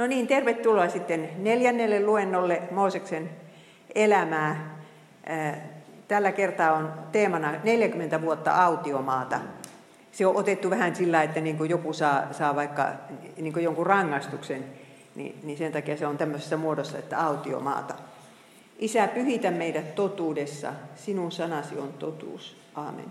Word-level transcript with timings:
No 0.00 0.06
niin, 0.06 0.26
tervetuloa 0.26 0.88
sitten 0.88 1.30
neljännelle 1.38 2.04
luennolle 2.04 2.62
Mooseksen 2.70 3.30
elämää. 3.94 4.76
Tällä 6.08 6.32
kertaa 6.32 6.72
on 6.72 6.92
teemana 7.12 7.54
40 7.64 8.22
vuotta 8.22 8.64
autiomaata. 8.64 9.40
Se 10.12 10.26
on 10.26 10.36
otettu 10.36 10.70
vähän 10.70 10.96
sillä, 10.96 11.22
että 11.22 11.40
niin 11.40 11.58
kuin 11.58 11.70
joku 11.70 11.92
saa, 11.92 12.32
saa 12.32 12.56
vaikka 12.56 12.88
niin 13.36 13.52
kuin 13.52 13.64
jonkun 13.64 13.86
rangaistuksen, 13.86 14.64
niin, 15.14 15.40
niin 15.42 15.58
sen 15.58 15.72
takia 15.72 15.96
se 15.96 16.06
on 16.06 16.18
tämmöisessä 16.18 16.56
muodossa, 16.56 16.98
että 16.98 17.24
autiomaata. 17.26 17.94
Isä, 18.78 19.08
pyhitä 19.08 19.50
meidät 19.50 19.94
totuudessa, 19.94 20.72
sinun 20.94 21.32
sanasi 21.32 21.78
on 21.78 21.92
totuus. 21.92 22.56
Aamen. 22.74 23.06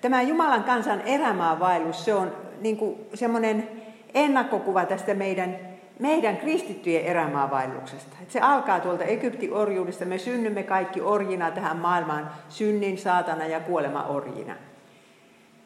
Tämä 0.00 0.22
Jumalan 0.22 0.64
kansan 0.64 1.00
erämaavaellus, 1.00 2.04
se 2.04 2.14
on 2.14 2.32
niin 2.60 2.76
kuin 2.76 3.00
semmoinen 3.14 3.79
ennakkokuva 4.14 4.86
tästä 4.86 5.14
meidän, 5.14 5.58
meidän 5.98 6.36
kristittyjen 6.36 7.04
erämaavaelluksesta. 7.04 8.16
Että 8.20 8.32
se 8.32 8.40
alkaa 8.40 8.80
tuolta 8.80 9.04
Egyptin 9.04 9.52
orjuudesta. 9.52 10.04
Me 10.04 10.18
synnymme 10.18 10.62
kaikki 10.62 11.00
orjina 11.00 11.50
tähän 11.50 11.76
maailmaan, 11.76 12.30
synnin, 12.48 12.98
saatana 12.98 13.46
ja 13.46 13.60
kuolema 13.60 14.02
orjina. 14.02 14.54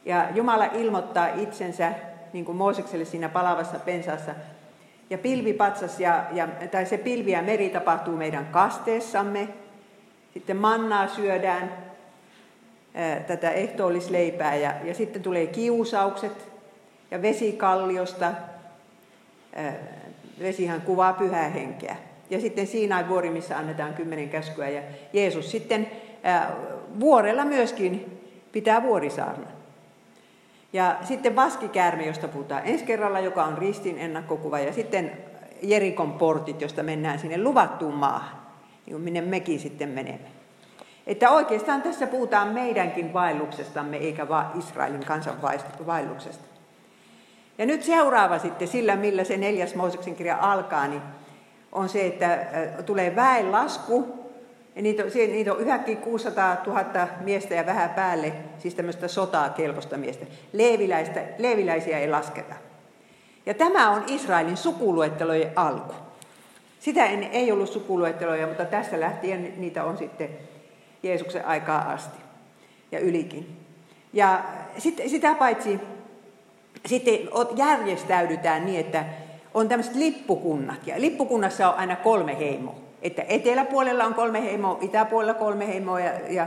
Ja 0.05 0.29
Jumala 0.35 0.65
ilmoittaa 0.65 1.29
itsensä, 1.29 1.93
niin 2.33 2.45
kuin 2.45 2.57
Moosekselle 2.57 3.05
siinä 3.05 3.29
palavassa 3.29 3.79
pensassa, 3.79 4.35
ja 5.11 5.19
pilvipatsas, 5.19 6.01
ja, 6.01 6.25
ja, 6.33 6.49
tai 6.71 6.87
se 6.87 6.99
pilvi 6.99 7.31
ja 7.31 7.43
meri 7.43 7.69
tapahtuu 7.69 8.17
meidän 8.17 8.47
kasteessamme. 8.47 9.49
Sitten 10.35 10.57
mannaa 10.57 11.09
syödään, 11.09 11.73
ää, 12.95 13.21
tätä 13.21 13.51
ehtoollisleipää, 13.51 14.55
ja, 14.55 14.75
ja 14.85 14.95
sitten 14.95 15.23
tulee 15.23 15.47
kiusaukset, 15.47 16.54
ja 17.15 17.23
vesikalliosta. 17.23 18.33
Vesihan 20.41 20.81
kuvaa 20.81 21.13
pyhää 21.13 21.49
henkeä. 21.49 21.97
Ja 22.31 22.41
sitten 22.41 22.67
Siinain 22.67 23.09
vuori, 23.09 23.31
missä 23.31 23.59
annetaan 23.59 23.95
kymmenen 23.95 24.29
käskyä. 24.29 24.69
Ja 24.69 24.83
Jeesus 25.13 25.51
sitten 25.51 25.91
vuorella 27.01 27.45
myöskin 27.45 28.21
pitää 28.53 28.83
vuorisaarnan. 28.83 29.53
Ja 30.73 30.97
sitten 31.03 31.37
vaskikäärme, 31.37 32.07
josta 32.07 32.29
puhutaan 32.29 32.63
ensi 32.65 32.85
kerralla, 32.85 33.21
joka 33.21 33.45
on 33.45 33.59
ristin 33.59 33.99
ennakkokuva. 33.99 34.59
Ja 34.59 34.73
sitten 34.73 35.13
Jerikon 35.63 36.13
portit, 36.13 36.61
josta 36.61 36.83
mennään 36.83 37.19
sinne 37.19 37.43
luvattuun 37.43 37.95
maahan, 37.95 38.41
niin 38.87 39.01
minne 39.01 39.21
mekin 39.21 39.61
sitten 39.61 39.89
menemme. 39.89 40.29
Että 41.07 41.31
oikeastaan 41.31 41.83
tässä 41.83 42.07
puhutaan 42.07 42.49
meidänkin 42.49 43.13
vaelluksestamme, 43.13 43.97
eikä 43.97 44.29
vain 44.29 44.47
Israelin 44.59 45.05
kansan 45.05 45.43
vaelluksesta. 45.87 46.54
Ja 47.59 47.67
nyt 47.67 47.83
seuraava 47.83 48.39
sitten 48.39 48.69
sillä, 48.69 48.97
millä 48.97 49.25
se 49.25 49.37
neljäs 49.37 49.75
Mooseksen 49.75 50.15
kirja 50.15 50.39
alkaa, 50.41 50.87
niin 50.87 51.03
on 51.73 51.89
se, 51.89 52.07
että 52.07 52.39
tulee 52.87 53.17
väenlasku. 53.17 54.25
Ja 54.77 54.83
niitä 54.83 55.03
on, 55.03 55.11
niitä 55.15 55.53
on 55.53 55.61
yhäkin 55.61 55.97
600 55.97 56.57
000 56.67 57.09
miestä 57.21 57.55
ja 57.55 57.67
vähän 57.67 57.91
päälle, 57.91 58.33
siis 58.59 58.75
tämmöistä 58.75 59.09
sotaa 59.09 59.49
kelpoista 59.49 59.97
miestä. 59.97 60.27
Leeviläistä, 60.53 61.23
leeviläisiä 61.39 61.99
ei 61.99 62.11
lasketa. 62.11 62.55
Ja 63.47 63.55
tämä 63.55 63.91
on 63.91 64.05
Israelin 64.07 64.57
sukuluettelojen 64.57 65.53
alku. 65.57 65.95
Sitä 66.81 67.07
ennen 67.07 67.31
ei 67.31 67.53
ollut 67.53 67.73
sukuluetteloja, 67.73 68.47
mutta 68.47 68.65
tässä 68.65 69.01
lähtien 69.01 69.55
niitä 69.57 69.85
on 69.85 69.99
sitten 69.99 70.29
Jeesuksen 71.03 71.47
aikaa 71.47 71.81
asti 71.81 72.19
ja 72.93 72.99
ylikin. 72.99 73.57
Ja 74.13 74.45
sit, 74.79 75.01
sitä 75.07 75.35
paitsi 75.35 75.81
sitten 76.87 77.19
järjestäydytään 77.57 78.67
niin, 78.67 78.81
että 78.81 79.05
on 79.55 79.69
tämmöiset 79.69 79.95
lippukunnat. 79.95 80.87
Ja 80.87 81.01
lippukunnassa 81.01 81.69
on 81.69 81.79
aina 81.79 81.97
kolme 81.97 82.39
heimoa. 82.39 82.75
Että 83.03 83.25
eteläpuolella 83.29 84.05
on 84.05 84.15
kolme 84.15 84.43
heimoa, 84.43 84.79
itäpuolella 84.81 85.35
kolme 85.35 85.67
heimoa 85.67 86.01
ja, 86.01 86.13
ja, 86.29 86.47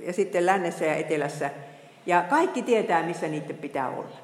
ja 0.00 0.12
sitten 0.12 0.46
lännessä 0.46 0.84
ja 0.84 0.94
etelässä. 0.94 1.50
Ja 2.06 2.24
kaikki 2.30 2.62
tietää, 2.62 3.02
missä 3.02 3.28
niiden 3.28 3.56
pitää 3.56 3.88
olla. 3.88 4.16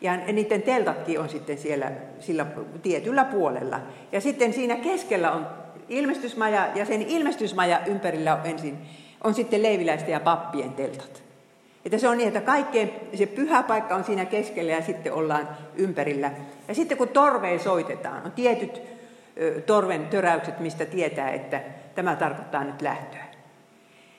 Ja 0.00 0.16
niiden 0.16 0.62
teltatkin 0.62 1.20
on 1.20 1.28
sitten 1.28 1.58
siellä 1.58 1.92
sillä 2.20 2.46
tietyllä 2.82 3.24
puolella. 3.24 3.80
Ja 4.12 4.20
sitten 4.20 4.52
siinä 4.52 4.76
keskellä 4.76 5.32
on 5.32 5.46
ilmestysmaja 5.88 6.68
ja 6.74 6.84
sen 6.84 7.02
ilmestysmaja 7.02 7.80
ympärillä 7.86 8.34
on 8.34 8.40
ensin 8.44 8.78
on 9.24 9.34
sitten 9.34 9.62
leiviläisten 9.62 10.12
ja 10.12 10.20
pappien 10.20 10.72
teltat. 10.72 11.23
Että 11.84 11.98
se 11.98 12.08
on 12.08 12.18
niin, 12.18 12.28
että 12.28 12.40
kaikkein 12.40 12.92
se 13.14 13.26
pyhä 13.26 13.62
paikka 13.62 13.94
on 13.94 14.04
siinä 14.04 14.24
keskellä 14.24 14.72
ja 14.72 14.82
sitten 14.82 15.12
ollaan 15.12 15.48
ympärillä. 15.74 16.30
Ja 16.68 16.74
sitten 16.74 16.98
kun 16.98 17.08
torveen 17.08 17.60
soitetaan, 17.60 18.22
on 18.24 18.32
tietyt 18.32 18.82
torven 19.66 20.06
töräykset, 20.06 20.60
mistä 20.60 20.84
tietää, 20.84 21.30
että 21.30 21.60
tämä 21.94 22.16
tarkoittaa 22.16 22.64
nyt 22.64 22.82
lähtöä. 22.82 23.24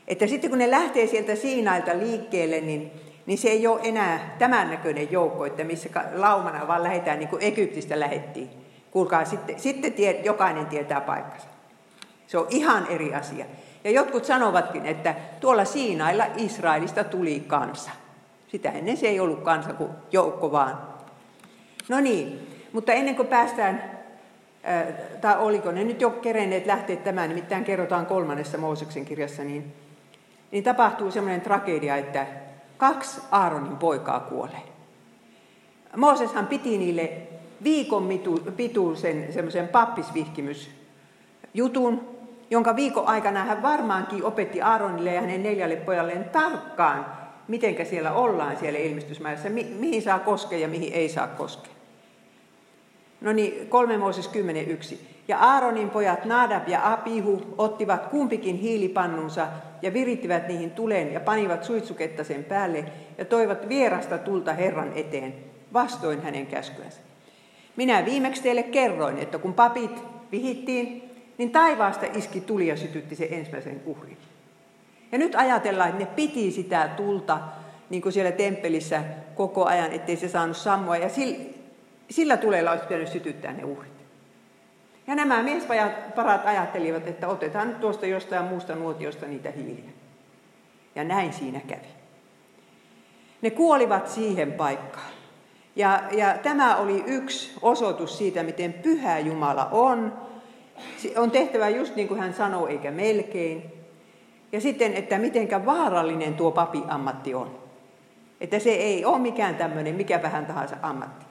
Että 0.08 0.28
sitten 0.28 0.50
kun 0.50 0.59
ne 0.59 0.72
lähtee 0.72 1.08
sieltä 1.08 1.36
Siinailta 1.36 1.98
liikkeelle, 1.98 2.62
niin, 2.62 2.92
niin 3.26 3.38
se 3.38 3.50
ei 3.50 3.68
ole 3.68 3.80
enää 3.84 4.36
tämän 4.40 4.70
näköinen 4.70 5.12
joukko, 5.12 5.46
että 5.46 5.64
missä 5.64 5.90
laumana 6.14 6.68
vaan 6.68 6.84
lähdetään 6.84 7.20
niin 7.20 7.30
kuin 7.30 7.44
Egyptistä 7.44 8.00
lähettiin. 8.00 8.50
Kuulkaa, 8.92 9.26
sitten, 9.26 9.59
sitten 9.59 9.94
tie, 9.94 10.22
jokainen 10.24 10.66
tietää 10.66 11.02
paikkansa. 11.02 11.47
Se 12.28 12.38
on 12.38 12.47
ihan 12.50 12.88
eri 12.90 13.16
asia. 13.16 13.46
Ja 13.85 13.91
jotkut 13.91 14.25
sanovatkin, 14.25 14.85
että 14.85 15.16
tuolla 15.40 15.66
Siinailla 15.66 16.25
Israelista 16.38 17.03
tuli 17.03 17.44
kansa. 17.47 17.91
Sitä 18.47 18.69
ennen 18.69 18.97
se 18.97 19.07
ei 19.07 19.19
ollut 19.19 19.44
kansa 19.44 19.73
kuin 19.73 19.90
joukko 20.12 20.51
vaan. 20.51 20.78
No 21.90 22.00
niin, 22.00 22.47
mutta 22.73 22.94
ennen 22.94 23.16
kuin 23.16 23.28
päästään, 23.28 23.91
tai 25.22 25.40
oliko 25.40 25.72
ne 25.72 25.84
nyt 25.84 26.01
jo 26.01 26.09
kerenneet 26.09 26.66
lähteä 26.66 26.96
tämän, 26.96 27.29
nimittäin 27.29 27.66
kerrotaan 27.66 28.06
kolmannessa 28.06 28.57
Mooseksen 28.57 29.06
kirjassa, 29.06 29.44
niin, 29.44 29.73
niin 30.52 30.63
tapahtuu 30.63 31.12
semmoinen 31.12 31.41
tragedia, 31.41 31.96
että 31.96 32.28
kaksi 32.78 33.22
Aaronin 33.31 33.78
poikaa 33.78 34.19
kuolee. 34.19 34.63
Mooseshan 35.96 36.47
piti 36.47 36.78
niille 36.78 37.12
viikon 37.63 38.09
pituisen 38.57 39.34
semmoisen 39.34 39.67
pappisvihkimysjutun, 39.67 42.15
jonka 42.50 42.75
viikon 42.75 43.07
aikana 43.07 43.44
hän 43.44 43.61
varmaankin 43.61 44.23
opetti 44.23 44.61
Aaronille 44.61 45.13
ja 45.13 45.22
hänen 45.22 45.44
neljälle 45.44 45.75
pojalleen 45.75 46.23
tarkkaan, 46.23 47.06
miten 47.47 47.85
siellä 47.85 48.11
ollaan 48.11 48.57
siellä 48.57 48.79
ilmestysmäessä, 48.79 49.50
mi- 49.50 49.75
mihin 49.79 50.01
saa 50.01 50.19
koskea 50.19 50.59
ja 50.59 50.67
mihin 50.67 50.94
ei 50.94 51.09
saa 51.09 51.28
koskea. 51.28 51.73
No 53.22 53.34
niin, 53.34 53.67
kolme 53.67 53.97
Mooses 53.97 54.28
10.1. 54.28 54.97
Ja 55.28 55.38
Aaronin 55.39 55.89
pojat 55.89 56.25
Nadab 56.25 56.67
ja 56.67 56.94
Apihu 56.94 57.41
ottivat 57.57 58.05
kumpikin 58.05 58.55
hiilipannunsa 58.55 59.47
ja 59.81 59.94
virittivät 59.94 60.47
niihin 60.47 60.72
tuleen 60.72 61.13
ja 61.13 61.19
panivat 61.19 61.63
suitsuketta 61.63 62.23
sen 62.23 62.44
päälle 62.44 62.85
ja 63.17 63.25
toivat 63.25 63.69
vierasta 63.69 64.17
tulta 64.17 64.53
Herran 64.53 64.91
eteen, 64.95 65.34
vastoin 65.73 66.22
hänen 66.22 66.47
käskyänsä. 66.47 67.01
Minä 67.75 68.05
viimeksi 68.05 68.44
teille 68.44 68.63
kerroin, 68.63 69.17
että 69.17 69.38
kun 69.38 69.53
papit 69.53 70.03
vihittiin, 70.31 71.04
niin 71.38 71.51
taivaasta 71.51 72.06
iski 72.13 72.41
tuli 72.41 72.68
ja 72.68 72.78
sytytti 72.78 73.16
se 73.16 73.28
ensimmäisen 73.31 73.81
uhrin. 73.85 74.18
Ja 75.12 75.18
nyt 75.18 75.35
ajatellaan, 75.35 75.90
että 75.90 76.01
ne 76.01 76.09
piti 76.16 76.51
sitä 76.51 76.90
tulta 76.97 77.40
niin 77.90 78.01
kuin 78.01 78.13
siellä 78.13 78.31
temppelissä 78.31 79.03
koko 79.35 79.66
ajan, 79.66 79.91
ettei 79.91 80.16
se 80.16 80.29
saanut 80.29 80.57
sammua. 80.57 80.97
Ja 80.97 81.09
sillä, 81.09 81.38
sillä 82.09 82.38
tulella 82.38 82.72
olisi 82.72 82.85
pitänyt 82.85 83.12
sytyttää 83.12 83.53
ne 83.53 83.63
uhrit. 83.63 83.96
Ja 85.07 85.16
nämä 85.16 85.44
miesparat 85.44 86.46
ajattelivat, 86.46 87.07
että 87.07 87.28
otetaan 87.28 87.67
nyt 87.67 87.79
tuosta 87.79 88.06
jostain 88.06 88.46
muusta 88.46 88.75
nuotiosta 88.75 89.25
niitä 89.25 89.52
hiiliä. 89.52 89.91
Ja 90.96 91.03
näin 91.03 91.34
siinä 91.34 91.59
kävi. 91.67 91.88
Ne 93.41 93.50
kuolivat 93.50 94.07
siihen 94.07 94.52
paikkaan. 94.52 95.12
Ja, 95.75 96.03
ja 96.12 96.38
tämä 96.44 96.75
oli 96.75 97.03
yksi 97.07 97.53
osoitus 97.62 98.17
siitä, 98.17 98.43
miten 98.43 98.73
pyhä 98.73 99.20
Jumala 99.20 99.66
on 99.66 100.24
on 101.17 101.31
tehtävä 101.31 101.69
just 101.69 101.95
niin 101.95 102.07
kuin 102.07 102.19
hän 102.19 102.33
sanoo, 102.33 102.67
eikä 102.67 102.91
melkein. 102.91 103.63
Ja 104.51 104.61
sitten, 104.61 104.93
että 104.93 105.17
mitenkä 105.17 105.66
vaarallinen 105.66 106.33
tuo 106.33 106.51
papi-ammatti 106.51 107.33
on. 107.33 107.59
Että 108.41 108.59
se 108.59 108.69
ei 108.69 109.05
ole 109.05 109.19
mikään 109.19 109.55
tämmöinen, 109.55 109.95
mikä 109.95 110.22
vähän 110.22 110.45
tahansa 110.45 110.75
ammatti. 110.81 111.25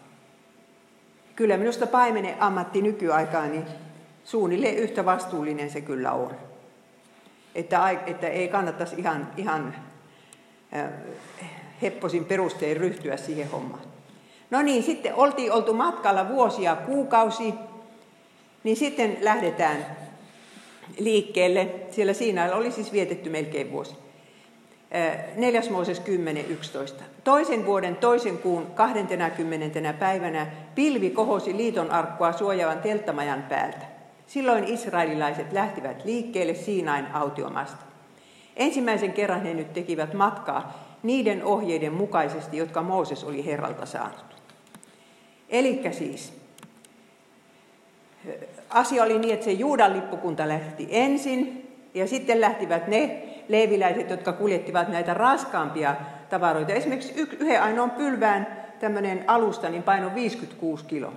Kyllä 1.37 1.57
minusta 1.57 1.87
paimenen 1.87 2.43
ammatti 2.43 2.83
nykyaikaan, 2.83 3.53
niin 3.53 3.65
suunnilleen 4.25 4.77
yhtä 4.77 5.05
vastuullinen 5.05 5.71
se 5.71 5.81
kyllä 5.81 6.13
on. 6.13 6.31
Että, 7.55 7.91
että 8.07 8.29
ei 8.29 8.49
kannattaisi 8.49 8.97
ihan, 8.99 9.29
ihan 9.37 9.75
äh, 10.77 10.91
hepposin 11.83 12.25
perustein 12.25 12.77
ryhtyä 12.77 13.17
siihen 13.17 13.51
hommaan. 13.51 13.83
No 14.51 14.63
niin, 14.63 14.83
sitten 14.83 15.15
oltiin 15.15 15.53
oltu 15.53 15.75
matkalla 15.75 16.29
vuosia, 16.29 16.77
kuukausi, 16.77 17.55
niin 18.65 18.77
sitten 18.77 19.17
lähdetään 19.21 19.87
liikkeelle. 20.99 21.69
Siellä 21.91 22.13
Siinailla 22.13 22.57
oli 22.57 22.73
siis 22.73 22.93
vietetty 22.93 23.31
melkein 23.31 23.73
vuosi. 23.73 23.97
4. 25.37 25.63
Mooses 25.71 26.03
10.11. 26.99 27.03
Toisen 27.25 27.67
vuoden 27.67 27.97
toisen 27.97 28.39
kuun 28.39 28.67
20. 28.67 29.93
päivänä 29.93 30.47
pilvi 30.75 31.11
kohosi 31.11 31.57
liiton 31.57 31.91
arkkua 31.91 32.33
suojaavan 32.33 32.79
telttamajan 32.79 33.43
päältä. 33.43 33.87
Silloin 34.27 34.65
israelilaiset 34.65 35.53
lähtivät 35.53 36.05
liikkeelle 36.05 36.55
Siinain 36.55 37.07
autiomasta. 37.13 37.85
Ensimmäisen 38.57 39.13
kerran 39.13 39.43
he 39.43 39.55
nyt 39.55 39.73
tekivät 39.73 40.15
matkaa 40.15 40.85
niiden 41.03 41.45
ohjeiden 41.45 41.93
mukaisesti, 41.93 42.57
jotka 42.57 42.83
Mooses 42.83 43.25
oli 43.25 43.47
Herralta 43.47 43.87
saanut. 43.87 44.25
Eli 45.49 45.83
siis 45.93 46.33
asia 48.71 49.03
oli 49.03 49.19
niin, 49.19 49.35
että 49.35 49.45
se 49.45 49.53
Juudan 49.53 49.93
lippukunta 49.93 50.49
lähti 50.49 50.89
ensin 50.91 51.71
ja 51.95 52.07
sitten 52.07 52.41
lähtivät 52.41 52.89
ne 52.89 53.23
leiviläiset, 53.49 54.11
jotka 54.11 54.33
kuljettivat 54.33 54.89
näitä 54.89 55.15
raskaampia 55.15 55.97
tavaroita. 56.31 56.73
Esimerkiksi 56.73 57.15
yhden 57.41 57.63
ainoan 57.63 57.91
pylvään 57.91 58.47
tämmöinen 58.81 59.25
alusta 59.27 59.69
niin 59.69 59.83
paino 59.83 60.15
56 60.15 60.85
kilo. 60.85 61.13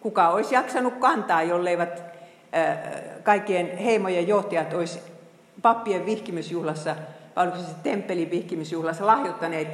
Kuka 0.00 0.28
olisi 0.28 0.54
jaksanut 0.54 0.94
kantaa, 0.94 1.42
jolleivät 1.42 2.02
kaikkien 3.22 3.78
heimojen 3.78 4.28
johtajat 4.28 4.72
olisi 4.72 5.00
pappien 5.62 6.06
vihkimysjuhlassa, 6.06 6.96
vai 7.36 7.44
oliko 7.44 7.58
se 7.58 7.74
temppelin 7.82 8.30
vihkimysjuhlassa, 8.30 9.06
lahjoittaneet 9.06 9.68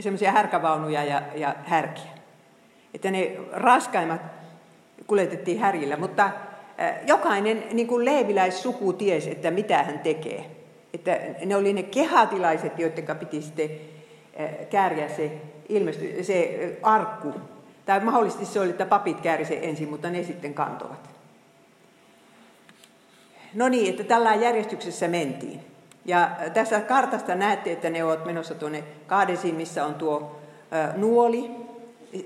semmoisia 0.00 0.32
härkävaunuja 0.32 1.04
ja, 1.04 1.22
ja 1.34 1.54
härkiä. 1.64 2.10
Että 2.94 3.10
ne 3.10 3.36
raskaimmat 3.52 4.20
kuljetettiin 5.06 5.58
härjillä, 5.58 5.96
mutta 5.96 6.30
jokainen 7.06 7.64
niin 7.72 7.86
kuin 7.86 8.04
leeviläissuku 8.04 8.92
tiesi, 8.92 9.30
että 9.30 9.50
mitä 9.50 9.82
hän 9.82 9.98
tekee. 9.98 10.50
Että 10.94 11.18
ne 11.44 11.56
oli 11.56 11.72
ne 11.72 11.82
kehatilaiset, 11.82 12.78
joiden 12.78 13.16
piti 13.18 13.42
sitten 13.42 13.70
kääriä 14.70 15.08
se, 15.08 15.32
ilmesty, 15.68 16.24
se 16.24 16.58
arkku. 16.82 17.34
Tai 17.86 18.00
mahdollisesti 18.00 18.46
se 18.46 18.60
oli, 18.60 18.70
että 18.70 18.86
papit 18.86 19.20
kääri 19.20 19.44
sen 19.44 19.64
ensin, 19.64 19.88
mutta 19.88 20.10
ne 20.10 20.22
sitten 20.22 20.54
kantovat. 20.54 21.10
No 23.54 23.68
niin, 23.68 23.90
että 23.90 24.04
tällä 24.04 24.34
järjestyksessä 24.34 25.08
mentiin. 25.08 25.60
Ja 26.04 26.30
tässä 26.54 26.80
kartasta 26.80 27.34
näette, 27.34 27.72
että 27.72 27.90
ne 27.90 28.04
ovat 28.04 28.24
menossa 28.24 28.54
tuonne 28.54 28.84
Kaadesiin, 29.06 29.54
missä 29.54 29.86
on 29.86 29.94
tuo 29.94 30.40
nuoli. 30.96 31.50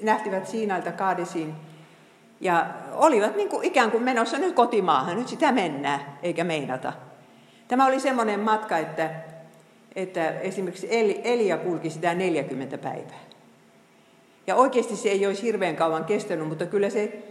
Nähtivät 0.03 0.47
Siinailta 0.47 0.93
Kaadesiin 0.93 1.55
ja 2.41 2.67
olivat 2.93 3.37
niin 3.37 3.49
kuin 3.49 3.65
ikään 3.65 3.91
kuin 3.91 4.03
menossa 4.03 4.39
nyt 4.39 4.55
kotimaahan, 4.55 5.17
nyt 5.17 5.29
sitä 5.29 5.53
mennään, 5.53 6.01
eikä 6.23 6.45
meinata. 6.45 6.93
Tämä 7.69 7.87
oli 7.87 8.01
semmoinen 8.01 8.41
matka, 8.41 8.79
että, 8.79 9.11
että 9.97 10.31
esimerkiksi 10.31 10.89
Elia 11.25 11.57
kulki 11.57 11.91
sitä 11.91 12.15
40 12.15 12.79
päivää. 12.79 13.21
Ja 14.47 14.55
oikeasti 14.55 14.97
se 14.97 15.09
ei 15.09 15.27
olisi 15.27 15.43
hirveän 15.43 15.77
kauan 15.77 16.05
kestänyt, 16.05 16.49
mutta 16.49 16.67
kyllä 16.67 16.91
se, 16.91 17.23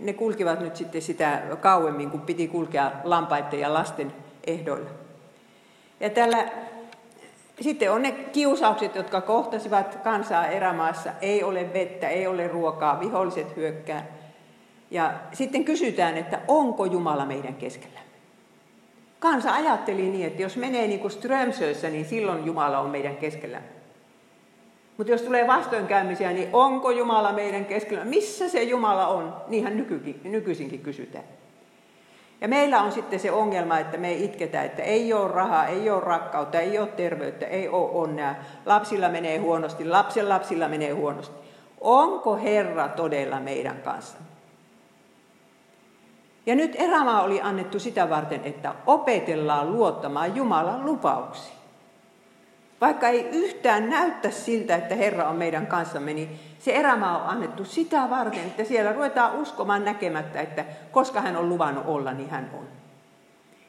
ne 0.00 0.12
kulkivat 0.12 0.60
nyt 0.60 0.76
sitten 0.76 1.02
sitä 1.02 1.42
kauemmin, 1.60 2.10
kun 2.10 2.20
piti 2.20 2.48
kulkea 2.48 2.92
lampaiden 3.04 3.60
ja 3.60 3.74
lasten 3.74 4.12
ehdoilla. 4.46 4.90
Ja 6.00 6.10
tällä, 6.10 6.48
sitten 7.60 7.92
on 7.92 8.02
ne 8.02 8.12
kiusaukset, 8.12 8.94
jotka 8.94 9.20
kohtasivat 9.20 9.98
kansaa 10.04 10.46
erämaassa. 10.46 11.10
Ei 11.20 11.42
ole 11.42 11.72
vettä, 11.72 12.08
ei 12.08 12.26
ole 12.26 12.48
ruokaa, 12.48 13.00
viholliset 13.00 13.56
hyökkää. 13.56 14.17
Ja 14.90 15.14
sitten 15.32 15.64
kysytään, 15.64 16.16
että 16.16 16.40
onko 16.48 16.84
Jumala 16.84 17.26
meidän 17.26 17.54
keskellä. 17.54 18.00
Kansa 19.18 19.54
ajatteli 19.54 20.02
niin, 20.02 20.26
että 20.26 20.42
jos 20.42 20.56
menee 20.56 20.86
niin 20.86 21.00
kuin 21.00 21.10
Strömsössä, 21.10 21.90
niin 21.90 22.04
silloin 22.04 22.46
Jumala 22.46 22.78
on 22.78 22.90
meidän 22.90 23.16
keskellä. 23.16 23.62
Mutta 24.96 25.12
jos 25.12 25.22
tulee 25.22 25.46
vastoinkäymisiä, 25.46 26.32
niin 26.32 26.48
onko 26.52 26.90
Jumala 26.90 27.32
meidän 27.32 27.64
keskellä? 27.64 28.04
Missä 28.04 28.48
se 28.48 28.62
Jumala 28.62 29.06
on? 29.06 29.36
Niinhän 29.48 29.76
nykykin, 29.76 30.20
nykyisinkin 30.24 30.80
kysytään. 30.80 31.24
Ja 32.40 32.48
meillä 32.48 32.82
on 32.82 32.92
sitten 32.92 33.20
se 33.20 33.30
ongelma, 33.30 33.78
että 33.78 33.96
me 33.96 34.12
itketään, 34.12 34.66
että 34.66 34.82
ei 34.82 35.12
ole 35.12 35.32
rahaa, 35.32 35.66
ei 35.66 35.90
ole 35.90 36.00
rakkautta, 36.00 36.60
ei 36.60 36.78
ole 36.78 36.88
terveyttä, 36.88 37.46
ei 37.46 37.68
ole 37.68 37.90
onnea. 37.90 38.34
Lapsilla 38.66 39.08
menee 39.08 39.38
huonosti, 39.38 39.84
lapsen 39.84 40.28
lapsilla 40.28 40.68
menee 40.68 40.90
huonosti. 40.90 41.36
Onko 41.80 42.36
Herra 42.36 42.88
todella 42.88 43.40
meidän 43.40 43.76
kanssa? 43.84 44.18
Ja 46.48 46.54
nyt 46.54 46.76
erämaa 46.78 47.22
oli 47.22 47.40
annettu 47.40 47.80
sitä 47.80 48.10
varten, 48.10 48.40
että 48.44 48.74
opetellaan 48.86 49.72
luottamaan 49.72 50.36
Jumalan 50.36 50.86
lupauksiin. 50.86 51.58
Vaikka 52.80 53.08
ei 53.08 53.28
yhtään 53.32 53.90
näyttä 53.90 54.30
siltä, 54.30 54.76
että 54.76 54.94
Herra 54.94 55.28
on 55.28 55.36
meidän 55.36 55.66
kanssamme, 55.66 56.12
niin 56.12 56.40
se 56.58 56.72
erämaa 56.72 57.22
on 57.22 57.28
annettu 57.28 57.64
sitä 57.64 58.10
varten, 58.10 58.44
että 58.44 58.64
siellä 58.64 58.92
ruvetaan 58.92 59.34
uskomaan 59.34 59.84
näkemättä, 59.84 60.40
että 60.40 60.64
koska 60.90 61.20
hän 61.20 61.36
on 61.36 61.48
luvannut 61.48 61.84
olla, 61.86 62.12
niin 62.12 62.30
hän 62.30 62.50
on. 62.52 62.68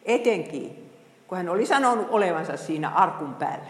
Etenkin, 0.06 0.92
kun 1.28 1.38
hän 1.38 1.50
oli 1.50 1.66
sanonut 1.66 2.08
olevansa 2.10 2.58
siinä 2.58 2.90
arkun 2.90 3.34
päällä. 3.34 3.70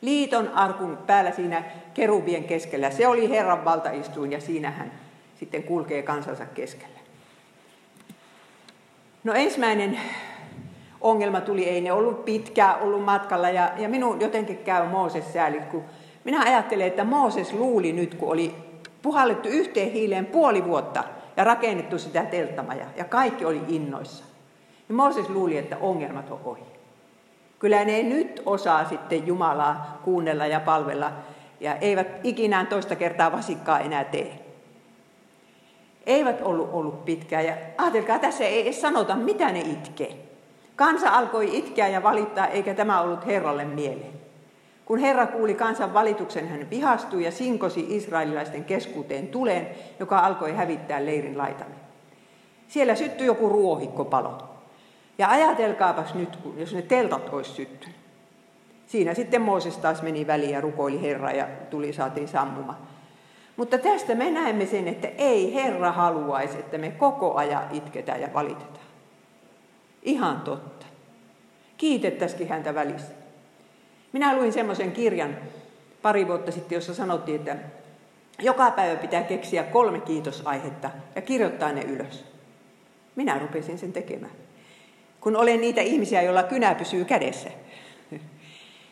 Liiton 0.00 0.48
arkun 0.48 0.98
päällä 1.06 1.30
siinä 1.30 1.62
kerubien 1.94 2.44
keskellä. 2.44 2.90
Se 2.90 3.06
oli 3.06 3.30
Herran 3.30 3.64
valtaistuin 3.64 4.32
ja 4.32 4.40
siinä 4.40 4.70
hän 4.70 4.92
sitten 5.40 5.62
kulkee 5.62 6.02
kansansa 6.02 6.46
keskellä. 6.46 6.97
No 9.24 9.32
ensimmäinen 9.34 10.00
ongelma 11.00 11.40
tuli, 11.40 11.68
ei 11.68 11.80
ne 11.80 11.92
ollut 11.92 12.24
pitkää 12.24 12.76
ollut 12.76 13.04
matkalla 13.04 13.50
ja, 13.50 13.70
ja 13.76 13.88
minun 13.88 14.20
jotenkin 14.20 14.58
käy 14.58 14.88
Mooses 14.88 15.32
sääli, 15.32 15.60
kun 15.60 15.84
minä 16.24 16.42
ajattelen, 16.42 16.86
että 16.86 17.04
Mooses 17.04 17.52
luuli 17.52 17.92
nyt, 17.92 18.14
kun 18.14 18.32
oli 18.32 18.54
puhallettu 19.02 19.48
yhteen 19.48 19.92
hiileen 19.92 20.26
puoli 20.26 20.64
vuotta 20.64 21.04
ja 21.36 21.44
rakennettu 21.44 21.98
sitä 21.98 22.24
telttamaja 22.24 22.86
ja 22.96 23.04
kaikki 23.04 23.44
oli 23.44 23.60
innoissa. 23.68 24.24
Ja 24.88 24.94
Mooses 24.94 25.28
luuli, 25.28 25.56
että 25.56 25.76
ongelmat 25.80 26.30
on 26.30 26.40
ohi. 26.44 26.62
Kyllä 27.58 27.84
ne 27.84 28.02
nyt 28.02 28.42
osaa 28.46 28.88
sitten 28.88 29.26
Jumalaa 29.26 30.00
kuunnella 30.04 30.46
ja 30.46 30.60
palvella 30.60 31.12
ja 31.60 31.74
eivät 31.76 32.08
ikinään 32.24 32.66
toista 32.66 32.96
kertaa 32.96 33.32
vasikkaa 33.32 33.80
enää 33.80 34.04
tee 34.04 34.47
eivät 36.08 36.40
ollut 36.42 36.70
ollut 36.72 37.04
pitkään. 37.04 37.46
Ja 37.46 37.54
ajatelkaa, 37.78 38.18
tässä 38.18 38.44
ei 38.44 38.62
edes 38.62 38.80
sanota, 38.80 39.16
mitä 39.16 39.52
ne 39.52 39.60
itkee. 39.60 40.16
Kansa 40.76 41.10
alkoi 41.10 41.58
itkeä 41.58 41.88
ja 41.88 42.02
valittaa, 42.02 42.46
eikä 42.46 42.74
tämä 42.74 43.00
ollut 43.00 43.26
Herralle 43.26 43.64
mieleen. 43.64 44.12
Kun 44.84 44.98
Herra 44.98 45.26
kuuli 45.26 45.54
kansan 45.54 45.94
valituksen, 45.94 46.48
hän 46.48 46.70
vihastui 46.70 47.24
ja 47.24 47.32
sinkosi 47.32 47.86
israelilaisten 47.88 48.64
keskuuteen 48.64 49.28
tuleen, 49.28 49.68
joka 50.00 50.18
alkoi 50.18 50.52
hävittää 50.52 51.06
leirin 51.06 51.38
laitamme. 51.38 51.74
Siellä 52.68 52.94
syttyi 52.94 53.26
joku 53.26 53.48
ruohikkopalo. 53.48 54.38
Ja 55.18 55.28
ajatelkaapas 55.28 56.14
nyt, 56.14 56.38
jos 56.56 56.74
ne 56.74 56.82
teltat 56.82 57.28
olisi 57.32 57.50
syttynyt. 57.50 57.96
Siinä 58.86 59.14
sitten 59.14 59.42
Mooses 59.42 59.78
taas 59.78 60.02
meni 60.02 60.26
väliin 60.26 60.50
ja 60.50 60.60
rukoili 60.60 61.02
Herra 61.02 61.30
ja 61.30 61.48
tuli 61.70 61.92
saatiin 61.92 62.28
sammumaan. 62.28 62.78
Mutta 63.58 63.78
tästä 63.78 64.14
me 64.14 64.30
näemme 64.30 64.66
sen, 64.66 64.88
että 64.88 65.08
ei 65.18 65.54
Herra 65.54 65.92
haluaisi, 65.92 66.58
että 66.58 66.78
me 66.78 66.90
koko 66.90 67.34
ajan 67.34 67.62
itketään 67.72 68.20
ja 68.20 68.28
valitetaan. 68.34 68.86
Ihan 70.02 70.40
totta. 70.40 70.86
Kiitettäisikin 71.76 72.48
häntä 72.48 72.74
välissä. 72.74 73.12
Minä 74.12 74.36
luin 74.36 74.52
semmoisen 74.52 74.92
kirjan 74.92 75.36
pari 76.02 76.28
vuotta 76.28 76.52
sitten, 76.52 76.76
jossa 76.76 76.94
sanottiin, 76.94 77.36
että 77.36 77.56
joka 78.38 78.70
päivä 78.70 78.96
pitää 78.96 79.22
keksiä 79.22 79.62
kolme 79.62 80.00
kiitosaihetta 80.00 80.90
ja 81.16 81.22
kirjoittaa 81.22 81.72
ne 81.72 81.82
ylös. 81.82 82.24
Minä 83.16 83.38
rupesin 83.38 83.78
sen 83.78 83.92
tekemään. 83.92 84.32
Kun 85.20 85.36
olen 85.36 85.60
niitä 85.60 85.80
ihmisiä, 85.80 86.22
joilla 86.22 86.42
kynä 86.42 86.74
pysyy 86.74 87.04
kädessä. 87.04 87.50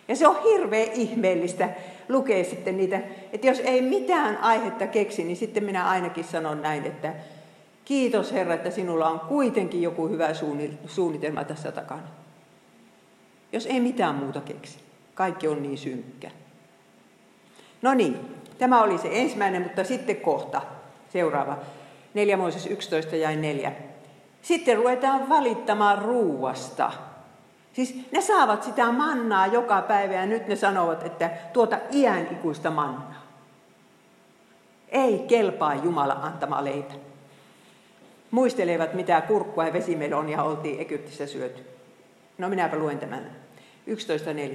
Ja 0.09 0.17
se 0.17 0.29
on 0.29 0.43
hirveän 0.43 0.93
ihmeellistä 0.93 1.69
lukea 2.09 2.45
sitten 2.45 2.77
niitä, 2.77 3.01
että 3.33 3.47
jos 3.47 3.61
ei 3.61 3.83
mitään 3.83 4.39
aihetta 4.39 4.87
keksi, 4.87 5.25
niin 5.25 5.37
sitten 5.37 5.65
minä 5.65 5.89
ainakin 5.89 6.25
sanon 6.25 6.63
näin, 6.63 6.85
että 6.85 7.15
kiitos 7.85 8.33
Herra, 8.33 8.55
että 8.55 8.71
sinulla 8.71 9.09
on 9.09 9.21
kuitenkin 9.21 9.83
joku 9.83 10.09
hyvä 10.09 10.29
suunnitelma 10.87 11.45
tässä 11.45 11.73
takana. 11.73 12.09
Jos 13.53 13.67
ei 13.67 13.81
mitään 13.81 14.15
muuta 14.15 14.41
keksi. 14.41 14.79
Kaikki 15.15 15.49
on 15.49 15.63
niin 15.63 15.79
synkkä. 15.79 16.31
No 17.83 17.95
niin, 17.95 18.17
tämä 18.59 18.83
oli 18.83 18.99
se 18.99 19.09
ensimmäinen, 19.13 19.63
mutta 19.63 19.85
sitten 19.85 20.17
kohta 20.17 20.63
seuraava. 21.13 21.59
4 22.15 22.37
Mooses 22.37 22.67
11 22.67 23.17
ja 23.17 23.37
4. 23.37 23.73
Sitten 24.43 24.77
ruvetaan 24.77 25.29
valittamaan 25.29 25.99
ruuasta. 25.99 26.93
Siis 27.77 27.95
ne 28.13 28.21
saavat 28.21 28.63
sitä 28.63 28.93
mannaa 28.93 29.47
joka 29.47 29.83
päivä 29.83 30.15
ja 30.15 30.27
nyt 30.27 30.49
ne 30.49 30.57
sanovat, 30.57 31.03
että 31.03 31.31
tuota 31.53 31.79
iän 31.93 32.29
ikuista 32.33 32.71
mannaa. 32.71 33.23
Ei 34.89 35.19
kelpaa 35.19 35.75
Jumala 35.75 36.13
antama 36.13 36.65
leipä. 36.65 36.95
Muistelevat, 38.31 38.95
mitä 38.95 39.21
kurkkua 39.21 39.67
ja 39.67 39.73
vesimelonia 39.73 40.43
oltiin 40.43 40.81
Egyptissä 40.81 41.27
syöty. 41.27 41.63
No 42.39 42.49
minäpä 42.49 42.77
luen 42.77 42.99
tämän. 42.99 43.31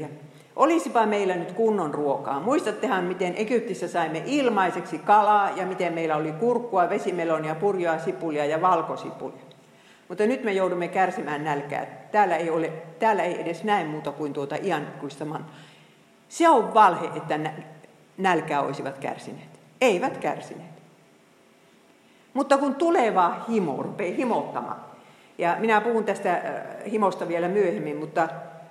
11.4. 0.01 0.07
Olisipa 0.55 1.05
meillä 1.05 1.35
nyt 1.35 1.51
kunnon 1.51 1.93
ruokaa. 1.93 2.39
Muistattehan, 2.39 3.03
miten 3.03 3.33
Egyptissä 3.37 3.87
saimme 3.87 4.23
ilmaiseksi 4.25 4.97
kalaa 4.97 5.49
ja 5.49 5.65
miten 5.65 5.93
meillä 5.93 6.15
oli 6.15 6.31
kurkkua, 6.31 6.89
vesimelonia, 6.89 7.55
purjoa, 7.55 7.99
sipulia 7.99 8.45
ja 8.45 8.61
valkosipulia. 8.61 9.50
Mutta 10.11 10.25
nyt 10.25 10.43
me 10.43 10.51
joudumme 10.51 10.87
kärsimään 10.87 11.43
nälkää. 11.43 11.85
Täällä 12.11 12.35
ei, 12.35 12.49
ole, 12.49 12.71
täällä 12.99 13.23
ei 13.23 13.41
edes 13.41 13.63
näe 13.63 13.83
muuta 13.83 14.11
kuin 14.11 14.33
tuota 14.33 14.55
iankuistaman. 14.63 15.45
Se 16.29 16.49
on 16.49 16.73
valhe, 16.73 17.09
että 17.15 17.39
nälkää 18.17 18.61
olisivat 18.61 18.97
kärsineet. 18.97 19.49
Eivät 19.81 20.17
kärsineet. 20.17 20.71
Mutta 22.33 22.57
kun 22.57 22.75
tuleva 22.75 23.45
himo 23.49 23.83
rupeaa 23.83 24.15
himottamaan, 24.15 24.79
ja 25.37 25.55
minä 25.59 25.81
puhun 25.81 26.03
tästä 26.03 26.33
äh, 26.33 26.41
himosta 26.91 27.27
vielä 27.27 27.47
myöhemmin, 27.47 27.97
mutta, 27.97 28.29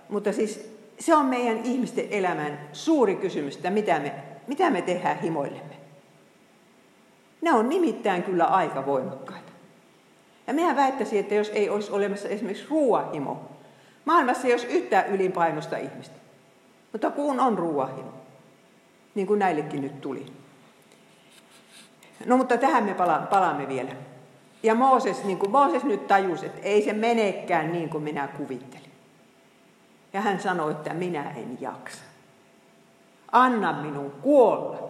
mutta 0.09 0.33
siis 0.33 0.77
se 0.99 1.15
on 1.15 1.27
meidän 1.27 1.59
ihmisten 1.65 2.07
elämän 2.11 2.59
suuri 2.73 3.17
kysymys, 3.17 3.57
että 3.57 3.71
mitä 3.71 3.99
me, 3.99 4.15
mitä 4.47 4.71
me 4.71 4.83
tehdään 4.83 5.21
himoillemme. 5.21 5.75
Ne 7.41 7.53
on 7.53 7.69
nimittäin 7.69 8.23
kyllä 8.23 8.45
aika 8.45 8.87
voimakkaita. 8.87 9.50
Ja 10.51 10.55
minä 10.55 10.77
väittäisin, 10.77 11.21
että 11.21 11.35
jos 11.35 11.51
ei 11.55 11.69
olisi 11.69 11.93
olemassa 11.93 12.29
esimerkiksi 12.29 12.67
ruoahimo, 12.71 13.51
maailmassa 14.05 14.47
ei 14.47 14.53
olisi 14.53 14.67
yhtään 14.67 15.07
ylipainosta 15.07 15.77
ihmistä. 15.77 16.15
Mutta 16.93 17.11
kun 17.11 17.41
on 17.41 17.59
ruoahimo, 17.59 18.13
niin 19.15 19.27
kuin 19.27 19.39
näillekin 19.39 19.83
nyt 19.83 20.01
tuli. 20.01 20.27
No 22.27 22.37
mutta 22.37 22.57
tähän 22.57 22.85
me 22.85 22.95
pala- 22.95 23.27
palaamme 23.31 23.69
vielä. 23.69 23.91
Ja 24.63 24.75
Mooses, 24.75 25.25
niin 25.25 25.39
kuin 25.39 25.51
Mooses 25.51 25.85
nyt 25.85 26.07
tajusi, 26.07 26.47
että 26.47 26.61
ei 26.63 26.83
se 26.83 26.93
menekään 26.93 27.73
niin 27.73 27.89
kuin 27.89 28.05
minä 28.05 28.29
kuvittelin. 28.29 28.91
Ja 30.13 30.21
hän 30.21 30.41
sanoi, 30.41 30.71
että 30.71 30.95
minä 30.95 31.31
en 31.31 31.59
jaksa. 31.61 32.03
Anna 33.33 33.73
minun 33.73 34.11
kuolla. 34.23 34.90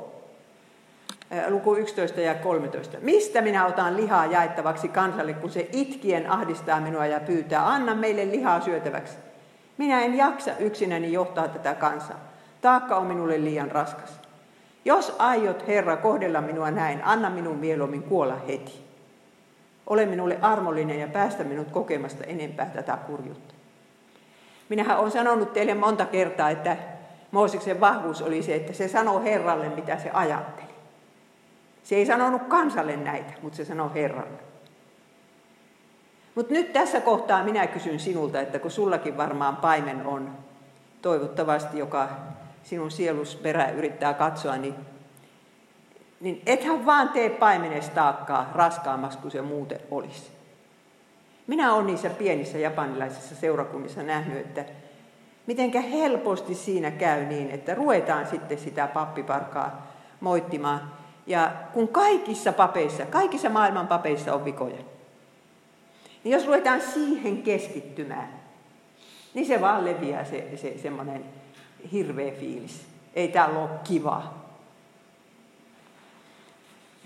Luku 1.48 1.74
11 1.74 2.20
ja 2.20 2.34
13. 2.34 2.98
Mistä 3.00 3.40
minä 3.40 3.66
otan 3.66 3.96
lihaa 3.96 4.26
jaettavaksi 4.26 4.88
kansalle, 4.88 5.32
kun 5.32 5.50
se 5.50 5.68
itkien 5.72 6.30
ahdistaa 6.30 6.80
minua 6.80 7.06
ja 7.06 7.20
pyytää, 7.20 7.68
anna 7.68 7.94
meille 7.94 8.30
lihaa 8.30 8.60
syötäväksi. 8.60 9.16
Minä 9.78 10.02
en 10.02 10.16
jaksa 10.16 10.50
yksinäni 10.58 11.12
johtaa 11.12 11.48
tätä 11.48 11.74
kansaa. 11.74 12.20
Taakka 12.60 12.96
on 12.96 13.06
minulle 13.06 13.44
liian 13.44 13.70
raskas. 13.70 14.20
Jos 14.84 15.16
aiot, 15.18 15.66
Herra, 15.66 15.96
kohdella 15.96 16.40
minua 16.40 16.70
näin, 16.70 17.04
anna 17.04 17.30
minun 17.30 17.56
mieluummin 17.56 18.02
kuolla 18.02 18.36
heti. 18.48 18.84
Ole 19.86 20.06
minulle 20.06 20.38
armollinen 20.42 21.00
ja 21.00 21.08
päästä 21.08 21.44
minut 21.44 21.70
kokemasta 21.70 22.24
enempää 22.24 22.66
tätä 22.66 22.98
kurjuutta. 23.06 23.54
Minähän 24.68 24.98
olen 24.98 25.10
sanonut 25.10 25.52
teille 25.52 25.74
monta 25.74 26.06
kertaa, 26.06 26.50
että 26.50 26.76
Mooseksen 27.30 27.80
vahvuus 27.80 28.22
oli 28.22 28.42
se, 28.42 28.54
että 28.54 28.72
se 28.72 28.88
sanoo 28.88 29.22
Herralle, 29.22 29.68
mitä 29.68 29.98
se 29.98 30.10
ajatteli. 30.12 30.69
Se 31.90 31.96
ei 31.96 32.06
sanonut 32.06 32.42
kansalle 32.42 32.96
näitä, 32.96 33.32
mutta 33.42 33.56
se 33.56 33.64
sanoo 33.64 33.90
Herralle. 33.94 34.38
Mutta 36.34 36.52
nyt 36.52 36.72
tässä 36.72 37.00
kohtaa 37.00 37.44
minä 37.44 37.66
kysyn 37.66 38.00
sinulta, 38.00 38.40
että 38.40 38.58
kun 38.58 38.70
sullakin 38.70 39.16
varmaan 39.16 39.56
paimen 39.56 40.06
on, 40.06 40.38
toivottavasti, 41.02 41.78
joka 41.78 42.08
sinun 42.62 42.90
sielus 42.90 43.36
perä 43.36 43.70
yrittää 43.70 44.14
katsoa, 44.14 44.56
niin, 44.56 44.74
niin 46.20 46.42
ethän 46.46 46.86
vaan 46.86 47.08
tee 47.08 47.30
paimenestaakkaa 47.30 48.50
raskaammaksi 48.54 49.18
kuin 49.18 49.30
se 49.30 49.42
muuten 49.42 49.80
olisi. 49.90 50.30
Minä 51.46 51.74
olen 51.74 51.86
niissä 51.86 52.10
pienissä 52.10 52.58
japanilaisissa 52.58 53.34
seurakunnissa 53.34 54.02
nähnyt, 54.02 54.38
että 54.38 54.64
mitenkä 55.46 55.80
helposti 55.80 56.54
siinä 56.54 56.90
käy 56.90 57.24
niin, 57.24 57.50
että 57.50 57.74
ruvetaan 57.74 58.26
sitten 58.26 58.58
sitä 58.58 58.86
pappiparkaa 58.86 59.86
moittimaan. 60.20 60.99
Ja 61.30 61.52
kun 61.72 61.88
kaikissa 61.88 62.52
papeissa, 62.52 63.06
kaikissa 63.06 63.48
maailman 63.48 63.88
papeissa 63.88 64.34
on 64.34 64.44
vikoja, 64.44 64.78
niin 66.24 66.32
jos 66.32 66.46
ruvetaan 66.46 66.80
siihen 66.80 67.42
keskittymään, 67.42 68.28
niin 69.34 69.46
se 69.46 69.60
vaan 69.60 69.84
leviää 69.84 70.24
se, 70.24 70.56
se 70.56 70.78
semmoinen 70.78 71.24
hirveä 71.92 72.32
fiilis. 72.32 72.86
Ei 73.14 73.28
täällä 73.28 73.58
ole 73.58 73.70
kiva. 73.84 74.34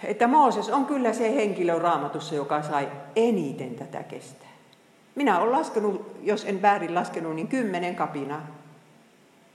Että 0.05 0.27
Mooses 0.27 0.69
on 0.69 0.87
kyllä 0.87 1.13
se 1.13 1.35
henkilö 1.35 1.79
raamatussa, 1.79 2.35
joka 2.35 2.63
sai 2.63 2.89
eniten 3.17 3.75
tätä 3.75 4.03
kestää. 4.03 4.49
Minä 5.15 5.39
olen 5.39 5.53
laskenut, 5.53 6.17
jos 6.23 6.45
en 6.45 6.63
väärin 6.63 6.95
laskenut, 6.95 7.35
niin 7.35 7.49
kymmenen 7.49 7.97
kapinaa. 7.97 8.47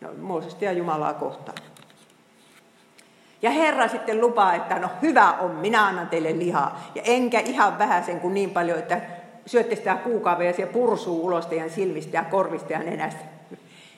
No, 0.02 0.10
Moosesta 0.22 0.66
ja 0.66 0.72
Jumalaa 0.72 1.14
kohtaan. 1.14 1.58
Ja 3.42 3.52
Herra 3.52 3.88
sitten 3.88 4.22
lupaa, 4.22 4.54
että 4.54 4.80
no 4.80 4.90
hyvä 5.02 5.32
on, 5.32 5.52
minä 5.52 5.86
annan 5.86 6.10
teille 6.10 6.40
lihaa. 6.40 6.82
Ja 6.96 7.02
enkä 7.06 7.40
ihan 7.40 7.80
vähän 7.80 8.04
sen 8.04 8.20
kuin 8.20 8.34
niin 8.34 8.50
paljon, 8.50 8.80
että 8.80 9.02
syötte 9.46 9.76
sitä 9.76 9.96
kuukaavea 9.96 10.48
ja 10.48 10.54
se 10.54 10.66
pursuu 10.66 11.26
ulos 11.26 11.46
teidän 11.46 11.70
silmistä 11.70 12.18
ja 12.18 12.24
korvista 12.24 12.74
ja 12.74 12.80
nenästä. 12.80 13.26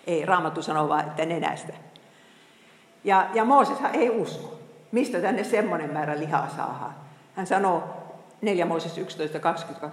Ei, 0.07 0.25
Raamattu 0.25 0.61
sanoo 0.61 0.89
vaan, 0.89 1.07
että 1.07 1.25
nenästä. 1.25 1.73
Ja, 3.03 3.27
ja 3.33 3.45
Mooseshan 3.45 3.95
ei 3.95 4.09
usko. 4.09 4.59
Mistä 4.91 5.21
tänne 5.21 5.43
semmoinen 5.43 5.93
määrä 5.93 6.19
lihaa 6.19 6.49
saadaan? 6.55 6.95
Hän 7.35 7.47
sanoo 7.47 7.83
4 8.41 8.65
Mooses 8.65 8.97
11.22. 8.97 9.89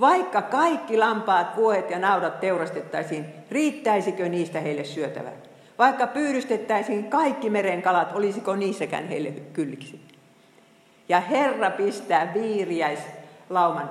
Vaikka 0.00 0.42
kaikki 0.42 0.96
lampaat, 0.96 1.56
vuohet 1.56 1.90
ja 1.90 1.98
naudat 1.98 2.40
teurastettaisiin, 2.40 3.26
riittäisikö 3.50 4.28
niistä 4.28 4.60
heille 4.60 4.84
syötävää? 4.84 5.32
Vaikka 5.78 6.06
pyydystettäisiin 6.06 7.10
kaikki 7.10 7.50
meren 7.50 7.82
kalat, 7.82 8.16
olisiko 8.16 8.56
niissäkään 8.56 9.08
heille 9.08 9.30
kylliksi? 9.30 10.00
Ja 11.08 11.20
Herra 11.20 11.70
pistää 11.70 12.34
viiriäislauman 12.34 13.90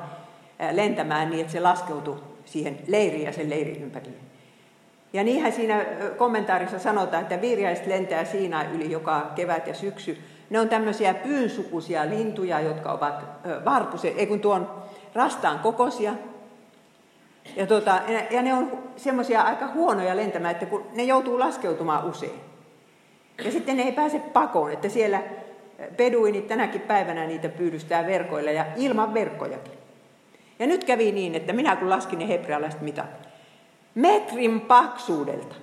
lentämään 0.72 1.30
niin, 1.30 1.42
että 1.42 1.54
se 1.54 1.60
laskeutuu 1.60 2.18
siihen 2.46 2.80
leiriin 2.88 3.26
ja 3.26 3.34
sen 3.34 3.50
leirin 3.50 3.84
ympärille. 3.84 4.18
Ja 5.14 5.24
niinhän 5.24 5.52
siinä 5.52 5.86
kommentaarissa 6.18 6.80
sanotaan, 6.80 7.24
että 7.24 7.42
viiriäiset 7.42 7.88
lentää 7.88 8.26
siinä 8.26 8.66
yli 8.74 8.92
joka 8.92 9.32
kevät 9.36 9.68
ja 9.68 9.74
syksy. 9.74 10.18
Ne 10.50 10.60
on 10.60 10.70
tämmöisiä 10.70 11.14
pyynsukuisia 11.14 12.10
lintuja, 12.10 12.60
jotka 12.60 12.92
ovat 12.92 13.24
varpuse, 13.66 14.08
ei 14.08 14.28
kun 14.28 14.40
tuon 14.40 14.84
rastaan 15.16 15.60
kokoisia. 15.60 16.14
Ja, 17.56 17.68
tuota, 17.68 18.02
ja 18.32 18.42
ne 18.42 18.54
on 18.54 18.84
semmoisia 18.96 19.42
aika 19.42 19.68
huonoja 19.68 20.16
lentämään, 20.16 20.52
että 20.52 20.66
kun 20.66 20.88
ne 20.94 21.04
joutuu 21.04 21.40
laskeutumaan 21.40 22.06
usein. 22.06 22.40
Ja 23.46 23.52
sitten 23.52 23.78
ne 23.78 23.84
ei 23.84 23.92
pääse 23.92 24.20
pakoon, 24.20 24.72
että 24.72 24.90
siellä 24.90 25.24
peduinit 25.98 26.48
tänäkin 26.48 26.82
päivänä 26.82 27.26
niitä 27.26 27.50
pyydystää 27.50 28.06
verkoilla 28.06 28.52
ja 28.52 28.66
ilman 28.76 29.14
verkkojakin. 29.14 29.74
Ja 30.60 30.68
nyt 30.68 30.84
kävi 30.84 31.12
niin, 31.12 31.36
että 31.36 31.54
minä 31.54 31.76
kun 31.76 31.90
laskin 31.90 32.20
ne 32.20 32.28
hebrealaiset 32.28 32.82
mitat, 32.82 33.06
metrin 33.96 34.62
paksuudelta, 34.62 35.56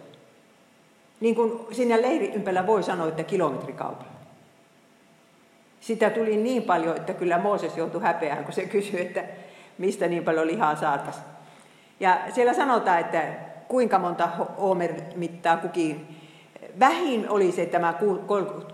niin 1.21 1.35
kuin 1.35 1.67
sinne 1.73 2.03
leirin 2.03 2.35
ympärillä 2.35 2.67
voi 2.67 2.83
sanoa, 2.83 3.09
että 3.09 3.25
kilometrikaupalla. 3.25 4.13
Sitä 5.81 6.11
tuli 6.11 6.37
niin 6.37 6.63
paljon, 6.63 6.97
että 6.97 7.15
kyllä 7.15 7.39
Mooses 7.39 7.77
joutui 7.77 8.03
häpeään, 8.03 8.45
kun 8.45 8.53
se 8.53 8.67
kysyi, 8.67 9.01
että 9.01 9.25
mistä 9.79 10.09
niin 10.09 10.25
paljon 10.25 10.47
lihaa 10.47 10.77
saataisiin. 10.77 11.25
Ja 12.01 12.19
siellä 12.35 12.55
sanotaan, 12.55 13.01
että 13.01 13.23
kuinka 13.69 13.99
monta 13.99 14.29
Homer 14.61 14.95
mittaa 15.17 15.57
kukin. 15.57 16.17
Vähin 16.81 17.31
oli 17.31 17.53
se 17.53 17.67
tämä 17.67 17.95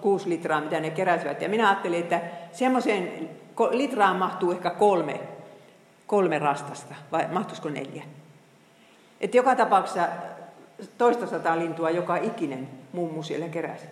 6 0.01 0.29
litraa, 0.29 0.61
mitä 0.61 0.81
ne 0.81 0.91
keräsivät. 0.91 1.43
Ja 1.43 1.49
minä 1.49 1.69
ajattelin, 1.69 2.01
että 2.01 2.21
semmoiseen 2.53 3.31
litraan 3.71 4.17
mahtuu 4.17 4.53
ehkä 4.53 4.71
kolme, 4.71 5.21
kolme 6.07 6.39
rastasta, 6.39 6.95
vai 7.13 7.27
mahtuisiko 7.33 7.69
neljä. 7.69 8.03
Että 9.21 9.37
joka 9.37 9.57
tapauksessa 9.57 10.09
toista 10.99 11.27
sataa 11.27 11.59
lintua 11.59 11.91
joka 11.91 12.17
ikinen 12.17 12.69
mummu 12.93 13.23
siellä 13.23 13.49
keräsi. 13.49 13.87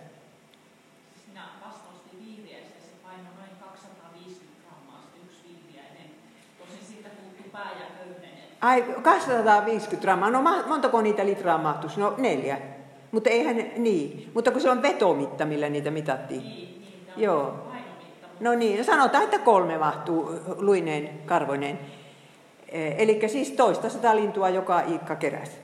Ai, 8.64 8.83
250 9.02 10.02
grammaa. 10.02 10.30
No 10.30 10.42
montako 10.66 11.02
niitä 11.02 11.26
litraa 11.26 11.59
mahtuisi? 11.59 12.00
No 12.00 12.14
neljä. 12.18 12.59
Mutta 13.11 13.30
eihän, 13.30 13.56
niin. 13.76 14.30
Mutta 14.35 14.50
kun 14.50 14.61
se 14.61 14.71
on 14.71 14.83
vetomitta, 14.83 15.44
millä 15.44 15.68
niitä 15.68 15.90
mitattiin. 15.90 16.42
Niin, 16.42 16.80
niin, 16.80 17.02
Joo. 17.16 17.54
No 18.40 18.54
niin, 18.54 18.78
no 18.78 18.85
sanotaan, 18.85 19.25
että 19.25 19.38
kolme 19.38 19.78
mahtuu 19.78 20.30
luineen 20.56 21.09
karvoineen. 21.26 21.78
Eh, 22.68 22.94
Eli 22.99 23.28
siis 23.28 23.50
toista 23.50 23.88
sata 23.88 24.16
lintua 24.16 24.49
joka 24.49 24.80
Iikka 24.80 25.16
keräsi. 25.16 25.56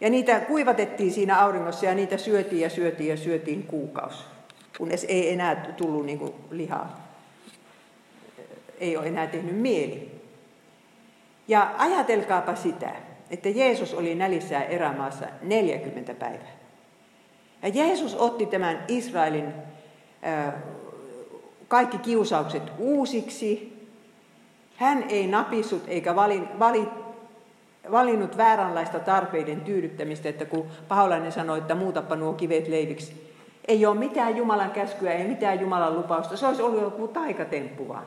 Ja 0.00 0.10
niitä 0.10 0.40
kuivatettiin 0.40 1.12
siinä 1.12 1.42
auringossa 1.42 1.86
ja 1.86 1.94
niitä 1.94 2.16
syötiin 2.16 2.62
ja 2.62 2.70
syötiin 2.70 3.10
ja 3.10 3.16
syötiin 3.16 3.62
kuukausi. 3.62 4.24
Kunnes 4.78 5.06
ei 5.08 5.32
enää 5.32 5.74
tullut 5.76 6.06
niin 6.06 6.34
lihaa. 6.50 7.10
Ei 8.80 8.96
ole 8.96 9.06
enää 9.06 9.26
tehnyt 9.26 9.56
mieli. 9.56 10.19
Ja 11.50 11.70
ajatelkaapa 11.78 12.54
sitä, 12.54 12.90
että 13.30 13.48
Jeesus 13.48 13.94
oli 13.94 14.14
nälissään 14.14 14.62
erämaassa 14.62 15.26
40 15.42 16.14
päivää. 16.14 16.52
Ja 17.62 17.68
Jeesus 17.68 18.14
otti 18.14 18.46
tämän 18.46 18.84
Israelin 18.88 19.52
kaikki 21.68 21.98
kiusaukset 21.98 22.62
uusiksi. 22.78 23.72
Hän 24.76 25.04
ei 25.08 25.26
napissut 25.26 25.82
eikä 25.88 26.16
valin, 26.16 26.58
vali, 26.58 26.88
valinnut 27.90 28.36
vääränlaista 28.36 28.98
tarpeiden 28.98 29.60
tyydyttämistä, 29.60 30.28
että 30.28 30.44
kun 30.44 30.66
paholainen 30.88 31.32
sanoi, 31.32 31.58
että 31.58 31.74
muutapa 31.74 32.16
nuo 32.16 32.32
kivet 32.32 32.68
leiviksi, 32.68 33.34
ei 33.68 33.86
ole 33.86 33.98
mitään 33.98 34.36
Jumalan 34.36 34.70
käskyä, 34.70 35.12
ei 35.12 35.28
mitään 35.28 35.60
Jumalan 35.60 35.96
lupausta. 35.96 36.36
Se 36.36 36.46
olisi 36.46 36.62
ollut 36.62 36.82
joku 36.82 37.08
taikatemppu 37.08 37.88
vaan. 37.88 38.06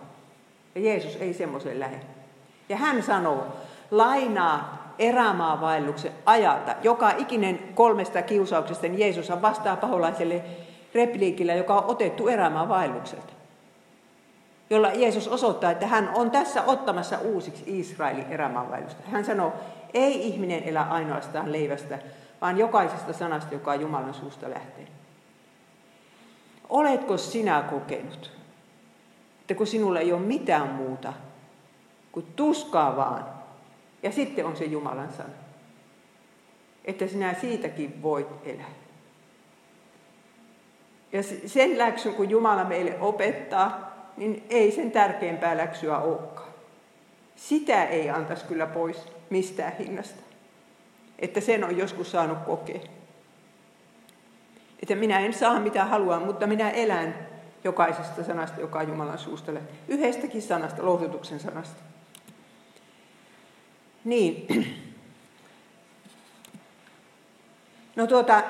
Ja 0.76 0.82
Jeesus 0.82 1.16
ei 1.16 1.34
semmoisen 1.34 1.80
lähde. 1.80 2.23
Ja 2.70 2.78
hän 2.78 3.04
sanoo, 3.04 3.48
lainaa 3.92 4.94
erämaavaelluksen 5.00 6.12
ajalta. 6.26 6.76
Joka 6.84 7.12
ikinen 7.18 7.60
kolmesta 7.76 8.22
kiusauksesta 8.22 8.88
niin 8.88 9.00
Jeesus 9.00 9.42
vastaa 9.42 9.76
paholaiselle 9.76 10.44
repliikillä, 10.94 11.54
joka 11.54 11.76
on 11.76 11.84
otettu 11.88 12.28
erämaavaellukselta. 12.28 13.34
Jolla 14.70 14.92
Jeesus 14.92 15.28
osoittaa, 15.28 15.72
että 15.72 15.88
hän 15.88 16.12
on 16.16 16.32
tässä 16.32 16.64
ottamassa 16.64 17.20
uusiksi 17.20 17.64
Israelin 17.68 18.26
erämaavaellusta. 18.30 19.04
Hän 19.12 19.26
sanoo, 19.26 19.54
ei 19.94 20.28
ihminen 20.28 20.64
elä 20.64 20.82
ainoastaan 20.82 21.52
leivästä, 21.52 22.00
vaan 22.42 22.58
jokaisesta 22.58 23.14
sanasta, 23.14 23.54
joka 23.54 23.76
Jumalan 23.76 24.14
suusta 24.14 24.50
lähtee. 24.50 24.88
Oletko 26.70 27.18
sinä 27.18 27.62
kokenut, 27.70 28.32
että 29.42 29.56
kun 29.56 29.68
sinulla 29.68 30.00
ei 30.00 30.14
ole 30.14 30.22
mitään 30.22 30.68
muuta 30.68 31.14
kuin 32.14 32.26
tuskaa 32.36 32.96
vaan, 32.96 33.26
ja 34.04 34.12
sitten 34.12 34.46
on 34.46 34.58
se 34.58 34.66
Jumalan 34.66 35.14
sana, 35.14 35.30
että 36.86 37.08
sinä 37.08 37.34
siitäkin 37.42 38.02
voit 38.02 38.28
elää. 38.46 38.70
Ja 41.12 41.24
sen 41.46 41.78
läksy, 41.78 42.12
kun 42.12 42.30
Jumala 42.30 42.64
meille 42.64 43.00
opettaa, 43.00 43.94
niin 44.18 44.44
ei 44.50 44.72
sen 44.72 44.92
tärkeämpää 44.92 45.58
läksyä 45.58 45.98
olekaan. 45.98 46.54
Sitä 47.36 47.84
ei 47.84 48.10
antaisi 48.10 48.46
kyllä 48.46 48.66
pois 48.66 49.06
mistään 49.30 49.78
hinnasta. 49.78 50.24
Että 51.20 51.42
sen 51.42 51.64
on 51.64 51.78
joskus 51.78 52.12
saanut 52.12 52.38
kokea. 52.46 52.80
Että 54.82 54.96
minä 54.96 55.20
en 55.20 55.34
saa 55.34 55.60
mitä 55.60 55.86
haluan, 55.86 56.26
mutta 56.26 56.48
minä 56.48 56.70
elän 56.70 57.16
jokaisesta 57.64 58.24
sanasta, 58.24 58.62
joka 58.62 58.84
Jumalan 58.84 59.18
suusta. 59.18 59.52
Yhdestäkin 59.88 60.42
sanasta, 60.42 60.86
lohdutuksen 60.86 61.40
sanasta. 61.40 61.93
Niin. 64.06 64.48
No 67.96 68.08
tuota, 68.08 68.44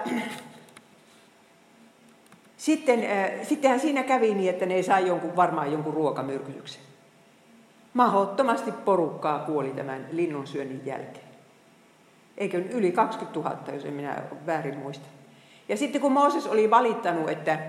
sitten, 2.58 3.00
äh, 3.00 3.48
sittenhän 3.48 3.80
siinä 3.80 4.04
kävi 4.04 4.34
niin, 4.34 4.50
että 4.50 4.66
ne 4.66 4.84
sai 4.84 5.08
jonkun, 5.08 5.36
varmaan 5.36 5.72
jonkun 5.72 5.94
ruokamyrkytyksen. 5.94 6.82
Mahottomasti 7.94 8.72
porukkaa 8.72 9.40
kuoli 9.40 9.70
tämän 9.70 10.08
linnun 10.12 10.48
syönnin 10.48 10.82
jälkeen. 10.86 11.28
Eikö 12.38 12.58
yli 12.58 12.92
20 12.92 13.40
000, 13.40 13.74
jos 13.74 13.86
en 13.86 13.94
minä 13.94 14.24
väärin 14.46 14.78
muista. 14.78 15.06
Ja 15.70 15.78
sitten 15.78 16.02
kun 16.02 16.12
Mooses 16.12 16.48
oli 16.48 16.70
valittanut, 16.70 17.30
että, 17.30 17.60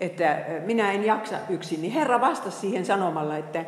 että 0.00 0.44
minä 0.64 0.92
en 0.92 1.04
jaksa 1.04 1.36
yksin, 1.48 1.82
niin 1.82 1.92
Herra 1.92 2.20
vastasi 2.20 2.60
siihen 2.60 2.86
sanomalla, 2.86 3.36
että, 3.36 3.64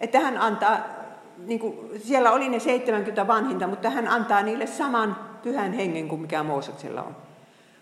että 0.00 0.20
hän 0.20 0.38
antaa, 0.38 0.97
niin 1.46 1.60
kuin, 1.60 2.00
siellä 2.04 2.32
oli 2.32 2.48
ne 2.48 2.58
70 2.58 3.26
vanhinta, 3.26 3.66
mutta 3.66 3.90
hän 3.90 4.08
antaa 4.08 4.42
niille 4.42 4.66
saman 4.66 5.16
pyhän 5.42 5.72
hengen 5.72 6.08
kuin 6.08 6.20
mikä 6.20 6.42
Mooseksella 6.42 7.02
on. 7.02 7.16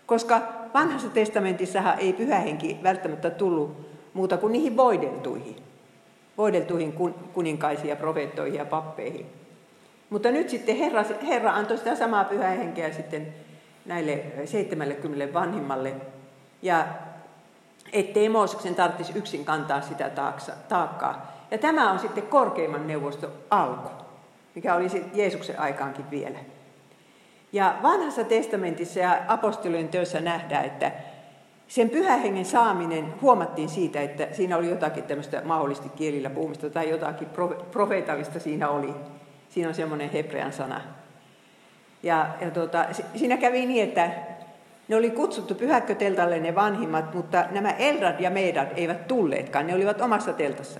Koska 0.05 0.41
vanhassa 0.73 1.09
testamentissahan 1.09 1.99
ei 1.99 2.13
pyhä 2.13 2.39
henki 2.39 2.79
välttämättä 2.83 3.29
tullut 3.29 3.89
muuta 4.13 4.37
kuin 4.37 4.53
niihin 4.53 4.77
voideltuihin. 4.77 5.55
Voideltuihin 6.37 6.93
kuninkaisiin 7.33 7.89
ja 7.89 7.95
profeettoihin 7.95 8.59
ja 8.59 8.65
pappeihin. 8.65 9.25
Mutta 10.09 10.31
nyt 10.31 10.49
sitten 10.49 10.75
Herra, 10.75 11.05
Herra 11.27 11.53
antoi 11.53 11.77
sitä 11.77 11.95
samaa 11.95 12.23
pyhää 12.23 12.51
henkeä 12.51 12.93
sitten 12.93 13.33
näille 13.85 14.23
70 14.45 15.33
vanhimmalle. 15.33 15.93
Ja 16.61 16.87
ettei 17.93 18.29
Mooseksen 18.29 18.75
tarvitsisi 18.75 19.19
yksin 19.19 19.45
kantaa 19.45 19.81
sitä 19.81 20.11
taakkaa. 20.69 21.36
Ja 21.51 21.57
tämä 21.57 21.91
on 21.91 21.99
sitten 21.99 22.27
korkeimman 22.27 22.87
neuvoston 22.87 23.31
alku, 23.49 23.89
mikä 24.55 24.75
oli 24.75 24.87
Jeesuksen 25.13 25.59
aikaankin 25.59 26.11
vielä. 26.11 26.39
Ja 27.53 27.75
vanhassa 27.83 28.23
testamentissa 28.23 28.99
ja 28.99 29.21
apostolien 29.27 29.89
työssä 29.89 30.21
nähdään, 30.21 30.65
että 30.65 30.91
sen 31.67 31.89
pyhähengen 31.89 32.45
saaminen 32.45 33.13
huomattiin 33.21 33.69
siitä, 33.69 34.01
että 34.01 34.27
siinä 34.31 34.57
oli 34.57 34.69
jotakin 34.69 35.03
tämmöistä 35.03 35.41
mahdollisesti 35.45 35.89
kielillä 35.89 36.29
puhumista 36.29 36.69
tai 36.69 36.89
jotakin 36.89 37.27
profeetallista 37.71 38.39
siinä 38.39 38.69
oli. 38.69 38.93
Siinä 39.49 39.69
on 39.69 39.75
semmoinen 39.75 40.09
hebrean 40.09 40.53
sana. 40.53 40.81
Ja, 42.03 42.27
ja 42.41 42.51
tuota, 42.51 42.85
siinä 43.15 43.37
kävi 43.37 43.65
niin, 43.65 43.83
että 43.83 44.09
ne 44.87 44.95
oli 44.95 45.09
kutsuttu 45.09 45.55
pyhäkköteltalle 45.55 46.39
ne 46.39 46.55
vanhimmat, 46.55 47.13
mutta 47.13 47.45
nämä 47.51 47.71
Eldad 47.71 48.19
ja 48.19 48.29
Meidad 48.29 48.67
eivät 48.75 49.07
tulleetkaan. 49.07 49.67
Ne 49.67 49.75
olivat 49.75 50.01
omassa 50.01 50.33
teltassa. 50.33 50.79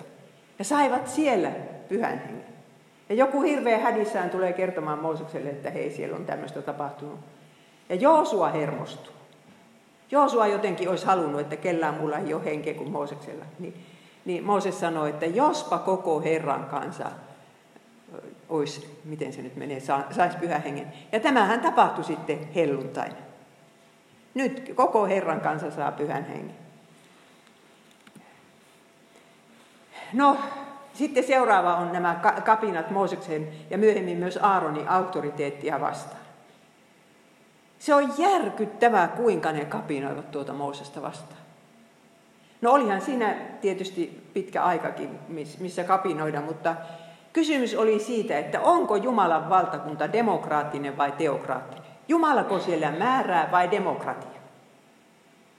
Ja 0.60 0.66
saivat 0.66 1.08
siellä 1.08 1.52
pyhän 1.90 2.20
hengen. 2.20 2.48
Ja 3.10 3.16
joku 3.16 3.42
hirveä 3.42 3.80
hädissään 3.80 4.30
tulee 4.30 4.54
kertomaan 4.54 5.00
Moosekselle, 5.00 5.50
että 5.50 5.70
hei, 5.70 5.92
siellä 5.92 6.16
on 6.16 6.26
tämmöistä 6.26 6.62
tapahtunut. 6.62 7.20
Ja 7.90 7.96
Joosua 7.96 8.50
hermostuu. 8.50 9.14
Joosua 10.12 10.48
jotenkin 10.48 10.90
olisi 10.90 11.06
halunnut, 11.06 11.42
että 11.42 11.56
kellään 11.56 11.94
mulla 11.94 12.18
ei 12.18 12.34
ole 12.34 12.46
henkeä 12.46 12.74
kuin 12.74 12.92
Mooseksella. 12.92 13.46
Niin, 13.60 13.74
niin 14.26 14.44
Mooses 14.44 14.80
sanoi, 14.80 15.10
että 15.10 15.26
jospa 15.26 15.78
koko 15.78 16.22
Herran 16.22 16.66
kansa 16.66 17.06
olisi, 18.50 19.00
miten 19.06 19.34
se 19.34 19.42
nyt 19.42 19.56
menee, 19.56 19.80
saisi 20.12 20.38
pyhän 20.38 20.64
hengen. 20.64 20.94
Ja 21.12 21.20
tämähän 21.20 21.62
tapahtui 21.62 22.04
sitten 22.04 22.48
helluntaina. 22.56 23.16
Nyt 24.34 24.72
koko 24.76 25.06
Herran 25.06 25.42
kansa 25.42 25.72
saa 25.72 25.92
pyhän 25.92 26.26
hengen. 26.26 26.67
No, 30.14 30.38
sitten 30.94 31.24
seuraava 31.24 31.76
on 31.76 31.92
nämä 31.92 32.20
kapinat 32.46 32.92
Mooseksen 32.92 33.48
ja 33.70 33.78
myöhemmin 33.78 34.18
myös 34.18 34.40
Aaronin 34.42 34.90
auktoriteettia 34.90 35.82
vastaan. 35.82 36.22
Se 37.80 37.96
on 37.96 38.14
järkyttävää, 38.18 39.08
kuinka 39.08 39.52
ne 39.52 39.66
kapinoivat 39.66 40.32
tuota 40.32 40.54
Moosesta 40.54 41.02
vastaan. 41.02 41.42
No 42.62 42.72
olihan 42.72 43.02
siinä 43.02 43.36
tietysti 43.62 44.30
pitkä 44.34 44.64
aikakin, 44.64 45.20
missä 45.60 45.84
kapinoida, 45.84 46.42
mutta 46.42 46.76
kysymys 47.34 47.76
oli 47.76 48.00
siitä, 48.00 48.40
että 48.40 48.62
onko 48.62 48.96
Jumalan 48.96 49.50
valtakunta 49.50 50.14
demokraattinen 50.14 50.98
vai 50.98 51.12
teokraattinen. 51.12 51.84
Jumalako 52.08 52.60
siellä 52.60 52.92
määrää 52.92 53.50
vai 53.52 53.72
demokratia? 53.72 54.40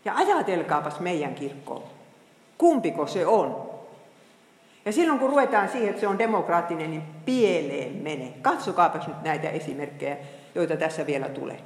Ja 0.05 0.15
ajatelkaapas 0.17 1.01
meidän 1.01 1.35
kirkkoon. 1.35 1.83
Kumpiko 2.59 3.07
se 3.07 3.27
on? 3.27 3.68
Ja 4.89 4.93
silloin 4.93 5.19
kun 5.19 5.31
ruvetaan 5.31 5.69
siihen, 5.69 5.89
että 5.89 6.01
se 6.01 6.09
on 6.09 6.19
demokraattinen, 6.19 6.91
niin 6.91 7.03
pieleen 7.25 7.97
menee. 7.97 8.33
Katsokaapas 8.43 9.09
nyt 9.09 9.23
näitä 9.23 9.51
esimerkkejä, 9.51 10.17
joita 10.55 10.77
tässä 10.77 11.07
vielä 11.07 11.29
tulee. 11.29 11.61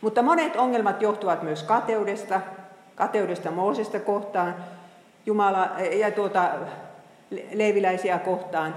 Mutta 0.00 0.22
monet 0.22 0.56
ongelmat 0.56 1.02
johtuvat 1.02 1.42
myös 1.42 1.62
kateudesta, 1.62 2.40
kateudesta 2.94 3.50
Moosesta 3.50 4.00
kohtaan, 4.00 4.54
Jumala 5.26 5.70
ja 6.00 6.10
tuota, 6.10 6.50
leiviläisiä 7.52 8.18
kohtaan, 8.18 8.74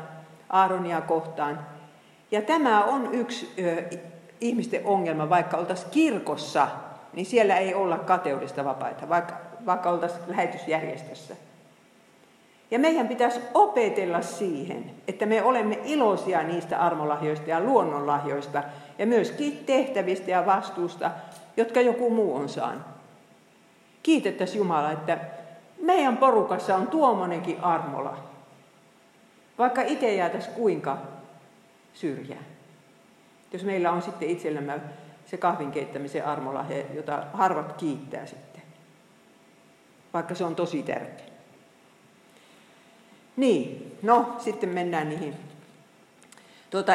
Aaronia 0.50 1.02
kohtaan. 1.02 1.60
Ja 2.32 2.41
tämä 2.41 2.84
on 2.84 3.13
yksi 3.13 3.54
ö, 3.60 3.84
ihmisten 4.41 4.86
ongelma, 4.86 5.30
vaikka 5.30 5.58
oltaisiin 5.58 5.91
kirkossa, 5.91 6.67
niin 7.13 7.26
siellä 7.26 7.58
ei 7.58 7.73
olla 7.73 7.97
kateudesta 7.97 8.65
vapaita, 8.65 9.10
vaikka, 9.10 9.34
vaikka 9.65 9.89
oltaisiin 9.89 10.23
lähetysjärjestössä. 10.28 11.36
Ja 12.72 12.80
meidän 12.80 13.08
pitäisi 13.08 13.40
opetella 13.54 14.22
siihen, 14.22 14.92
että 15.08 15.26
me 15.26 15.44
olemme 15.44 15.80
iloisia 15.86 16.44
niistä 16.44 16.80
armolahjoista 16.80 17.50
ja 17.50 17.60
luonnonlahjoista 17.60 18.64
ja 18.98 19.06
myöskin 19.06 19.64
tehtävistä 19.66 20.32
ja 20.32 20.46
vastuusta, 20.46 21.12
jotka 21.58 21.82
joku 21.82 22.10
muu 22.10 22.36
on 22.36 22.50
saanut. 22.50 22.84
Kiitettäisiin 24.04 24.58
Jumala, 24.58 24.92
että 24.92 25.18
meidän 25.82 26.18
porukassa 26.18 26.76
on 26.76 26.88
tuommoinenkin 26.88 27.64
armola. 27.64 28.18
Vaikka 29.58 29.82
itse 29.82 30.16
jäätäisiin 30.16 30.56
kuinka 30.56 30.98
syrjään. 31.94 32.46
Jos 33.54 33.64
meillä 33.64 33.92
on 33.92 34.02
sitten 34.02 34.30
itsellämme 34.30 34.80
se 35.26 35.38
kahvin 35.38 35.72
keittämisen 35.72 36.26
armolahje, 36.26 36.86
jota 36.94 37.24
harvat 37.34 37.74
kiittää 37.74 38.26
sitten. 38.26 38.62
Vaikka 40.14 40.36
se 40.36 40.44
on 40.44 40.56
tosi 40.56 40.84
tärkeä. 40.84 41.37
Niin, 43.38 43.97
no 44.02 44.36
sitten 44.39 44.69
mennään 44.69 45.10
niihin 45.10 45.34
Tuota, 46.69 46.93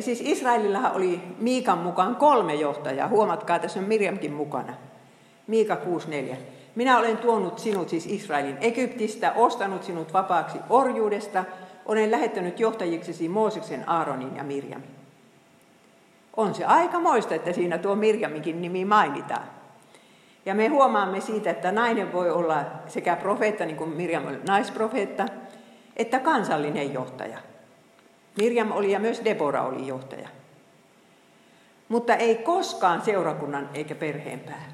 siis 0.00 0.20
Israelillahan 0.20 0.92
oli 0.92 1.20
Miikan 1.38 1.78
mukaan 1.78 2.16
kolme 2.16 2.54
johtajaa. 2.54 3.08
Huomatkaa, 3.08 3.58
tässä 3.58 3.80
on 3.80 3.86
Mirjamkin 3.86 4.32
mukana. 4.32 4.74
Miika 5.46 5.74
6.4. 5.74 6.36
Minä 6.74 6.98
olen 6.98 7.18
tuonut 7.18 7.58
sinut 7.58 7.88
siis 7.88 8.06
Israelin 8.06 8.56
Egyptistä, 8.60 9.32
ostanut 9.32 9.84
sinut 9.84 10.12
vapaaksi 10.12 10.58
orjuudesta, 10.70 11.44
olen 11.86 12.10
lähettänyt 12.10 12.60
johtajiksesi 12.60 13.28
Mooseksen, 13.28 13.88
Aaronin 13.88 14.36
ja 14.36 14.44
Mirjamin. 14.44 14.88
On 16.36 16.54
se 16.54 16.64
aika 16.64 17.00
moista, 17.00 17.34
että 17.34 17.52
siinä 17.52 17.78
tuo 17.78 17.94
Mirjaminkin 17.94 18.62
nimi 18.62 18.84
mainitaan. 18.84 19.46
Ja 20.46 20.54
me 20.54 20.68
huomaamme 20.68 21.20
siitä, 21.20 21.50
että 21.50 21.72
nainen 21.72 22.12
voi 22.12 22.30
olla 22.30 22.64
sekä 22.86 23.16
profeetta, 23.16 23.64
niin 23.64 23.76
kuin 23.76 23.90
Mirjam 23.90 24.26
oli 24.26 24.38
naisprofeetta, 24.48 25.26
että 25.96 26.18
kansallinen 26.18 26.92
johtaja. 26.92 27.38
Mirjam 28.38 28.72
oli 28.72 28.92
ja 28.92 29.00
myös 29.00 29.24
Debora 29.24 29.62
oli 29.62 29.86
johtaja. 29.86 30.28
Mutta 31.88 32.14
ei 32.14 32.34
koskaan 32.34 33.02
seurakunnan 33.02 33.68
eikä 33.74 33.94
perheen 33.94 34.40
pää. 34.40 34.72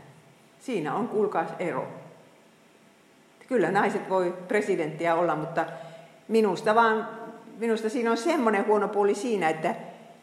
Siinä 0.61 0.95
on 0.95 1.09
kuulkaas 1.09 1.49
ero. 1.59 1.89
Kyllä 3.49 3.71
naiset 3.71 4.09
voi 4.09 4.35
presidenttiä 4.49 5.15
olla, 5.15 5.37
mutta 5.37 5.67
minusta, 6.29 6.75
vaan, 6.75 7.09
minusta 7.59 7.89
siinä 7.89 8.11
on 8.11 8.17
semmoinen 8.17 8.67
huono 8.67 8.89
puoli 8.89 9.15
siinä, 9.15 9.49
että 9.49 9.75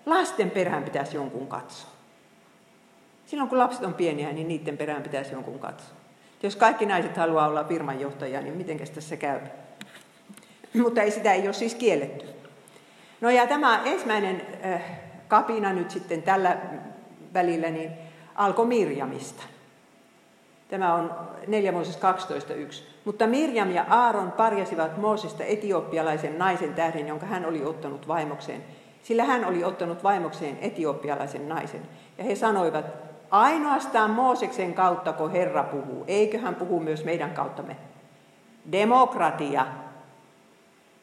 lasten 0.05 0.51
perään 0.51 0.83
pitäisi 0.83 1.15
jonkun 1.15 1.47
katsoa. 1.47 1.89
Silloin 3.25 3.49
kun 3.49 3.57
lapset 3.57 3.83
on 3.83 3.93
pieniä, 3.93 4.31
niin 4.31 4.47
niiden 4.47 4.77
perään 4.77 5.03
pitäisi 5.03 5.33
jonkun 5.33 5.59
katsoa. 5.59 5.97
Jos 6.43 6.55
kaikki 6.55 6.85
naiset 6.85 7.17
haluaa 7.17 7.47
olla 7.47 7.63
firmanjohtajia, 7.63 8.41
niin 8.41 8.57
miten 8.57 8.79
tässä 8.93 9.17
käy? 9.17 9.39
Mutta 10.73 11.01
ei 11.01 11.11
sitä 11.11 11.33
ei 11.33 11.47
ole 11.47 11.53
siis 11.53 11.75
kielletty. 11.75 12.25
No 13.21 13.29
ja 13.29 13.47
tämä 13.47 13.81
ensimmäinen 13.85 14.41
kapina 15.27 15.73
nyt 15.73 15.91
sitten 15.91 16.21
tällä 16.21 16.57
välillä 17.33 17.69
niin 17.69 17.91
alkoi 18.35 18.65
Mirjamista. 18.65 19.43
Tämä 20.69 20.93
on 20.93 21.13
4 21.47 21.71
Mooses 21.71 21.97
12.1. 21.97 22.83
Mutta 23.05 23.27
Mirjam 23.27 23.71
ja 23.71 23.85
Aaron 23.89 24.31
parjasivat 24.31 24.97
Moosesta 24.97 25.43
etioppialaisen 25.43 26.37
naisen 26.37 26.73
tähden, 26.73 27.07
jonka 27.07 27.25
hän 27.25 27.45
oli 27.45 27.63
ottanut 27.65 28.07
vaimokseen. 28.07 28.63
Sillä 29.03 29.23
hän 29.23 29.45
oli 29.45 29.63
ottanut 29.63 30.03
vaimokseen 30.03 30.57
etioppialaisen 30.61 31.49
naisen. 31.49 31.81
Ja 32.17 32.23
he 32.23 32.35
sanoivat, 32.35 32.85
ainoastaan 33.31 34.11
Mooseksen 34.11 34.73
kautta, 34.73 35.13
kun 35.13 35.31
Herra 35.31 35.63
puhuu, 35.63 36.03
eikö 36.07 36.39
hän 36.39 36.55
puhu 36.55 36.79
myös 36.79 37.03
meidän 37.03 37.31
kauttamme. 37.31 37.75
Demokratia, 38.71 39.65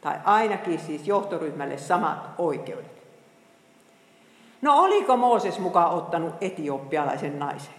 tai 0.05 0.17
ainakin 0.25 0.79
siis 0.79 1.07
johtoryhmälle 1.09 1.79
samat 1.79 2.29
oikeudet. 2.39 3.05
No 4.63 4.79
oliko 4.79 5.17
Mooses 5.17 5.59
mukaan 5.59 5.91
ottanut 5.91 6.35
etioppialaisen 6.41 7.39
naisen? 7.39 7.75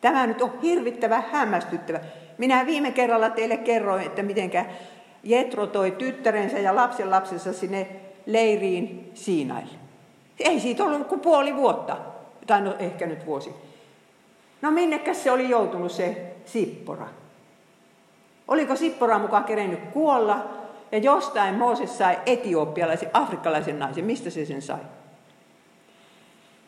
Tämä 0.00 0.26
nyt 0.26 0.42
on 0.42 0.60
hirvittävä 0.62 1.22
hämmästyttävä. 1.32 2.00
Minä 2.38 2.66
viime 2.66 2.90
kerralla 2.90 3.30
teille 3.30 3.56
kerroin, 3.56 4.06
että 4.06 4.22
mitenkä 4.22 4.64
Jetro 5.22 5.66
toi 5.66 5.90
tyttärensä 5.90 6.58
ja 6.58 6.76
lapsen 6.76 7.10
lapsensa 7.10 7.52
sinne 7.52 7.88
leiriin 8.26 9.10
Siinaille. 9.14 9.78
Ei 10.38 10.60
siitä 10.60 10.84
ollut 10.84 11.06
kuin 11.06 11.20
puoli 11.20 11.56
vuotta, 11.56 11.96
tai 12.46 12.60
no 12.60 12.74
ehkä 12.78 13.06
nyt 13.06 13.26
vuosi. 13.26 13.54
No 14.62 14.70
minnekäs 14.70 15.24
se 15.24 15.30
oli 15.30 15.48
joutunut 15.48 15.92
se 15.92 16.34
Sippora? 16.44 17.06
Oliko 18.48 18.76
Sippora 18.76 19.18
mukaan 19.18 19.44
kerennyt 19.44 19.80
kuolla 19.92 20.61
ja 20.92 20.98
jostain 20.98 21.54
Mooses 21.54 21.98
sai 21.98 22.18
etiopialaisen, 22.26 23.10
afrikkalaisen 23.12 23.78
naisen. 23.78 24.04
Mistä 24.04 24.30
se 24.30 24.44
sen 24.44 24.62
sai? 24.62 24.80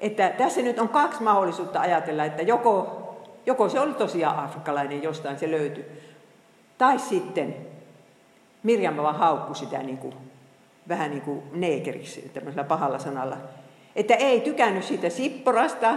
Että 0.01 0.31
tässä 0.31 0.63
nyt 0.63 0.79
on 0.79 0.89
kaksi 0.89 1.23
mahdollisuutta 1.23 1.81
ajatella, 1.81 2.25
että 2.25 2.43
joko 2.43 3.01
Joko 3.47 3.69
se 3.69 3.81
oli 3.81 3.95
tosiaan 3.95 4.45
afrikkalainen, 4.45 5.03
jostain 5.03 5.39
se 5.39 5.51
löytyi. 5.51 5.85
Tai 6.79 6.99
sitten 6.99 7.57
Mirjam 8.63 8.97
vaan 8.97 9.17
haukku 9.17 9.55
sitä 9.55 9.83
niin 9.83 9.99
kuin, 9.99 10.15
vähän 10.89 11.11
niin 11.11 11.23
kuin 11.23 11.43
neekeriksi, 11.53 12.31
tämmöisellä 12.35 12.65
pahalla 12.65 12.99
sanalla. 12.99 13.37
Että 13.97 14.15
ei 14.15 14.41
tykännyt 14.41 14.85
siitä 14.85 15.09
Sipporasta. 15.09 15.95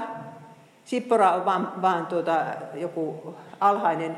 Sippora 0.86 1.32
on 1.32 1.46
vaan, 1.46 1.82
vaan 1.82 2.06
tuota, 2.06 2.46
joku 2.74 3.36
alhainen 3.60 4.18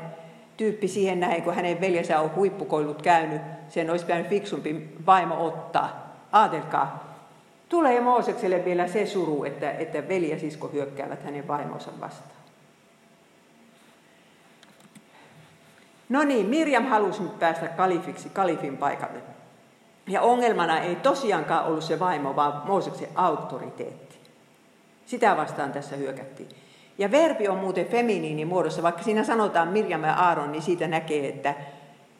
tyyppi 0.60 0.88
siihen 0.88 1.20
näin, 1.20 1.42
kun 1.42 1.54
hänen 1.54 1.80
veljensä 1.80 2.20
on 2.20 2.34
huippukoilut 2.34 3.02
käynyt. 3.02 3.42
Sen 3.68 3.90
olisi 3.90 4.04
pitänyt 4.04 4.28
fiksumpi 4.28 4.88
vaimo 5.06 5.46
ottaa. 5.46 6.16
Aatelkaa, 6.32 7.14
tulee 7.68 8.00
Moosekselle 8.00 8.64
vielä 8.64 8.88
se 8.88 9.06
suru, 9.06 9.44
että, 9.44 9.70
että 9.70 10.08
veli 10.08 10.30
ja 10.30 10.38
sisko 10.38 10.68
hyökkäävät 10.72 11.22
hänen 11.22 11.48
vaimonsa 11.48 11.90
vastaan. 12.00 12.40
No 16.08 16.22
niin, 16.22 16.46
Mirjam 16.46 16.86
halusi 16.86 17.22
nyt 17.22 17.38
päästä 17.38 17.68
kalifiksi, 17.68 18.28
kalifin 18.28 18.76
paikalle. 18.76 19.20
Ja 20.06 20.22
ongelmana 20.22 20.80
ei 20.80 20.96
tosiaankaan 20.96 21.64
ollut 21.66 21.84
se 21.84 21.98
vaimo, 21.98 22.36
vaan 22.36 22.62
Mooseksen 22.66 23.08
auktoriteetti. 23.14 24.16
Sitä 25.06 25.36
vastaan 25.36 25.72
tässä 25.72 25.96
hyökättiin. 25.96 26.48
Ja 26.98 27.10
verbi 27.10 27.48
on 27.48 27.58
muuten 27.58 27.86
feminiini 27.86 28.44
muodossa, 28.44 28.82
vaikka 28.82 29.02
siinä 29.02 29.24
sanotaan 29.24 29.68
Mirjam 29.68 30.04
ja 30.04 30.14
Aaron, 30.14 30.52
niin 30.52 30.62
siitä 30.62 30.88
näkee, 30.88 31.28
että 31.28 31.54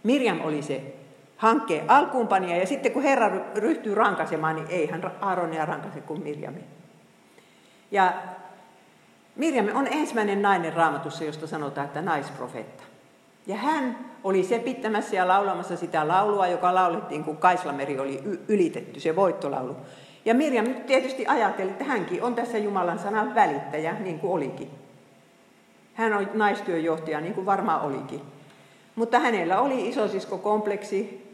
Mirjam 0.02 0.40
oli 0.40 0.62
se 0.62 0.94
hankkeen 1.36 1.90
alkuunpanija, 1.90 2.56
ja 2.56 2.66
sitten 2.66 2.92
kun 2.92 3.02
Herra 3.02 3.30
ryhtyy 3.54 3.94
rankasemaan, 3.94 4.56
niin 4.56 4.66
ei 4.68 4.86
hän 4.86 5.12
Aaronia 5.20 5.66
rankase 5.66 6.00
kuin 6.00 6.22
Mirjami. 6.22 6.64
Ja 7.90 8.12
Mirjam 9.36 9.66
on 9.74 9.86
ensimmäinen 9.86 10.42
nainen 10.42 10.72
raamatussa, 10.72 11.24
josta 11.24 11.46
sanotaan, 11.46 11.86
että 11.86 12.02
naisprofeetta. 12.02 12.82
Ja 13.46 13.56
hän 13.56 13.98
oli 14.24 14.44
se 14.44 14.58
pitämässä 14.58 15.16
ja 15.16 15.28
laulamassa 15.28 15.76
sitä 15.76 16.08
laulua, 16.08 16.46
joka 16.46 16.74
laulettiin, 16.74 17.24
kun 17.24 17.36
Kaislameri 17.36 17.98
oli 17.98 18.22
ylitetty, 18.48 19.00
se 19.00 19.16
voittolaulu. 19.16 19.76
Ja 20.30 20.34
Mirjam 20.34 20.74
tietysti 20.74 21.26
ajatteli, 21.26 21.70
että 21.70 21.84
hänkin 21.84 22.22
on 22.22 22.34
tässä 22.34 22.58
Jumalan 22.58 22.98
sanan 22.98 23.34
välittäjä, 23.34 23.92
niin 23.92 24.18
kuin 24.18 24.32
olikin. 24.32 24.70
Hän 25.94 26.12
on 26.12 26.30
naistyöjohtaja, 26.34 27.20
niin 27.20 27.34
kuin 27.34 27.46
varmaan 27.46 27.80
olikin. 27.80 28.22
Mutta 28.94 29.18
hänellä 29.18 29.60
oli 29.60 29.88
isosisko-kompleksi. 29.88 31.26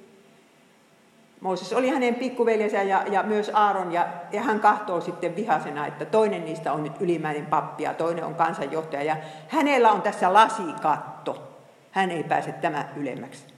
Mooses 1.41 1.73
oli 1.73 1.89
hänen 1.89 2.15
pikkuveljensä 2.15 2.83
ja, 2.83 3.03
ja 3.13 3.23
myös 3.23 3.51
Aaron, 3.55 3.93
ja, 3.93 4.07
ja 4.33 4.43
hän 4.43 4.61
kahtoo 4.61 5.01
sitten 5.01 5.37
vihasena, 5.37 5.87
että 5.87 6.05
toinen 6.05 6.45
niistä 6.45 6.73
on 6.73 6.85
nyt 6.85 7.01
ylimäinen 7.01 7.47
pappi 7.47 7.83
ja 7.83 7.95
toinen 7.95 8.25
on 8.25 8.35
kansanjohtaja. 8.35 9.03
Ja 9.03 9.17
hänellä 9.49 9.93
on 9.93 10.03
tässä 10.03 10.33
lasikatto 10.33 11.43
hän 11.91 12.11
ei 12.11 12.25
pääse 12.25 12.53
tämä 12.53 12.89
ylemmäksi. 12.97 13.56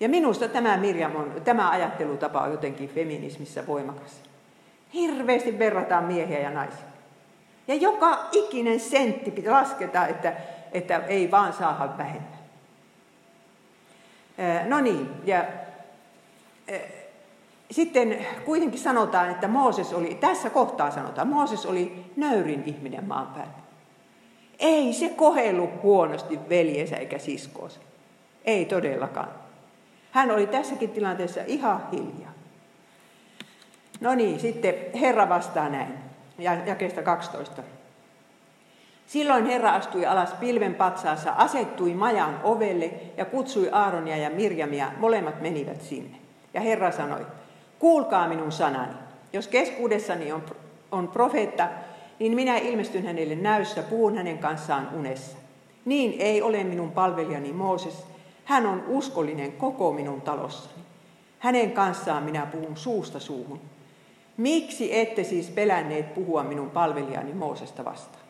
Ja 0.00 0.08
minusta 0.08 0.48
tämä 0.48 0.76
Mirjam 0.76 1.16
on, 1.16 1.32
tämä 1.44 1.70
ajattelutapa 1.70 2.40
on 2.40 2.50
jotenkin 2.50 2.88
feminismissä 2.88 3.66
voimakas. 3.66 4.22
Hirveästi 4.94 5.58
verrataan 5.58 6.04
miehiä 6.04 6.38
ja 6.38 6.50
naisia. 6.50 6.90
Ja 7.68 7.74
joka 7.74 8.28
ikinen 8.32 8.80
sentti 8.80 9.30
pitää 9.30 9.52
lasketa, 9.52 10.06
että, 10.06 10.32
että 10.72 10.96
ei 10.96 11.30
vaan 11.30 11.52
saada 11.52 11.98
vähemmän. 11.98 12.40
No 14.68 14.80
niin, 14.80 15.10
ja 15.24 15.44
sitten 17.70 18.26
kuitenkin 18.44 18.80
sanotaan, 18.80 19.30
että 19.30 19.48
Mooses 19.48 19.92
oli, 19.92 20.14
tässä 20.14 20.50
kohtaa 20.50 20.90
sanotaan, 20.90 21.28
Mooses 21.28 21.66
oli 21.66 22.04
nöyrin 22.16 22.62
ihminen 22.66 23.04
maan 23.04 23.26
päällä. 23.26 23.60
Ei 24.58 24.92
se 24.92 25.08
kohellu 25.08 25.70
huonosti 25.82 26.38
veljensä 26.48 26.96
eikä 26.96 27.18
siskoonsa. 27.18 27.80
Ei 28.44 28.64
todellakaan. 28.64 29.28
Hän 30.12 30.30
oli 30.30 30.46
tässäkin 30.46 30.90
tilanteessa 30.90 31.40
ihan 31.46 31.86
hiljaa. 31.92 32.32
No 34.00 34.14
niin, 34.14 34.40
sitten 34.40 34.74
Herra 35.00 35.28
vastaa 35.28 35.68
näin, 35.68 35.94
ja 36.38 36.54
jakeesta 36.54 37.02
12. 37.02 37.62
Silloin 39.06 39.46
Herra 39.46 39.74
astui 39.74 40.06
alas 40.06 40.32
pilven 40.32 40.74
patsaassa, 40.74 41.32
asettui 41.36 41.94
majan 41.94 42.40
ovelle 42.42 42.90
ja 43.16 43.24
kutsui 43.24 43.68
Aaronia 43.72 44.16
ja 44.16 44.30
Mirjamia, 44.30 44.92
molemmat 44.96 45.40
menivät 45.40 45.82
sinne. 45.82 46.16
Ja 46.54 46.60
Herra 46.60 46.90
sanoi, 46.90 47.26
kuulkaa 47.78 48.28
minun 48.28 48.52
sanani. 48.52 48.92
Jos 49.32 49.48
keskuudessani 49.48 50.32
on, 50.32 50.42
on 50.92 51.08
profeetta, 51.08 51.68
niin 52.18 52.34
minä 52.34 52.56
ilmestyn 52.56 53.06
hänelle 53.06 53.34
näyssä, 53.34 53.82
puhun 53.82 54.16
hänen 54.16 54.38
kanssaan 54.38 54.88
unessa. 54.94 55.36
Niin 55.84 56.14
ei 56.18 56.42
ole 56.42 56.64
minun 56.64 56.92
palvelijani 56.92 57.52
Mooses, 57.52 58.06
hän 58.50 58.66
on 58.66 58.84
uskollinen 58.88 59.52
koko 59.52 59.92
minun 59.92 60.20
talossani. 60.20 60.84
Hänen 61.38 61.72
kanssaan 61.72 62.22
minä 62.22 62.46
puhun 62.46 62.76
suusta 62.76 63.20
suuhun. 63.20 63.60
Miksi 64.36 64.98
ette 64.98 65.24
siis 65.24 65.50
pelänneet 65.50 66.14
puhua 66.14 66.42
minun 66.42 66.70
palvelijani 66.70 67.32
Moosesta 67.32 67.84
vastaan? 67.84 68.24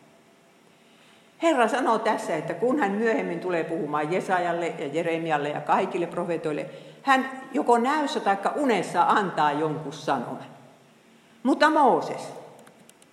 Herra 1.43 1.69
sanoo 1.69 1.99
tässä, 1.99 2.37
että 2.37 2.55
kun 2.55 2.79
hän 2.79 2.93
myöhemmin 2.93 3.41
tulee 3.41 3.65
puhumaan 3.65 4.13
Jesajalle 4.13 4.75
ja 4.79 4.87
Jeremialle 4.87 5.49
ja 5.49 5.61
kaikille 5.61 6.07
profetoille, 6.07 6.67
hän 7.03 7.43
joko 7.53 7.79
näyssä 7.79 8.21
tai 8.21 8.37
unessa 8.57 9.03
antaa 9.03 9.53
jonkun 9.53 9.93
sanoman. 9.93 10.47
Mutta 11.43 11.71
Mooses. 11.71 12.33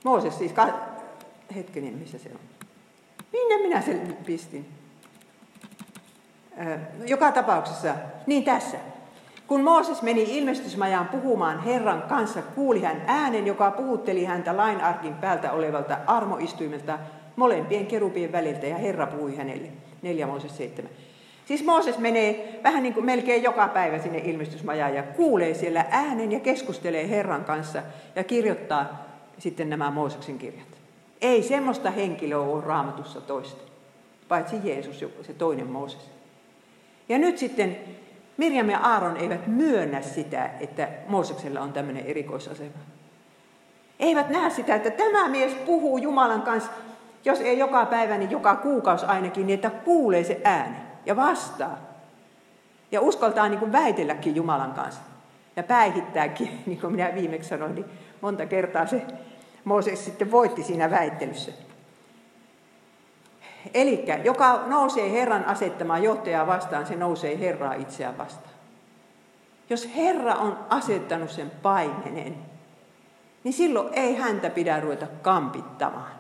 Mooses 0.04 0.38
siis, 0.38 0.54
hetkinen, 1.56 1.93
missä 1.93 2.17
se 2.17 2.30
on? 2.30 2.39
Minne 3.34 3.58
minä 3.58 3.82
sen 3.82 4.17
pistin? 4.26 4.76
Joka 7.08 7.32
tapauksessa, 7.32 7.96
niin 8.26 8.43
tässä. 8.43 8.78
Kun 9.48 9.62
Mooses 9.62 10.02
meni 10.02 10.38
ilmestysmajaan 10.38 11.08
puhumaan 11.08 11.63
Herran 11.63 12.02
kanssa, 12.02 12.41
kuuli 12.41 12.82
hän 12.82 13.02
äänen, 13.08 13.48
joka 13.48 13.72
puhutteli 13.72 14.26
häntä 14.26 14.58
lainarkin 14.58 15.13
päältä 15.13 15.52
olevalta 15.52 15.98
armoistuimelta 16.08 17.00
molempien 17.36 17.88
kerupien 17.88 18.32
väliltä, 18.32 18.67
ja 18.67 18.78
Herra 18.78 19.08
puhui 19.08 19.36
hänelle. 19.36 19.67
4 20.02 20.28
Mooses 20.28 20.58
7. 20.58 20.91
Siis 21.46 21.65
Mooses 21.65 21.98
menee 21.98 22.60
vähän 22.63 22.84
niin 22.84 22.93
kuin 22.93 23.06
melkein 23.06 23.43
joka 23.43 23.67
päivä 23.67 24.00
sinne 24.00 24.17
ilmestysmajaan 24.17 24.96
ja 24.96 25.04
kuulee 25.04 25.54
siellä 25.54 25.86
äänen 25.89 26.32
ja 26.32 26.39
keskustelee 26.39 27.10
Herran 27.10 27.46
kanssa 27.46 27.84
ja 28.15 28.24
kirjoittaa 28.24 29.06
sitten 29.38 29.70
nämä 29.70 29.91
Mooseksen 29.91 30.38
kirjat. 30.38 30.67
Ei 31.22 31.43
semmoista 31.43 31.91
henkilöä 31.91 32.39
ole 32.39 32.63
raamatussa 32.63 33.22
toista, 33.22 33.62
paitsi 34.28 34.56
Jeesus, 34.63 35.06
se 35.22 35.34
toinen 35.34 35.67
Mooses. 35.67 36.16
Ja 37.10 37.17
nyt 37.17 37.38
sitten 37.38 37.78
Mirjam 38.38 38.70
ja 38.70 38.80
Aaron 38.80 39.17
eivät 39.17 39.48
myönnä 39.48 40.02
sitä, 40.02 40.50
että 40.60 40.88
Mooseksella 41.08 41.62
on 41.62 41.74
tämmöinen 41.74 42.06
erikoisasema. 42.06 42.78
Eivät 44.00 44.30
näe 44.30 44.50
sitä, 44.50 44.76
että 44.76 44.91
tämä 44.91 45.28
mies 45.28 45.54
puhuu 45.54 45.98
Jumalan 45.98 46.41
kanssa, 46.41 46.72
jos 47.26 47.41
ei 47.41 47.60
joka 47.60 47.86
päivä, 47.86 48.17
niin 48.17 48.32
joka 48.32 48.56
kuukausi 48.56 49.06
ainakin, 49.06 49.48
niin 49.48 49.56
että 49.56 49.70
kuulee 49.70 50.24
se 50.24 50.41
ääni 50.43 50.78
ja 51.06 51.15
vastaa. 51.15 51.78
Ja 52.91 53.02
uskaltaa 53.02 53.50
niin 53.50 53.60
kuin 53.60 53.72
väitelläkin 53.72 54.36
Jumalan 54.36 54.74
kanssa. 54.74 55.02
Ja 55.56 55.63
päihittääkin, 55.63 56.50
niin 56.65 56.82
kuin 56.82 56.91
minä 56.91 57.15
viimeksi 57.15 57.50
sanoin, 57.50 57.76
niin 57.76 57.86
monta 58.22 58.46
kertaa 58.46 58.88
se 58.88 59.02
Mooses 59.63 60.06
sitten 60.06 60.32
voitti 60.32 60.63
siinä 60.63 60.91
väittelyssä. 60.91 61.52
Eli 63.73 64.06
joka 64.23 64.63
nousee 64.65 65.12
Herran 65.12 65.45
asettamaan 65.45 66.03
johtajaa 66.03 66.47
vastaan, 66.47 66.86
se 66.86 66.95
nousee 66.95 67.39
Herraa 67.39 67.73
itseään 67.73 68.17
vastaan. 68.17 68.56
Jos 69.69 69.89
Herra 69.95 70.36
on 70.36 70.58
asettanut 70.69 71.30
sen 71.30 71.51
paimenen, 71.62 72.36
niin 73.43 73.53
silloin 73.53 73.89
ei 73.93 74.15
häntä 74.15 74.49
pidä 74.49 74.80
ruveta 74.80 75.08
kampittamaan. 75.21 76.12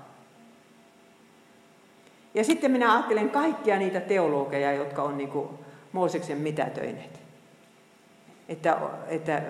Ja 2.33 2.43
sitten 2.43 2.71
minä 2.71 2.93
ajattelen 2.93 3.29
kaikkia 3.29 3.77
niitä 3.77 4.01
teologeja, 4.01 4.73
jotka 4.73 5.03
on 5.03 5.17
niin 5.17 5.31
Mooseksen 5.91 6.37
mitätöineet. 6.37 7.19
Että, 8.49 8.77
että 9.07 9.41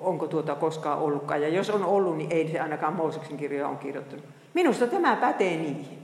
onko 0.00 0.26
tuota 0.26 0.54
koskaan 0.54 0.98
ollutkaan. 0.98 1.42
Ja 1.42 1.48
jos 1.48 1.70
on 1.70 1.84
ollut, 1.84 2.16
niin 2.16 2.32
ei 2.32 2.52
se 2.52 2.60
ainakaan 2.60 2.94
Mooseksen 2.94 3.36
kirjoja 3.36 3.68
on 3.68 3.78
kirjoittanut. 3.78 4.24
Minusta 4.54 4.86
tämä 4.86 5.16
pätee 5.16 5.56
niihin. 5.56 5.99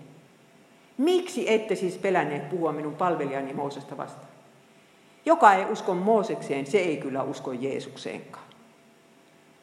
Miksi 0.99 1.53
ette 1.53 1.75
siis 1.75 1.99
pelänneet 1.99 2.51
puhua 2.51 2.73
minun 2.73 2.95
palvelijani 2.95 3.53
Moosesta 3.53 3.97
vastaan? 3.97 4.29
Joka 5.27 5.53
ei 5.53 5.65
usko 5.65 5.95
Moosekseen, 5.95 6.67
se 6.67 6.79
ei 6.79 6.97
kyllä 6.97 7.23
usko 7.23 7.53
Jeesukseenkaan. 7.53 8.47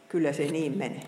Kyllä 0.09 0.33
se 0.33 0.43
niin 0.43 0.77
menee. 0.77 1.03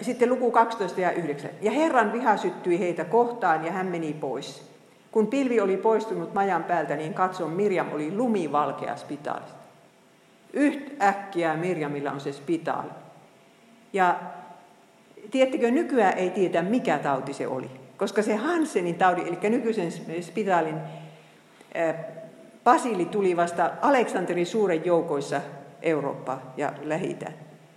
Sitten 0.00 0.28
luku 0.28 0.50
12 0.50 1.00
ja 1.00 1.12
9. 1.12 1.50
Ja 1.60 1.70
Herran 1.70 2.12
viha 2.12 2.36
syttyi 2.36 2.78
heitä 2.78 3.04
kohtaan 3.04 3.64
ja 3.64 3.72
hän 3.72 3.86
meni 3.86 4.12
pois. 4.12 4.70
Kun 5.12 5.26
pilvi 5.26 5.60
oli 5.60 5.76
poistunut 5.76 6.34
majan 6.34 6.64
päältä, 6.64 6.96
niin 6.96 7.14
katson 7.14 7.50
Mirjam 7.50 7.92
oli 7.92 8.16
lumivalkea 8.16 8.96
spitaalista. 8.96 9.58
Yhtäkkiä 10.52 11.54
Mirjamilla 11.54 12.12
on 12.12 12.20
se 12.20 12.32
spitaali. 12.32 12.90
Ja 13.92 14.20
Tiedättekö, 15.30 15.70
nykyään 15.70 16.18
ei 16.18 16.30
tiedä 16.30 16.62
mikä 16.62 16.98
tauti 16.98 17.32
se 17.32 17.46
oli. 17.46 17.70
Koska 17.96 18.22
se 18.22 18.36
Hansenin 18.36 18.94
taudi, 18.94 19.20
eli 19.20 19.50
nykyisen 19.50 19.92
spitaalin 20.22 20.76
Basili 22.64 23.04
tuli 23.04 23.36
vasta 23.36 23.70
Aleksanterin 23.82 24.46
suuren 24.46 24.84
joukoissa 24.84 25.40
Eurooppa 25.82 26.38
ja 26.56 26.72
lähi 26.82 27.16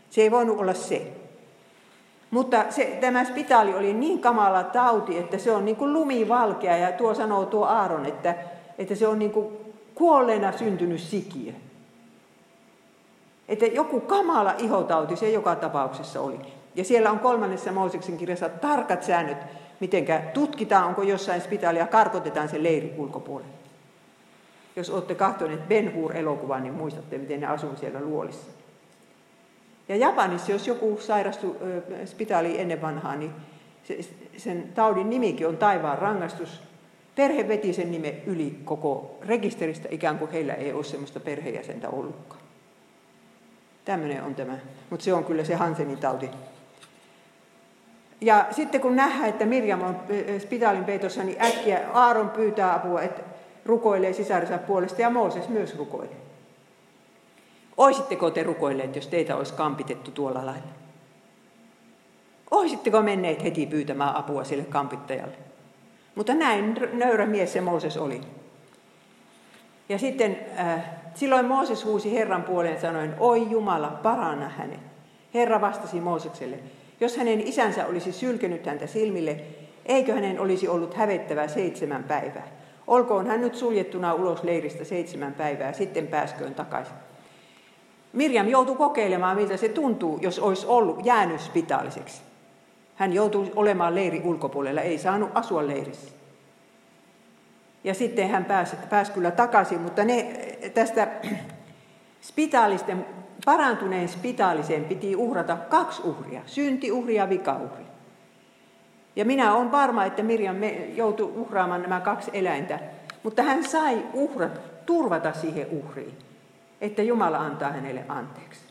Se 0.09 0.21
ei 0.21 0.31
voinut 0.31 0.59
olla 0.59 0.73
se. 0.73 1.11
Mutta 2.31 2.65
se, 2.69 2.97
tämä 3.01 3.23
spitaali 3.23 3.73
oli 3.73 3.93
niin 3.93 4.19
kamala 4.19 4.63
tauti, 4.63 5.17
että 5.17 5.37
se 5.37 5.51
on 5.51 5.65
niin 5.65 5.75
kuin 5.75 5.93
lumivalkea 5.93 6.77
ja 6.77 6.91
tuo 6.91 7.13
sanoo 7.13 7.45
tuo 7.45 7.65
Aaron, 7.65 8.05
että, 8.05 8.35
että 8.77 8.95
se 8.95 9.07
on 9.07 9.19
niin 9.19 9.31
kuin 9.31 9.47
kuolleena 9.95 10.51
syntynyt 10.51 11.01
sikiö. 11.01 11.53
Että 13.47 13.65
joku 13.65 13.99
kamala 13.99 14.53
ihotauti 14.57 15.15
se 15.15 15.29
joka 15.29 15.55
tapauksessa 15.55 16.21
oli. 16.21 16.39
Ja 16.77 16.83
siellä 16.83 17.11
on 17.11 17.19
kolmannessa 17.19 17.71
Mooseksen 17.71 18.17
kirjassa 18.17 18.49
tarkat 18.49 19.03
säännöt, 19.03 19.37
miten 19.79 20.05
tutkitaan, 20.33 20.87
onko 20.87 21.03
jossain 21.03 21.41
spitaalia, 21.41 21.87
karkotetaan 21.87 22.49
se 22.49 22.63
leiri 22.63 22.93
ulkopuolelle. 22.97 23.53
Jos 24.75 24.89
olette 24.89 25.15
kahtoneet 25.15 25.67
Ben 25.67 25.93
Hur-elokuvan, 25.95 26.63
niin 26.63 26.73
muistatte, 26.73 27.17
miten 27.17 27.41
ne 27.41 27.47
asuu 27.47 27.75
siellä 27.75 28.01
luolissa. 28.01 28.51
Ja 29.89 29.95
Japanissa, 29.95 30.51
jos 30.51 30.67
joku 30.67 30.97
sairastui 31.01 31.55
spitaaliin 32.05 32.59
ennen 32.59 32.81
vanhaa, 32.81 33.15
niin 33.15 33.31
sen 34.37 34.69
taudin 34.75 35.09
nimikin 35.09 35.47
on 35.47 35.57
taivaan 35.57 35.97
rangaistus. 35.97 36.61
Perhe 37.15 37.47
veti 37.47 37.73
sen 37.73 37.91
nimen 37.91 38.21
yli 38.25 38.59
koko 38.65 39.17
rekisteristä, 39.25 39.87
ikään 39.91 40.19
kuin 40.19 40.31
heillä 40.31 40.53
ei 40.53 40.73
ole 40.73 40.83
sellaista 40.83 41.19
perheenjäsentä 41.19 41.89
ollutkaan. 41.89 42.41
Tämmöinen 43.85 44.23
on 44.23 44.35
tämä. 44.35 44.57
Mutta 44.89 45.03
se 45.03 45.13
on 45.13 45.25
kyllä 45.25 45.43
se 45.43 45.55
Hansenin 45.55 45.97
tauti. 45.97 46.29
Ja 48.21 48.45
sitten 48.51 48.81
kun 48.81 48.95
nähdään, 48.95 49.29
että 49.29 49.45
Mirjam 49.45 49.81
on 49.81 49.95
spitaalin 50.39 50.85
peitossa, 50.85 51.23
niin 51.23 51.41
äkkiä 51.41 51.81
Aaron 51.93 52.29
pyytää 52.29 52.73
apua, 52.73 53.01
että 53.01 53.21
rukoilee 53.65 54.13
sisarensa 54.13 54.57
puolesta 54.57 55.01
ja 55.01 55.09
Mooses 55.09 55.49
myös 55.49 55.77
rukoilee. 55.77 56.17
Oisitteko 57.77 58.31
te 58.31 58.43
rukoilleet, 58.43 58.95
jos 58.95 59.07
teitä 59.07 59.35
olisi 59.35 59.53
kampitettu 59.53 60.11
tuolla 60.11 60.45
lailla? 60.45 60.67
Oisitteko 62.51 63.01
menneet 63.01 63.43
heti 63.43 63.65
pyytämään 63.65 64.15
apua 64.15 64.43
sille 64.43 64.63
kampittajalle? 64.63 65.35
Mutta 66.15 66.33
näin 66.33 66.75
nöyrä 66.93 67.25
mies 67.25 67.53
se 67.53 67.61
Mooses 67.61 67.97
oli. 67.97 68.21
Ja 69.89 69.97
sitten 69.97 70.39
äh, 70.59 70.83
silloin 71.13 71.45
Mooses 71.45 71.85
huusi 71.85 72.13
Herran 72.13 72.43
puoleen 72.43 72.81
sanoen, 72.81 73.15
oi 73.19 73.49
Jumala, 73.49 73.87
paranna 73.87 74.49
hänet. 74.49 74.79
Herra 75.33 75.61
vastasi 75.61 76.01
Moosekselle, 76.01 76.59
jos 76.99 77.17
hänen 77.17 77.47
isänsä 77.47 77.85
olisi 77.85 78.11
sylkenyt 78.11 78.65
häntä 78.65 78.87
silmille, 78.87 79.41
eikö 79.85 80.13
hänen 80.13 80.39
olisi 80.39 80.67
ollut 80.67 80.93
hävettävää 80.93 81.47
seitsemän 81.47 82.03
päivää? 82.03 82.47
Olkoon 82.87 83.27
hän 83.27 83.41
nyt 83.41 83.55
suljettuna 83.55 84.13
ulos 84.13 84.43
leiristä 84.43 84.83
seitsemän 84.83 85.33
päivää, 85.33 85.73
sitten 85.73 86.07
pääsköön 86.07 86.55
takaisin. 86.55 86.95
Mirjam 88.13 88.47
joutui 88.47 88.75
kokeilemaan, 88.75 89.37
miltä 89.37 89.57
se 89.57 89.69
tuntuu, 89.69 90.19
jos 90.21 90.39
olisi 90.39 90.67
ollut 90.67 91.05
jäänyt 91.05 91.41
spitaaliseksi. 91.41 92.21
Hän 92.95 93.13
joutui 93.13 93.51
olemaan 93.55 93.95
leiri 93.95 94.21
ulkopuolella, 94.23 94.81
ei 94.81 94.97
saanut 94.97 95.29
asua 95.33 95.67
leirissä. 95.67 96.11
Ja 97.83 97.93
sitten 97.93 98.29
hän 98.29 98.45
pääsi, 98.45 98.75
pääsi 98.89 99.11
kyllä 99.11 99.31
takaisin, 99.31 99.81
mutta 99.81 100.03
ne 100.03 100.23
tästä 100.73 101.07
spitaalisten 102.29 103.05
parantuneen 103.45 104.09
spitaaliseen 104.09 104.85
piti 104.85 105.15
uhrata 105.15 105.57
kaksi 105.57 106.01
uhria, 106.03 106.41
syntiuhri 106.45 107.15
ja 107.15 107.29
vikauhri. 107.29 107.85
Ja 109.15 109.25
minä 109.25 109.55
olen 109.55 109.71
varma, 109.71 110.05
että 110.05 110.23
Mirjam 110.23 110.55
joutui 110.95 111.31
uhraamaan 111.35 111.81
nämä 111.81 111.99
kaksi 111.99 112.31
eläintä, 112.33 112.79
mutta 113.23 113.43
hän 113.43 113.63
sai 113.63 114.03
uhrat, 114.13 114.85
turvata 114.85 115.33
siihen 115.33 115.67
uhriin, 115.71 116.17
että 116.81 117.01
Jumala 117.01 117.37
antaa 117.37 117.71
hänelle 117.71 118.05
anteeksi. 118.09 118.61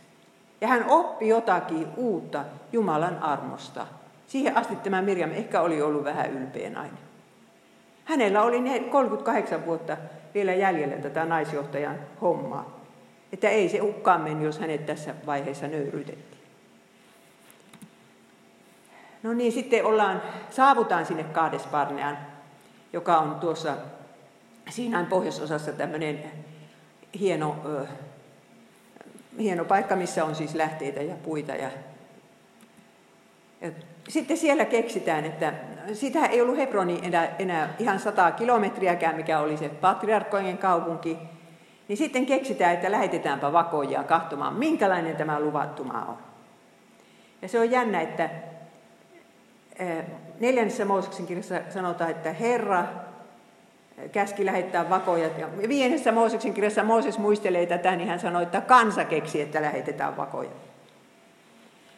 Ja 0.60 0.68
hän 0.68 0.84
oppi 0.88 1.28
jotakin 1.28 1.86
uutta 1.96 2.44
Jumalan 2.72 3.22
armosta. 3.22 3.86
Siihen 4.26 4.56
asti 4.56 4.76
tämä 4.76 5.02
Mirjam 5.02 5.30
ehkä 5.30 5.60
oli 5.60 5.82
ollut 5.82 6.04
vähän 6.04 6.30
ylpeä 6.30 6.70
nainen. 6.70 6.98
Hänellä 8.04 8.42
oli 8.42 8.80
38 8.90 9.66
vuotta 9.66 9.96
vielä 10.34 10.54
jäljellä 10.54 10.96
tätä 10.96 11.24
naisjohtajan 11.24 11.96
hommaa. 12.20 12.75
Että 13.32 13.48
ei 13.48 13.68
se 13.68 13.78
hukkaan 13.78 14.20
mennyt, 14.20 14.44
jos 14.44 14.58
hänet 14.58 14.86
tässä 14.86 15.14
vaiheessa 15.26 15.66
nöyryytettiin. 15.66 16.36
No 19.22 19.32
niin, 19.32 19.52
sitten 19.52 19.84
ollaan, 19.84 20.22
saavutaan 20.50 21.06
sinne 21.06 21.24
Kaadesparnean, 21.24 22.18
joka 22.92 23.18
on 23.18 23.34
tuossa 23.34 23.76
Siinain 24.70 25.06
pohjoisosassa 25.06 25.72
tämmöinen 25.72 26.24
hieno, 27.18 27.56
ö, 27.64 27.86
hieno 29.38 29.64
paikka, 29.64 29.96
missä 29.96 30.24
on 30.24 30.34
siis 30.34 30.54
lähteitä 30.54 31.02
ja 31.02 31.14
puita. 31.14 31.52
Ja, 31.52 31.70
ja 33.60 33.70
sitten 34.08 34.36
siellä 34.36 34.64
keksitään, 34.64 35.24
että 35.24 35.52
sitä 35.92 36.26
ei 36.26 36.40
ollut 36.40 36.56
Hebroni 36.56 37.00
enää, 37.02 37.36
enää 37.38 37.74
ihan 37.78 38.00
sata 38.00 38.30
kilometriäkään, 38.30 39.16
mikä 39.16 39.38
oli 39.38 39.56
se 39.56 39.68
patriarkkojen 39.68 40.58
kaupunki, 40.58 41.18
niin 41.88 41.96
sitten 41.96 42.26
keksitään, 42.26 42.74
että 42.74 42.90
lähetetäänpä 42.90 43.52
vakoja 43.52 44.04
kahtomaan, 44.04 44.54
minkälainen 44.54 45.16
tämä 45.16 45.40
luvattu 45.40 45.84
maa 45.84 46.04
on. 46.08 46.18
Ja 47.42 47.48
se 47.48 47.60
on 47.60 47.70
jännä, 47.70 48.00
että 48.00 48.30
neljännessä 50.40 50.84
Mooseksen 50.84 51.26
kirjassa 51.26 51.60
sanotaan, 51.68 52.10
että 52.10 52.32
Herra 52.32 52.84
käski 54.12 54.46
lähettää 54.46 54.90
vakoja. 54.90 55.28
Ja 55.38 55.68
viidennessä 55.68 56.12
Mooseksen 56.12 56.54
kirjassa 56.54 56.84
Mooses 56.84 57.18
muistelee 57.18 57.66
tätä, 57.66 57.96
niin 57.96 58.08
hän 58.08 58.20
sanoi, 58.20 58.42
että 58.42 58.60
kansa 58.60 59.04
keksi, 59.04 59.40
että 59.40 59.62
lähetetään 59.62 60.16
vakoja. 60.16 60.50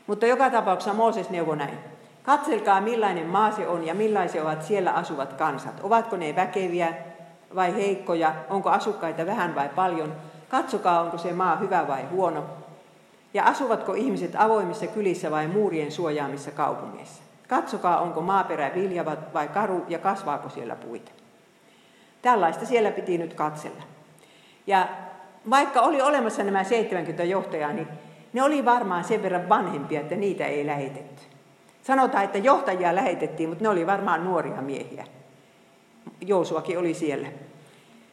Mutta 0.07 0.27
joka 0.27 0.51
tapauksessa 0.51 0.95
Mooses 0.95 1.31
neuvoi 1.31 1.57
näin. 1.57 1.79
Katselkaa 2.23 2.81
millainen 2.81 3.27
maa 3.27 3.53
se 3.53 3.69
on 3.69 3.87
ja 3.87 3.95
millaisia 3.95 4.43
ovat 4.43 4.63
siellä 4.63 4.93
asuvat 4.93 5.33
kansat. 5.33 5.81
Ovatko 5.83 6.17
ne 6.17 6.37
väkeviä 6.37 6.95
vai 7.55 7.75
heikkoja? 7.75 8.35
Onko 8.51 8.71
asukkaita 8.71 9.27
vähän 9.27 9.55
vai 9.55 9.69
paljon? 9.69 10.13
Katsokaa, 10.49 11.01
onko 11.01 11.19
se 11.19 11.33
maa 11.33 11.57
hyvä 11.57 11.89
vai 11.89 12.05
huono. 12.11 12.45
Ja 13.35 13.45
asuvatko 13.45 13.95
ihmiset 13.95 14.33
avoimissa 14.39 14.87
kylissä 14.87 15.31
vai 15.31 15.47
muurien 15.47 15.93
suojaamissa 15.93 16.51
kaupungeissa? 16.51 17.23
Katsokaa, 17.49 18.01
onko 18.01 18.21
maaperä 18.21 18.71
viljava 18.75 19.17
vai 19.35 19.49
karu 19.49 19.85
ja 19.89 19.99
kasvaako 19.99 20.49
siellä 20.49 20.77
puita. 20.77 21.11
Tällaista 22.23 22.67
siellä 22.67 22.91
piti 22.91 23.19
nyt 23.19 23.35
katsella. 23.35 23.83
Ja 24.67 24.89
vaikka 25.51 25.81
oli 25.81 26.03
olemassa 26.03 26.43
nämä 26.43 26.65
70 26.65 27.25
johtajaa, 27.25 27.73
niin 27.73 27.89
ne 28.33 28.43
oli 28.43 28.65
varmaan 28.65 29.05
sen 29.05 29.23
verran 29.23 29.49
vanhempia, 29.49 30.01
että 30.01 30.17
niitä 30.17 30.47
ei 30.47 30.67
lähetetty. 30.67 31.23
Sanotaan, 31.83 32.25
että 32.25 32.39
johtajia 32.39 32.95
lähetettiin, 32.95 33.49
mutta 33.49 33.65
ne 33.65 33.69
oli 33.69 33.87
varmaan 33.87 34.25
nuoria 34.25 34.63
miehiä. 34.63 35.05
Jousuakin 36.21 36.79
oli 36.79 36.95
siellä. 36.95 37.29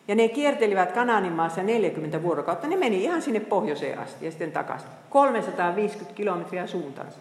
Ja 0.08 0.15
ne 0.15 0.27
kiertelivät 0.27 0.91
Kanaanin 0.91 1.34
maassa 1.34 1.63
40 1.63 2.23
vuorokautta. 2.23 2.67
Ne 2.67 2.75
meni 2.75 3.03
ihan 3.03 3.21
sinne 3.21 3.39
pohjoiseen 3.39 3.99
asti 3.99 4.25
ja 4.25 4.31
sitten 4.31 4.51
takaisin. 4.51 4.89
350 5.10 6.15
kilometriä 6.15 6.67
suuntaansa. 6.67 7.19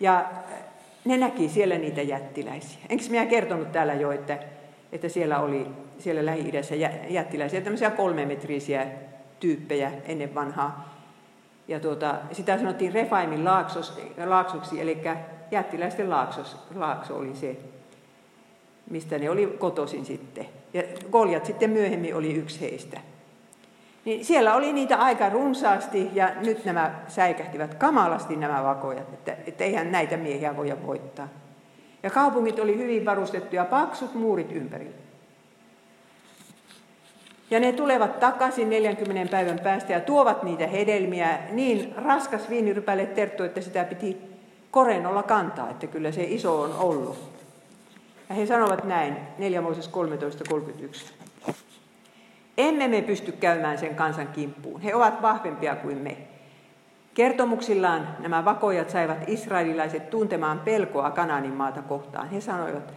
Ja 0.00 0.24
ne 1.04 1.16
näki 1.16 1.48
siellä 1.48 1.78
niitä 1.78 2.02
jättiläisiä. 2.02 2.78
Enkö 2.88 3.04
minä 3.10 3.26
kertonut 3.26 3.72
täällä 3.72 3.94
jo, 3.94 4.12
että, 4.12 4.38
että 4.92 5.08
siellä 5.08 5.40
oli 5.40 5.66
siellä 5.98 6.26
Lähi-idässä 6.26 6.74
jättiläisiä, 7.08 7.60
tämmöisiä 7.60 7.90
kolmemetrisiä 7.90 8.86
tyyppejä 9.40 9.92
ennen 10.04 10.34
vanhaa. 10.34 10.94
Ja 11.68 11.80
tuota, 11.80 12.14
sitä 12.32 12.58
sanottiin 12.58 12.92
Refaimin 12.92 13.44
laaksos, 13.44 14.00
laaksoksi, 14.26 14.80
eli 14.80 15.02
jättiläisten 15.50 16.10
laaksos, 16.10 16.56
laakso 16.74 17.16
oli 17.16 17.34
se, 17.34 17.56
mistä 18.90 19.18
ne 19.18 19.30
oli 19.30 19.46
kotoisin 19.58 20.04
sitten. 20.04 20.46
Ja 20.74 20.82
Goljat 21.10 21.46
sitten 21.46 21.70
myöhemmin 21.70 22.14
oli 22.14 22.34
yksi 22.34 22.60
heistä. 22.60 23.00
Niin 24.04 24.24
siellä 24.24 24.54
oli 24.54 24.72
niitä 24.72 24.96
aika 24.96 25.28
runsaasti 25.28 26.10
ja 26.12 26.30
nyt 26.40 26.64
nämä 26.64 26.94
säikähtivät 27.08 27.74
kamalasti 27.74 28.36
nämä 28.36 28.64
vakojat, 28.64 29.14
että, 29.14 29.36
että 29.46 29.64
eihän 29.64 29.92
näitä 29.92 30.16
miehiä 30.16 30.56
voida 30.56 30.76
voittaa. 30.86 31.28
Ja 32.02 32.10
kaupungit 32.10 32.58
oli 32.58 32.76
hyvin 32.78 33.04
varustettuja, 33.04 33.64
paksut 33.64 34.14
muurit 34.14 34.52
ympärillä. 34.52 35.00
Ja 37.50 37.60
ne 37.60 37.72
tulevat 37.72 38.20
takaisin 38.20 38.70
40 38.70 39.30
päivän 39.30 39.58
päästä 39.58 39.92
ja 39.92 40.00
tuovat 40.00 40.42
niitä 40.42 40.66
hedelmiä. 40.66 41.38
Niin 41.50 41.94
raskas 41.96 42.50
viinirypäle 42.50 43.06
terttu, 43.06 43.42
että 43.42 43.60
sitä 43.60 43.84
piti 43.84 44.16
korenolla 44.70 45.22
kantaa, 45.22 45.70
että 45.70 45.86
kyllä 45.86 46.12
se 46.12 46.24
iso 46.24 46.60
on 46.60 46.74
ollut. 46.78 47.39
Ja 48.30 48.36
he 48.36 48.46
sanovat 48.46 48.84
näin, 48.84 49.16
4 49.38 49.60
Mooses 49.60 49.90
13.31. 49.90 51.12
Emme 52.58 52.88
me 52.88 53.02
pysty 53.02 53.32
käymään 53.32 53.78
sen 53.78 53.94
kansan 53.94 54.28
kimppuun. 54.28 54.80
He 54.80 54.94
ovat 54.94 55.22
vahvempia 55.22 55.76
kuin 55.76 55.98
me. 55.98 56.16
Kertomuksillaan 57.14 58.08
nämä 58.18 58.44
vakojat 58.44 58.90
saivat 58.90 59.28
israelilaiset 59.28 60.10
tuntemaan 60.10 60.58
pelkoa 60.58 61.10
Kananin 61.10 61.54
maata 61.54 61.82
kohtaan. 61.82 62.30
He 62.30 62.40
sanoivat, 62.40 62.92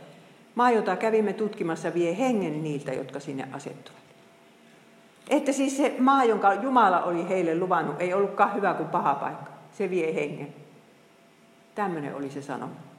maa, 0.56 0.72
jota 0.72 0.96
kävimme 0.96 1.34
tutkimassa, 1.34 1.94
vie 1.94 2.18
hengen 2.18 2.64
niiltä, 2.64 2.94
jotka 2.94 3.20
sinne 3.20 3.48
asettuvat. 3.52 4.02
Että 5.30 5.52
siis 5.52 5.78
se 5.78 5.96
maa, 6.00 6.24
jonka 6.24 6.54
Jumala 6.54 7.04
oli 7.04 7.30
heille 7.30 7.60
luvannut, 7.60 8.02
ei 8.02 8.14
ollutkaan 8.14 8.56
hyvä 8.56 8.74
kuin 8.74 8.90
paha 8.90 9.16
paikka. 9.16 9.52
Se 9.72 9.90
vie 9.90 10.16
hengen. 10.16 10.54
Tämmöinen 11.76 12.16
oli 12.16 12.30
se 12.30 12.42
sanoma. 12.42 12.93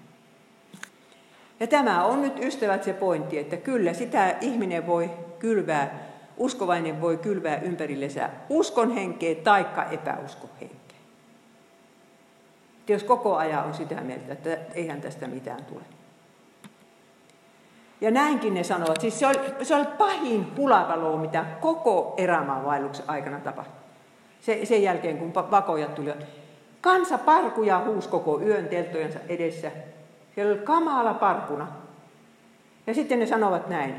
Ja 1.61 1.67
tämä 1.67 2.05
on 2.05 2.23
nyt 2.23 2.39
ystävät 2.39 2.85
se 2.85 2.93
pointti, 2.93 3.39
että 3.39 3.57
kyllä 3.57 3.93
sitä 3.93 4.37
ihminen 4.41 4.87
voi 4.87 5.11
kylvää, 5.39 5.99
uskovainen 6.37 7.01
voi 7.01 7.17
kylvää 7.17 7.57
ympärillensä 7.61 8.31
uskon 8.49 8.91
henkeä 8.91 9.35
taikka 9.35 9.85
epäuskon 9.85 10.51
henkeä. 10.61 10.99
Jos 12.89 13.05
koko 13.05 13.37
ajan 13.37 13.65
on 13.65 13.75
sitä 13.75 14.01
mieltä, 14.01 14.33
että 14.33 14.59
eihän 14.75 15.01
tästä 15.01 15.27
mitään 15.27 15.65
tule. 15.65 15.83
Ja 18.01 18.11
näinkin 18.11 18.55
ne 18.55 18.65
sanovat. 18.65 19.01
Siis 19.01 19.19
se 19.19 19.27
oli, 19.27 19.39
se 19.63 19.75
oli 19.75 19.87
pahin 19.99 20.45
pulavalo, 20.45 21.17
mitä 21.17 21.45
koko 21.61 22.15
erämaanvaelluksen 22.17 23.11
aikana 23.11 23.41
tapahtui. 23.41 23.81
Se, 24.41 24.65
sen 24.65 24.83
jälkeen, 24.83 25.19
kun 25.19 25.35
vakojat 25.35 25.95
tulivat. 25.95 26.25
Kansa 26.81 27.19
parkuja 27.19 27.79
huus 27.79 28.09
koko 28.09 28.41
yön 28.41 28.69
edessä. 29.29 29.71
Siellä 30.35 30.53
oli 30.53 30.63
kamala 30.63 31.15
parkuna. 31.15 31.67
Ja 32.87 32.95
sitten 32.95 33.19
ne 33.19 33.27
sanovat 33.27 33.69
näin. 33.69 33.95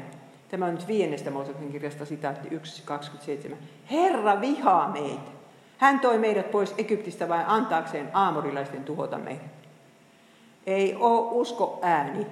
Tämä 0.50 0.66
on 0.66 0.76
nyt 0.76 0.88
viiennestä 0.88 1.32
Mooseksen 1.32 1.72
kirjasta 1.72 2.06
sitaatti 2.06 2.50
1.27. 2.50 3.56
Herra 3.92 4.42
vihaa 4.42 4.90
meitä. 4.90 5.32
Hän 5.78 6.00
toi 6.00 6.18
meidät 6.18 6.52
pois 6.52 6.76
Egyptistä 6.78 7.30
vain 7.30 7.46
antaakseen 7.48 8.10
aamorilaisten 8.14 8.84
tuhota 8.84 9.18
meidät. 9.18 9.56
Ei 10.66 10.96
ole 10.96 11.32
usko 11.32 11.80
ääni, 11.82 12.28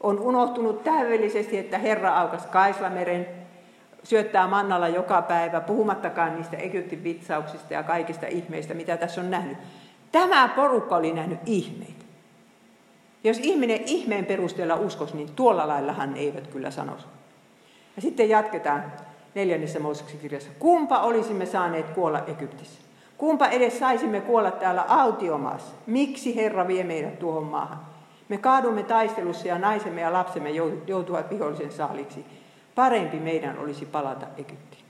on 0.00 0.20
unohtunut 0.20 0.84
täydellisesti, 0.84 1.58
että 1.58 1.78
Herra 1.78 2.20
aukas 2.20 2.46
Kaislameren, 2.46 3.26
syöttää 4.02 4.46
mannalla 4.46 4.88
joka 4.88 5.22
päivä, 5.22 5.60
puhumattakaan 5.60 6.36
niistä 6.36 6.56
Egyptin 6.56 7.04
vitsauksista 7.04 7.74
ja 7.74 7.82
kaikista 7.82 8.26
ihmeistä, 8.26 8.74
mitä 8.74 8.96
tässä 8.96 9.20
on 9.20 9.30
nähnyt. 9.30 9.58
Tämä 10.12 10.48
porukka 10.48 10.96
oli 10.96 11.12
nähnyt 11.12 11.40
ihmeitä. 11.46 11.95
Jos 13.26 13.38
ihminen 13.42 13.80
ihmeen 13.86 14.26
perusteella 14.26 14.76
uskos, 14.76 15.14
niin 15.14 15.28
tuolla 15.36 15.68
laillahan 15.68 16.12
ne 16.12 16.20
eivät 16.20 16.46
kyllä 16.46 16.70
sanoisi. 16.70 17.06
Ja 17.96 18.02
sitten 18.02 18.28
jatketaan 18.28 18.92
neljännessä 19.34 19.80
Mooseksen 19.80 20.20
kirjassa. 20.20 20.50
Kumpa 20.58 21.00
olisimme 21.00 21.46
saaneet 21.46 21.90
kuolla 21.90 22.24
Egyptissä? 22.26 22.80
Kumpa 23.18 23.46
edes 23.46 23.78
saisimme 23.78 24.20
kuolla 24.20 24.50
täällä 24.50 24.84
autiomaassa? 24.88 25.74
Miksi 25.86 26.36
Herra 26.36 26.68
vie 26.68 26.84
meidät 26.84 27.18
tuohon 27.18 27.44
maahan? 27.44 27.80
Me 28.28 28.38
kaadumme 28.38 28.82
taistelussa 28.82 29.48
ja 29.48 29.58
naisemme 29.58 30.00
ja 30.00 30.12
lapsemme 30.12 30.50
joutuvat 30.86 31.30
vihollisen 31.30 31.72
saaliksi. 31.72 32.24
Parempi 32.74 33.16
meidän 33.16 33.58
olisi 33.58 33.86
palata 33.86 34.26
Egyptiin. 34.38 34.84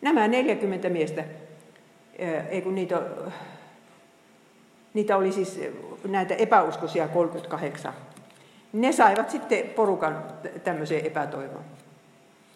Nämä 0.00 0.28
40 0.28 0.88
miestä, 0.88 1.24
ei 2.48 2.62
kun 2.62 2.74
niitä, 2.74 3.02
niitä 4.94 5.16
oli 5.16 5.32
siis 5.32 5.60
näitä 6.04 6.34
epäuskoisia 6.34 7.08
38, 7.08 7.94
ne 8.72 8.92
saivat 8.92 9.30
sitten 9.30 9.68
porukan 9.68 10.24
tämmöiseen 10.64 11.06
epätoivoon. 11.06 11.64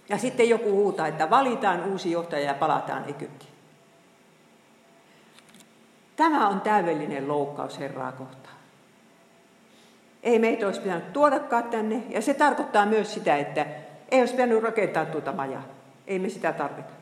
Ja 0.08 0.18
sitten 0.18 0.48
joku 0.48 0.70
huutaa, 0.70 1.06
että 1.06 1.30
valitaan 1.30 1.84
uusi 1.84 2.10
johtaja 2.10 2.44
ja 2.44 2.54
palataan 2.54 3.04
Egyptiin. 3.08 3.52
Tämä 6.16 6.48
on 6.48 6.60
täydellinen 6.60 7.28
loukkaus 7.28 7.78
Herraa 7.78 8.12
kohtaan. 8.12 8.54
Ei 10.22 10.38
meitä 10.38 10.66
olisi 10.66 10.80
pitänyt 10.80 11.12
tuodakaan 11.12 11.64
tänne. 11.64 12.02
Ja 12.08 12.22
se 12.22 12.34
tarkoittaa 12.34 12.86
myös 12.86 13.14
sitä, 13.14 13.36
että 13.36 13.66
ei 14.10 14.20
olisi 14.20 14.34
pitänyt 14.34 14.62
rakentaa 14.62 15.06
tuota 15.06 15.32
majaa. 15.32 15.62
Ei 16.06 16.18
me 16.18 16.28
sitä 16.28 16.52
tarvita. 16.52 16.92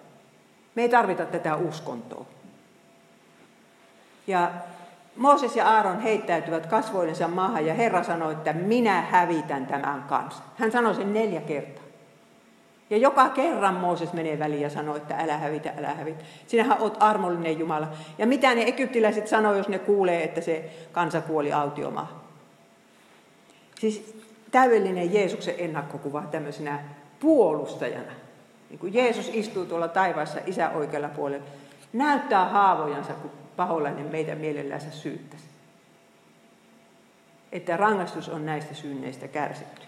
Me 0.74 0.82
ei 0.82 0.88
tarvita 0.88 1.26
tätä 1.26 1.56
uskontoa. 1.56 2.26
Ja 4.26 4.50
Mooses 5.16 5.56
ja 5.56 5.68
Aaron 5.68 6.00
heittäytyvät 6.00 6.66
kasvoidensa 6.66 7.28
maahan 7.28 7.66
ja 7.66 7.74
Herra 7.74 8.02
sanoi, 8.02 8.32
että 8.32 8.52
minä 8.52 9.00
hävitän 9.00 9.66
tämän 9.66 10.02
kanssa. 10.02 10.42
Hän 10.56 10.72
sanoi 10.72 10.94
sen 10.94 11.12
neljä 11.12 11.40
kertaa. 11.40 11.84
Ja 12.90 12.96
joka 12.96 13.28
kerran 13.28 13.74
Mooses 13.74 14.12
menee 14.12 14.38
väliin 14.38 14.62
ja 14.62 14.70
sanoo, 14.70 14.96
että 14.96 15.16
älä 15.16 15.38
hävitä, 15.38 15.72
älä 15.78 15.94
hävitä. 15.94 16.24
Sinähän 16.46 16.82
oot 16.82 16.96
armollinen 17.00 17.58
Jumala. 17.58 17.88
Ja 18.18 18.26
mitä 18.26 18.54
ne 18.54 18.62
egyptiläiset 18.62 19.26
sanoo, 19.26 19.54
jos 19.54 19.68
ne 19.68 19.78
kuulee, 19.78 20.24
että 20.24 20.40
se 20.40 20.70
kansa 20.92 21.20
kuoli 21.20 21.52
autiomaahan? 21.52 22.20
Siis 23.80 24.22
täydellinen 24.50 25.14
Jeesuksen 25.14 25.54
ennakkokuva 25.58 26.22
tämmöisenä 26.30 26.78
puolustajana. 27.20 28.12
Niin 28.70 28.78
kuin 28.78 28.94
Jeesus 28.94 29.30
istuu 29.32 29.66
tuolla 29.66 29.88
taivaassa 29.88 30.40
isä 30.46 30.70
oikealla 30.70 31.08
puolella, 31.08 31.46
näyttää 31.92 32.48
haavojansa, 32.48 33.12
kun 33.12 33.30
paholainen 33.56 34.06
meitä 34.06 34.34
mielellänsä 34.34 34.90
syyttäisi. 34.90 35.46
Että 37.52 37.76
rangaistus 37.76 38.28
on 38.28 38.46
näistä 38.46 38.74
synneistä 38.74 39.28
kärsitty. 39.28 39.86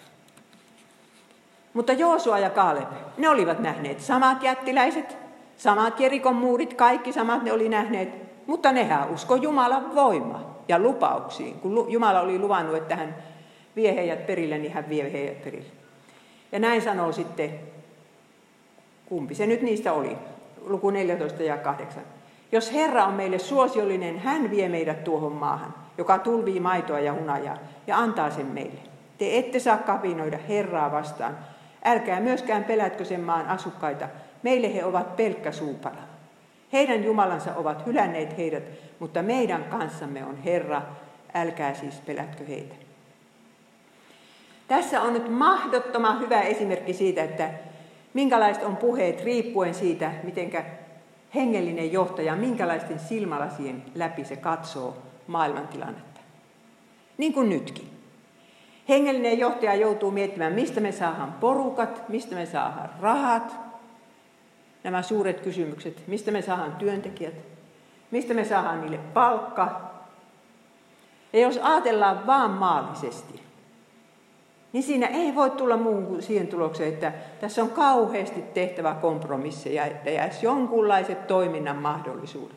Mutta 1.75 1.93
Joosua 1.93 2.39
ja 2.39 2.51
Kaaleb, 2.51 2.89
ne 3.19 3.29
olivat 3.29 3.59
nähneet 3.59 4.01
samat 4.01 4.43
jättiläiset, 4.43 5.17
samat 5.57 6.01
Jerikon 6.01 6.35
muurit, 6.35 6.75
kaikki 6.75 7.13
samat 7.13 7.43
ne 7.43 7.53
oli 7.53 7.69
nähneet, 7.69 8.09
mutta 8.47 8.73
nehän 8.73 9.11
usko 9.11 9.37
Jumalan 9.37 9.95
voimaa 9.95 10.59
ja 10.69 10.79
lupauksiin. 10.79 11.55
Kun 11.61 11.87
Jumala 11.89 12.21
oli 12.21 12.39
luvannut, 12.39 12.77
että 12.77 12.97
hän 12.97 13.17
vie 13.77 13.95
heidät 13.95 14.27
perille, 14.27 14.59
niin 14.59 14.73
hän 14.73 14.89
vie 14.89 15.13
heidät 15.13 15.45
perille. 15.45 15.69
Ja 16.53 16.59
näin 16.59 16.83
sanoo 16.83 17.13
sitten, 17.13 17.61
kumpi 19.07 19.35
se 19.35 19.47
nyt 19.47 19.63
niistä 19.63 19.93
oli, 19.93 20.17
luku 20.61 20.91
14 20.91 21.43
ja 21.43 21.57
8. 21.57 22.03
Jos 22.53 22.73
Herra 22.73 23.05
on 23.05 23.15
meille 23.15 23.39
suosiollinen, 23.39 24.19
hän 24.19 24.51
vie 24.51 24.69
meidät 24.69 25.05
tuohon 25.05 25.33
maahan, 25.33 25.75
joka 25.99 26.19
tulvii 26.19 26.61
maitoa 26.61 27.01
ja 27.01 27.13
hunajaa, 27.13 27.59
ja 27.87 27.99
antaa 27.99 28.31
sen 28.31 28.47
meille. 28.47 28.81
Te 29.19 29.39
ette 29.39 29.59
saa 29.59 29.77
kapinoida 29.77 30.39
Herraa 30.49 30.93
vastaan. 30.93 31.39
Älkää 31.85 32.21
myöskään 32.21 32.65
pelätkö 32.65 33.05
sen 33.05 33.21
maan 33.21 33.47
asukkaita. 33.47 34.09
Meille 34.43 34.75
he 34.75 34.85
ovat 34.85 35.17
pelkkä 35.17 35.53
suupala. 35.53 36.03
Heidän 36.73 37.05
Jumalansa 37.05 37.55
ovat 37.57 37.87
hylänneet 37.87 38.39
heidät, 38.39 38.65
mutta 38.99 39.23
meidän 39.23 39.65
kanssamme 39.65 40.25
on 40.25 40.37
Herra. 40.37 40.83
Älkää 41.35 41.75
siis 41.75 41.95
pelätkö 42.07 42.45
heitä. 42.49 42.75
Tässä 44.69 45.03
on 45.03 45.13
nyt 45.13 45.31
mahdottoman 45.31 46.21
hyvä 46.21 46.41
esimerkki 46.41 46.93
siitä, 46.93 47.23
että 47.23 47.51
minkälaiset 48.15 48.63
on 48.63 48.77
puheet 48.77 49.25
riippuen 49.25 49.75
siitä, 49.75 50.11
miten 50.23 50.51
hengellinen 51.35 51.93
johtaja, 51.93 52.37
minkälaisten 52.37 52.99
silmälasien 52.99 53.83
läpi 53.95 54.25
se 54.25 54.37
katsoo 54.37 54.97
maailmantilannetta. 55.27 56.21
Niin 57.19 57.33
kuin 57.33 57.49
nytkin. 57.49 57.91
Hengellinen 58.89 59.39
johtaja 59.39 59.75
joutuu 59.75 60.11
miettimään, 60.11 60.53
mistä 60.53 60.81
me 60.81 60.93
saadaan 60.93 61.33
porukat, 61.33 62.09
mistä 62.09 62.35
me 62.35 62.47
saadaan 62.47 62.91
rahat, 63.01 63.57
nämä 64.85 65.03
suuret 65.03 65.41
kysymykset, 65.41 66.03
mistä 66.07 66.31
me 66.31 66.43
saadaan 66.43 66.77
työntekijät, 66.77 67.35
mistä 68.11 68.35
me 68.35 68.45
saadaan 68.45 68.81
niille 68.81 68.99
palkka. 68.99 69.81
Ja 71.33 71.41
jos 71.41 71.59
ajatellaan 71.63 72.27
vaan 72.27 72.51
maallisesti, 72.51 73.48
niin 74.73 74.83
siinä 74.83 75.07
ei 75.07 75.35
voi 75.35 75.51
tulla 75.51 75.77
muun 75.77 76.07
kuin 76.07 76.23
siihen 76.23 76.49
tulokseen, 76.49 76.95
että 76.95 77.13
tässä 77.41 77.63
on 77.63 77.71
kauheasti 77.71 78.43
tehtävä 78.43 78.95
kompromisseja, 78.95 79.85
että 79.85 80.11
jäisi 80.11 80.47
jonkunlaiset 80.47 81.27
toiminnan 81.27 81.77
mahdollisuudet. 81.77 82.57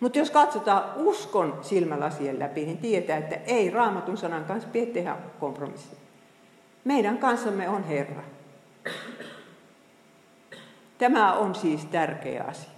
Mutta 0.00 0.18
jos 0.18 0.30
katsotaan 0.30 0.84
uskon 0.96 1.58
silmälasien 1.62 2.38
läpi, 2.38 2.64
niin 2.64 2.78
tietää, 2.78 3.18
että 3.18 3.36
ei 3.46 3.70
raamatun 3.70 4.16
sanan 4.16 4.44
kanssa 4.44 4.68
pidä 4.68 4.86
tehdä 4.86 5.16
kompromissia. 5.40 5.98
Meidän 6.84 7.18
kanssamme 7.18 7.68
on 7.68 7.84
Herra. 7.84 8.22
Tämä 10.98 11.32
on 11.32 11.54
siis 11.54 11.84
tärkeä 11.84 12.44
asia. 12.48 12.70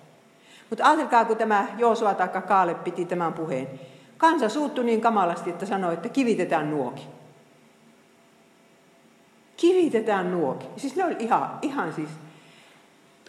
Mutta 0.70 0.84
ajatelkaa, 0.84 1.24
kun 1.24 1.36
tämä 1.36 1.66
Joosua 1.78 2.14
tai 2.14 2.28
Kaale 2.28 2.74
piti 2.74 3.04
tämän 3.04 3.32
puheen. 3.32 3.80
Kansa 4.22 4.48
suuttui 4.48 4.84
niin 4.84 5.00
kamalasti, 5.00 5.50
että 5.50 5.66
sanoi, 5.66 5.94
että 5.94 6.08
kivitetään 6.08 6.70
nuoki. 6.70 7.06
Kivitetään 9.56 10.30
nuoki. 10.30 10.66
Siis 10.76 10.96
ne 10.96 11.04
oli 11.04 11.16
ihan, 11.18 11.58
ihan 11.62 11.92
siis, 11.92 12.08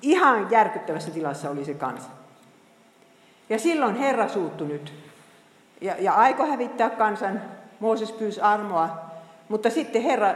ihan 0.01 0.51
järkyttävässä 0.51 1.11
tilassa 1.11 1.49
oli 1.49 1.65
se 1.65 1.73
kansa. 1.73 2.09
Ja 3.49 3.59
silloin 3.59 3.95
Herra 3.95 4.27
suuttui 4.27 4.67
nyt. 4.67 4.93
Ja, 5.81 5.95
ja 5.99 6.13
aiko 6.13 6.45
hävittää 6.45 6.89
kansan. 6.89 7.41
Mooses 7.79 8.11
pyysi 8.11 8.41
armoa. 8.41 8.89
Mutta 9.49 9.69
sitten 9.69 10.01
Herra, 10.01 10.33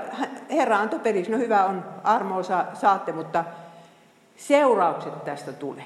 Herra 0.49 0.79
antoi 0.79 0.99
periksi. 0.99 1.31
No 1.31 1.37
hyvä 1.37 1.65
on, 1.65 1.85
armoa 2.03 2.43
saatte, 2.73 3.11
mutta 3.11 3.43
seuraukset 4.37 5.25
tästä 5.25 5.53
tulee. 5.53 5.85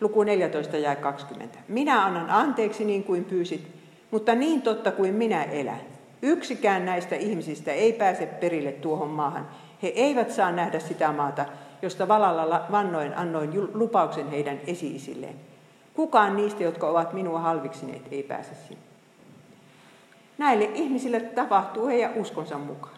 Luku 0.00 0.22
14 0.22 0.76
ja 0.76 0.96
20. 0.96 1.58
Minä 1.68 2.04
annan 2.04 2.30
anteeksi 2.30 2.84
niin 2.84 3.04
kuin 3.04 3.24
pyysit, 3.24 3.66
mutta 4.10 4.34
niin 4.34 4.62
totta 4.62 4.92
kuin 4.92 5.14
minä 5.14 5.42
elän. 5.42 5.80
Yksikään 6.22 6.86
näistä 6.86 7.16
ihmisistä 7.16 7.72
ei 7.72 7.92
pääse 7.92 8.26
perille 8.26 8.72
tuohon 8.72 9.08
maahan. 9.08 9.48
He 9.82 9.88
eivät 9.88 10.30
saa 10.30 10.52
nähdä 10.52 10.78
sitä 10.78 11.12
maata, 11.12 11.44
josta 11.82 12.08
valalla 12.08 12.66
vannoin 12.70 13.18
annoin 13.18 13.50
lupauksen 13.74 14.30
heidän 14.30 14.60
esi-isilleen. 14.66 15.34
Kukaan 15.94 16.36
niistä, 16.36 16.62
jotka 16.62 16.88
ovat 16.88 17.12
minua 17.12 17.40
halviksineet, 17.40 18.02
ei 18.10 18.22
pääse 18.22 18.54
sinne. 18.54 18.82
Näille 20.38 20.70
ihmisille 20.74 21.20
tapahtuu 21.20 21.86
heidän 21.86 22.14
uskonsa 22.14 22.58
mukaan. 22.58 22.94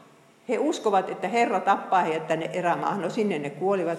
He 0.48 0.58
uskovat, 0.58 1.10
että 1.10 1.28
Herra 1.28 1.60
tappaa 1.60 2.02
heidät 2.02 2.26
tänne 2.26 2.50
erämaahan. 2.52 3.00
No 3.00 3.10
sinne 3.10 3.38
ne 3.38 3.50
kuolivat. 3.50 3.98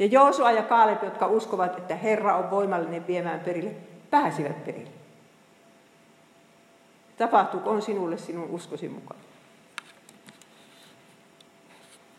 Ja 0.00 0.06
Joosua 0.06 0.52
ja 0.52 0.62
Kaalep, 0.62 1.02
jotka 1.02 1.26
uskovat, 1.26 1.78
että 1.78 1.94
Herra 1.94 2.36
on 2.36 2.50
voimallinen 2.50 3.06
viemään 3.06 3.40
perille, 3.40 3.70
pääsivät 4.10 4.64
perille. 4.64 4.90
Tapahtuuko 7.18 7.70
on 7.70 7.82
sinulle 7.82 8.18
sinun 8.18 8.50
uskosi 8.50 8.88
mukaan? 8.88 9.20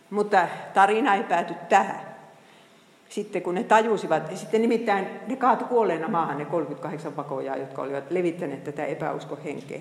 Mutta 0.10 0.48
tarina 0.74 1.16
ei 1.16 1.24
pääty 1.24 1.54
tähän 1.70 2.12
sitten 3.12 3.42
kun 3.42 3.56
ne 3.56 3.64
tajusivat, 3.64 4.32
ja 4.32 4.38
sitten 4.38 4.62
nimittäin 4.62 5.08
ne 5.28 5.36
kaatu 5.36 5.66
kuolleena 5.66 6.08
maahan 6.08 6.38
ne 6.38 6.46
38 6.46 7.16
vakojaa, 7.16 7.58
jotka 7.58 7.82
olivat 7.82 8.12
levittäneet 8.12 8.64
tätä 8.64 8.86
epäuskohenkeä. 8.86 9.80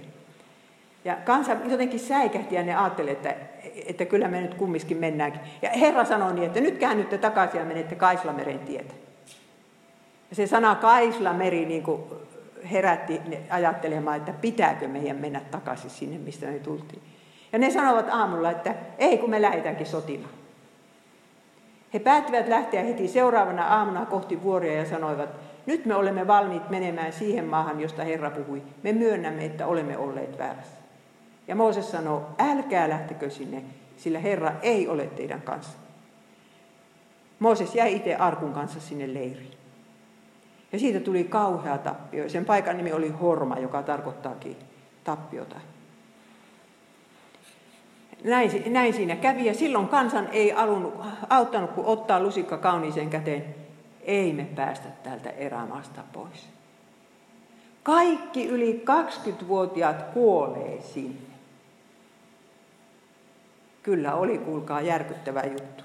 Ja 1.05 1.17
kansa 1.17 1.57
jotenkin 1.65 2.01
säikähti 2.01 2.55
ja 2.55 2.63
ne 2.63 2.75
ajatteli, 2.75 3.11
että, 3.11 3.35
että 3.87 4.05
kyllä 4.05 4.29
me 4.29 4.41
nyt 4.41 4.55
kumminkin 4.55 4.97
mennäänkin. 4.97 5.41
Ja 5.63 5.71
Herra 5.71 6.05
sanoi 6.05 6.35
niin, 6.35 6.47
että 6.47 6.61
nyt 6.61 6.79
käännytte 6.79 7.19
takaisin 7.19 7.59
ja 7.59 7.65
menette 7.65 7.95
Kaislameren 7.95 8.59
tietä. 8.59 8.95
Ja 10.31 10.37
se 10.37 10.47
sana 10.47 10.75
Kaislameri 10.75 11.65
niin 11.65 11.83
kuin 11.83 12.03
herätti 12.71 13.21
ajattelemaan, 13.51 14.17
että 14.17 14.33
pitääkö 14.33 14.89
meidän 14.89 15.17
mennä 15.17 15.41
takaisin 15.51 15.91
sinne, 15.91 16.19
mistä 16.19 16.47
me 16.47 16.59
tultiin. 16.59 17.03
Ja 17.53 17.59
ne 17.59 17.71
sanovat 17.71 18.09
aamulla, 18.09 18.51
että 18.51 18.75
ei 18.99 19.19
kun 19.19 19.31
me 19.31 19.43
lähdetäänkin 19.43 19.87
sotimaan. 19.87 20.35
He 21.95 21.99
päättivät 21.99 22.49
lähteä 22.49 22.83
heti 22.83 23.09
seuraavana 23.09 23.67
aamuna 23.67 24.07
kohti 24.07 24.43
vuoria 24.43 24.75
ja 24.75 24.85
sanoivat, 24.85 25.29
nyt 25.67 25.87
me 25.87 25.95
olemme 25.95 26.27
valmiit 26.27 26.71
menemään 26.71 27.13
siihen 27.13 27.45
maahan, 27.45 27.81
josta 27.81 28.05
Herra 28.05 28.31
puhui. 28.31 28.63
Me 28.83 28.93
myönnämme, 28.93 29.45
että 29.45 29.67
olemme 29.67 29.99
olleet 29.99 30.39
väärässä. 30.39 30.80
Ja 31.49 31.57
Mooses 31.57 31.91
sanoo, 31.91 32.27
älkää 32.39 32.89
lähtekö 32.89 33.31
sinne, 33.31 33.63
sillä 33.97 34.19
Herra 34.19 34.53
ei 34.63 34.89
ole 34.89 35.07
teidän 35.07 35.43
kanssa. 35.43 35.79
Mooses 37.39 37.75
jäi 37.75 37.97
itse 37.97 38.15
arkun 38.15 38.53
kanssa 38.53 38.81
sinne 38.81 39.15
leiriin. 39.15 39.55
Ja 40.73 40.79
siitä 40.79 41.01
tuli 41.01 41.25
kauhea 41.25 41.79
tappio. 41.79 42.29
Sen 42.29 42.45
paikan 42.45 42.77
nimi 42.77 42.93
oli 42.93 43.09
Horma, 43.09 43.59
joka 43.59 43.83
tarkoittaakin 43.83 44.57
tappiota 45.05 45.57
näin, 48.25 48.73
näin 48.73 48.95
siinä 48.95 49.17
kävi 49.17 49.47
ja 49.47 49.55
silloin 49.55 49.89
kansan 49.89 50.29
ei 50.33 50.53
alunnut, 50.53 50.95
auttanut 51.29 51.71
kuin 51.71 51.87
ottaa 51.87 52.21
lusikka 52.21 52.59
kauniiseen 52.59 53.11
käteen. 53.11 53.55
Ei 54.03 54.33
me 54.33 54.45
päästä 54.45 54.89
täältä 55.03 55.31
erämaasta 55.31 56.01
pois. 56.13 56.49
Kaikki 57.83 58.47
yli 58.47 58.85
20-vuotiaat 58.85 60.03
kuolee 60.03 60.81
sinne. 60.81 61.30
Kyllä 63.83 64.15
oli, 64.15 64.39
kuulkaa, 64.39 64.81
järkyttävä 64.81 65.43
juttu. 65.43 65.85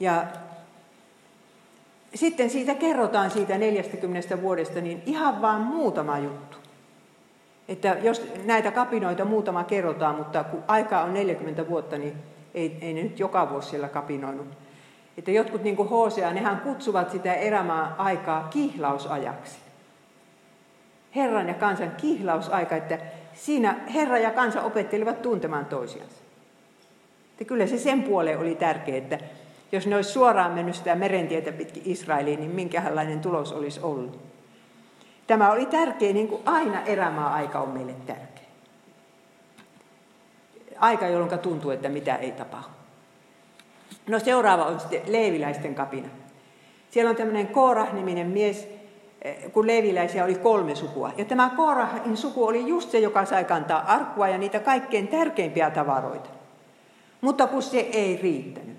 Ja 0.00 0.26
sitten 2.14 2.50
siitä 2.50 2.74
kerrotaan 2.74 3.30
siitä 3.30 3.58
40 3.58 4.42
vuodesta, 4.42 4.80
niin 4.80 5.02
ihan 5.06 5.42
vaan 5.42 5.60
muutama 5.60 6.18
juttu. 6.18 6.56
Että 7.68 7.96
jos 8.02 8.32
näitä 8.44 8.70
kapinoita 8.70 9.24
muutama 9.24 9.64
kerrotaan, 9.64 10.14
mutta 10.14 10.44
kun 10.44 10.62
aikaa 10.68 11.04
on 11.04 11.14
40 11.14 11.68
vuotta, 11.68 11.98
niin 11.98 12.14
ei, 12.54 12.78
ei 12.80 12.94
ne 12.94 13.02
nyt 13.02 13.18
joka 13.18 13.50
vuosi 13.50 13.68
siellä 13.68 13.88
kapinoinut. 13.88 14.46
Että 15.18 15.30
jotkut 15.30 15.62
niin 15.62 15.76
kuin 15.76 15.88
Hosea, 15.88 16.32
nehän 16.32 16.60
kutsuvat 16.60 17.10
sitä 17.10 17.34
erämaa 17.34 17.94
aikaa 17.98 18.48
kihlausajaksi. 18.50 19.58
Herran 21.16 21.48
ja 21.48 21.54
kansan 21.54 21.92
kihlausaika, 21.96 22.76
että 22.76 22.98
siinä 23.34 23.76
Herra 23.94 24.18
ja 24.18 24.30
kansa 24.30 24.62
opettelivat 24.62 25.22
tuntemaan 25.22 25.66
toisiansa. 25.66 26.27
Että 27.38 27.48
kyllä 27.48 27.66
se 27.66 27.78
sen 27.78 28.02
puoleen 28.02 28.38
oli 28.38 28.54
tärkeää, 28.54 28.98
että 28.98 29.18
jos 29.72 29.86
ne 29.86 29.96
olisi 29.96 30.10
suoraan 30.10 30.52
mennyt 30.52 30.74
sitä 30.74 30.94
merentietä 30.94 31.52
pitkin 31.52 31.82
Israeliin, 31.86 32.40
niin 32.40 32.50
minkälainen 32.50 33.20
tulos 33.20 33.52
olisi 33.52 33.80
ollut. 33.82 34.18
Tämä 35.26 35.50
oli 35.50 35.66
tärkeä, 35.66 36.12
niin 36.12 36.28
kuin 36.28 36.42
aina 36.44 36.82
erämaa-aika 36.82 37.60
on 37.60 37.68
meille 37.68 37.94
tärkeä. 38.06 38.44
Aika, 40.78 41.06
jolloin 41.06 41.38
tuntuu, 41.38 41.70
että 41.70 41.88
mitä 41.88 42.16
ei 42.16 42.32
tapahdu. 42.32 42.68
No 44.06 44.18
seuraava 44.18 44.64
on 44.64 44.80
sitten 44.80 45.02
Leeviläisten 45.06 45.74
kapina. 45.74 46.08
Siellä 46.90 47.10
on 47.10 47.16
tämmöinen 47.16 47.46
Koorah-niminen 47.46 48.26
mies, 48.26 48.68
eh, 49.22 49.52
kun 49.52 49.66
leviläisiä 49.66 50.24
oli 50.24 50.34
kolme 50.34 50.74
sukua. 50.74 51.12
Ja 51.16 51.24
tämä 51.24 51.50
Korahin 51.56 52.16
suku 52.16 52.46
oli 52.46 52.68
just 52.68 52.90
se, 52.90 52.98
joka 52.98 53.24
sai 53.24 53.44
kantaa 53.44 53.92
arkkua 53.92 54.28
ja 54.28 54.38
niitä 54.38 54.60
kaikkein 54.60 55.08
tärkeimpiä 55.08 55.70
tavaroita. 55.70 56.37
Mutta 57.20 57.46
kun 57.46 57.62
se 57.62 57.78
ei 57.78 58.18
riittänyt. 58.22 58.76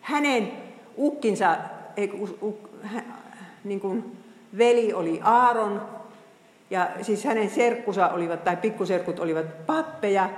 Hänen 0.00 0.52
ukkinsa, 0.98 1.56
ei, 1.96 2.12
uk, 2.42 2.70
niin 3.64 3.80
kuin 3.80 4.16
veli 4.58 4.92
oli 4.92 5.20
Aaron, 5.22 5.82
ja 6.70 6.90
siis 7.02 7.24
hänen 7.24 7.50
serkkusa 7.50 8.08
olivat, 8.08 8.44
tai 8.44 8.56
pikkuserkut 8.56 9.20
olivat 9.20 9.66
pappeja. 9.66 10.30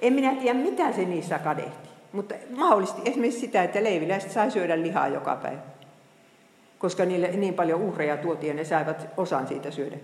En 0.00 0.12
minä 0.12 0.34
tiedä, 0.34 0.58
mitä 0.58 0.92
se 0.92 1.04
niissä 1.04 1.38
kadehti. 1.38 1.88
Mutta 2.12 2.34
mahdollisesti 2.56 3.02
esimerkiksi 3.04 3.40
sitä, 3.40 3.62
että 3.62 3.84
leiviläiset 3.84 4.30
sai 4.30 4.50
syödä 4.50 4.82
lihaa 4.82 5.08
joka 5.08 5.36
päivä. 5.36 5.60
Koska 6.78 7.04
niille 7.04 7.28
niin 7.28 7.54
paljon 7.54 7.80
uhreja 7.80 8.16
tuotiin 8.16 8.56
ne 8.56 8.64
saivat 8.64 9.06
osan 9.16 9.48
siitä 9.48 9.70
syödä. 9.70 9.96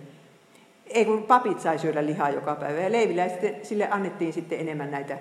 Ei 0.87 1.05
kun 1.05 1.23
papit 1.23 1.59
sai 1.59 1.79
syödä 1.79 2.05
lihaa 2.05 2.29
joka 2.29 2.55
päivä 2.55 2.79
ja 2.79 2.91
leiviläiset, 2.91 3.65
sille 3.65 3.87
annettiin 3.91 4.33
sitten 4.33 4.59
enemmän 4.59 4.91
näitä 4.91 5.17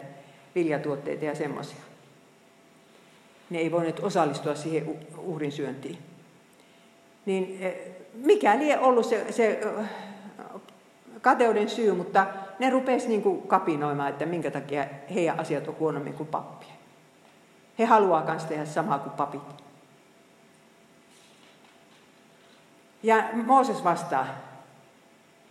viljatuotteita 0.56 1.24
ja 1.24 1.34
semmoisia. 1.34 1.80
Ne 3.50 3.58
ei 3.58 3.72
voineet 3.72 4.00
osallistua 4.00 4.54
siihen 4.54 4.98
uhrin 5.18 5.52
syöntiin. 5.52 5.98
Niin 7.26 7.58
eh, 7.60 7.74
mikä 8.14 8.58
lie 8.58 8.78
ollut 8.78 9.06
se, 9.06 9.32
se 9.32 9.48
eh, 9.48 9.86
kateuden 11.20 11.68
syy, 11.68 11.92
mutta 11.92 12.26
ne 12.58 12.70
rupesivat 12.70 13.08
niin 13.08 13.42
kapinoimaan, 13.42 14.08
että 14.08 14.26
minkä 14.26 14.50
takia 14.50 14.86
heidän 15.14 15.40
asiat 15.40 15.68
on 15.68 15.76
huonommin 15.78 16.14
kuin 16.14 16.28
pappia. 16.28 16.72
He 17.78 17.84
haluaa 17.84 18.24
myös 18.24 18.44
tehdä 18.44 18.64
samaa 18.64 18.98
kuin 18.98 19.12
papit. 19.12 19.42
Ja 23.02 23.24
Mooses 23.32 23.84
vastaa, 23.84 24.26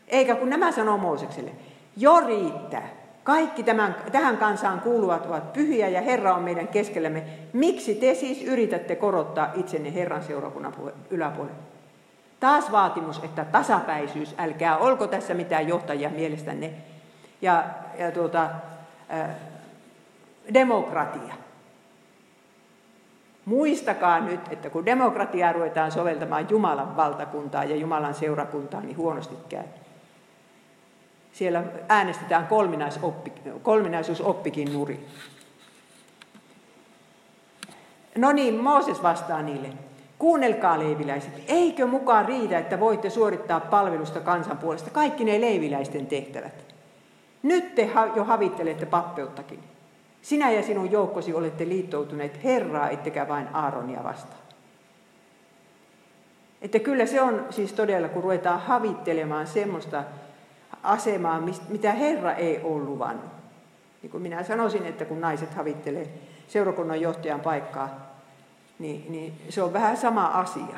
eikä 0.07 0.35
kun 0.35 0.49
nämä 0.49 0.71
sanoo 0.71 0.97
Moosekselle, 0.97 1.51
jo 1.97 2.19
riittää. 2.19 3.04
Kaikki 3.25 3.63
tämän, 3.63 3.95
tähän 4.11 4.37
kansaan 4.37 4.81
kuuluvat 4.81 5.25
ovat 5.25 5.53
pyhiä 5.53 5.87
ja 5.87 6.01
Herra 6.01 6.35
on 6.35 6.43
meidän 6.43 6.67
keskellämme. 6.67 7.23
Miksi 7.53 7.95
te 7.95 8.13
siis 8.13 8.41
yritätte 8.43 8.95
korottaa 8.95 9.51
itsenne 9.55 9.93
Herran 9.93 10.23
seurakunnan 10.23 10.73
yläpuolelle? 11.09 11.57
Taas 12.39 12.71
vaatimus, 12.71 13.23
että 13.23 13.45
tasapäisyys, 13.45 14.35
älkää 14.37 14.77
olko 14.77 15.07
tässä 15.07 15.33
mitään 15.33 15.67
johtajia 15.67 16.09
mielestänne. 16.09 16.73
Ja, 17.41 17.63
ja 17.99 18.11
tuota, 18.11 18.49
äh, 19.13 19.29
demokratia. 20.53 21.33
Muistakaa 23.45 24.19
nyt, 24.19 24.41
että 24.49 24.69
kun 24.69 24.85
demokratiaa 24.85 25.53
ruvetaan 25.53 25.91
soveltamaan 25.91 26.49
Jumalan 26.49 26.95
valtakuntaa 26.95 27.63
ja 27.63 27.75
Jumalan 27.75 28.13
seurakuntaa, 28.13 28.81
niin 28.81 28.97
huonosti 28.97 29.35
käy. 29.49 29.63
Siellä 31.35 31.63
äänestetään 31.89 32.47
kolminaisoppi, 32.47 33.33
kolminaisuusoppikin 33.63 34.73
nuri. 34.73 35.05
No 38.17 38.31
niin, 38.31 38.63
Mooses 38.63 39.03
vastaa 39.03 39.41
niille. 39.41 39.67
Kuunnelkaa 40.19 40.79
leiviläiset, 40.79 41.43
eikö 41.47 41.87
mukaan 41.87 42.25
riitä, 42.25 42.57
että 42.57 42.79
voitte 42.79 43.09
suorittaa 43.09 43.59
palvelusta 43.59 44.19
kansan 44.19 44.57
puolesta 44.57 44.89
kaikki 44.89 45.23
ne 45.23 45.41
leiviläisten 45.41 46.07
tehtävät? 46.07 46.65
Nyt 47.43 47.75
te 47.75 47.89
jo 48.15 48.23
havittelette 48.23 48.85
pappeuttakin. 48.85 49.59
Sinä 50.21 50.51
ja 50.51 50.63
sinun 50.63 50.91
joukkosi 50.91 51.33
olette 51.33 51.67
liittoutuneet 51.67 52.43
Herraa, 52.43 52.89
ettekä 52.89 53.27
vain 53.27 53.55
Aaronia 53.55 54.03
vastaan. 54.03 54.41
Että 56.61 56.79
kyllä 56.79 57.05
se 57.05 57.21
on 57.21 57.45
siis 57.49 57.73
todella, 57.73 58.09
kun 58.09 58.23
ruvetaan 58.23 58.59
havittelemaan 58.59 59.47
semmoista 59.47 60.03
asemaa, 60.85 61.41
mitä 61.69 61.91
Herra 61.91 62.33
ei 62.33 62.61
ole 62.63 62.83
luvannut. 62.83 63.31
Niin 64.01 64.11
kuin 64.11 64.21
minä 64.23 64.43
sanoisin, 64.43 64.85
että 64.85 65.05
kun 65.05 65.21
naiset 65.21 65.53
havittelee 65.53 66.09
seurakunnan 66.47 67.01
johtajan 67.01 67.39
paikkaa, 67.39 68.15
niin, 68.79 69.05
niin 69.09 69.33
se 69.49 69.63
on 69.63 69.73
vähän 69.73 69.97
sama 69.97 70.25
asia. 70.25 70.77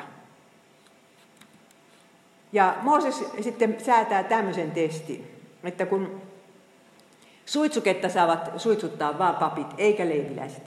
Ja 2.52 2.74
Mooses 2.82 3.24
sitten 3.40 3.76
säätää 3.84 4.24
tämmöisen 4.24 4.70
testin, 4.70 5.30
että 5.64 5.86
kun 5.86 6.20
suitsuketta 7.46 8.08
saavat 8.08 8.50
suitsuttaa 8.56 9.18
vain 9.18 9.36
papit 9.36 9.66
eikä 9.78 10.08
leiviläiset, 10.08 10.62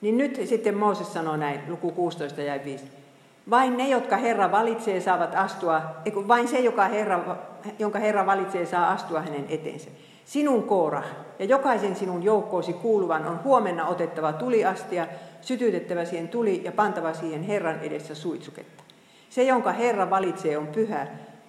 niin 0.00 0.18
nyt 0.18 0.40
sitten 0.48 0.76
Mooses 0.76 1.12
sanoo 1.12 1.36
näin, 1.36 1.60
luku 1.68 1.90
16 1.90 2.42
ja 2.42 2.64
5. 2.64 3.01
Vain 3.50 3.76
ne, 3.76 3.88
jotka 3.88 4.16
Herra 4.16 4.52
valitsee, 4.52 5.00
saavat 5.00 5.34
astua, 5.34 5.82
vain 6.28 6.48
se, 6.48 6.60
joka 6.60 6.84
Herra, 6.84 7.36
jonka 7.78 7.98
Herra 7.98 8.26
valitsee, 8.26 8.66
saa 8.66 8.90
astua 8.90 9.20
hänen 9.20 9.46
eteensä. 9.48 9.90
Sinun 10.24 10.62
koora 10.62 11.02
ja 11.38 11.44
jokaisen 11.44 11.96
sinun 11.96 12.22
joukkoosi 12.22 12.72
kuuluvan 12.72 13.26
on 13.26 13.40
huomenna 13.44 13.86
otettava 13.86 14.32
tuliastia, 14.32 15.06
sytytettävä 15.40 16.04
siihen 16.04 16.28
tuli 16.28 16.60
ja 16.64 16.72
pantava 16.72 17.14
siihen 17.14 17.42
Herran 17.42 17.80
edessä 17.80 18.14
suitsuketta. 18.14 18.82
Se, 19.30 19.42
jonka 19.42 19.72
Herra 19.72 20.10
valitsee, 20.10 20.58
on 20.58 20.66
pyhä. 20.66 21.06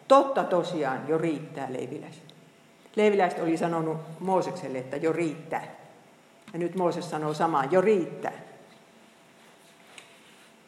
Totta 0.07 0.43
tosiaan 0.43 0.99
jo 1.07 1.17
riittää, 1.17 1.67
leiviläiset. 1.69 2.23
Leiviläiset 2.95 3.39
oli 3.39 3.57
sanonut 3.57 3.97
Moosekselle, 4.19 4.77
että 4.77 4.97
jo 4.97 5.13
riittää. 5.13 5.63
Ja 6.53 6.59
nyt 6.59 6.75
Mooses 6.75 7.09
sanoo 7.09 7.33
samaan, 7.33 7.71
jo 7.71 7.81
riittää. 7.81 8.31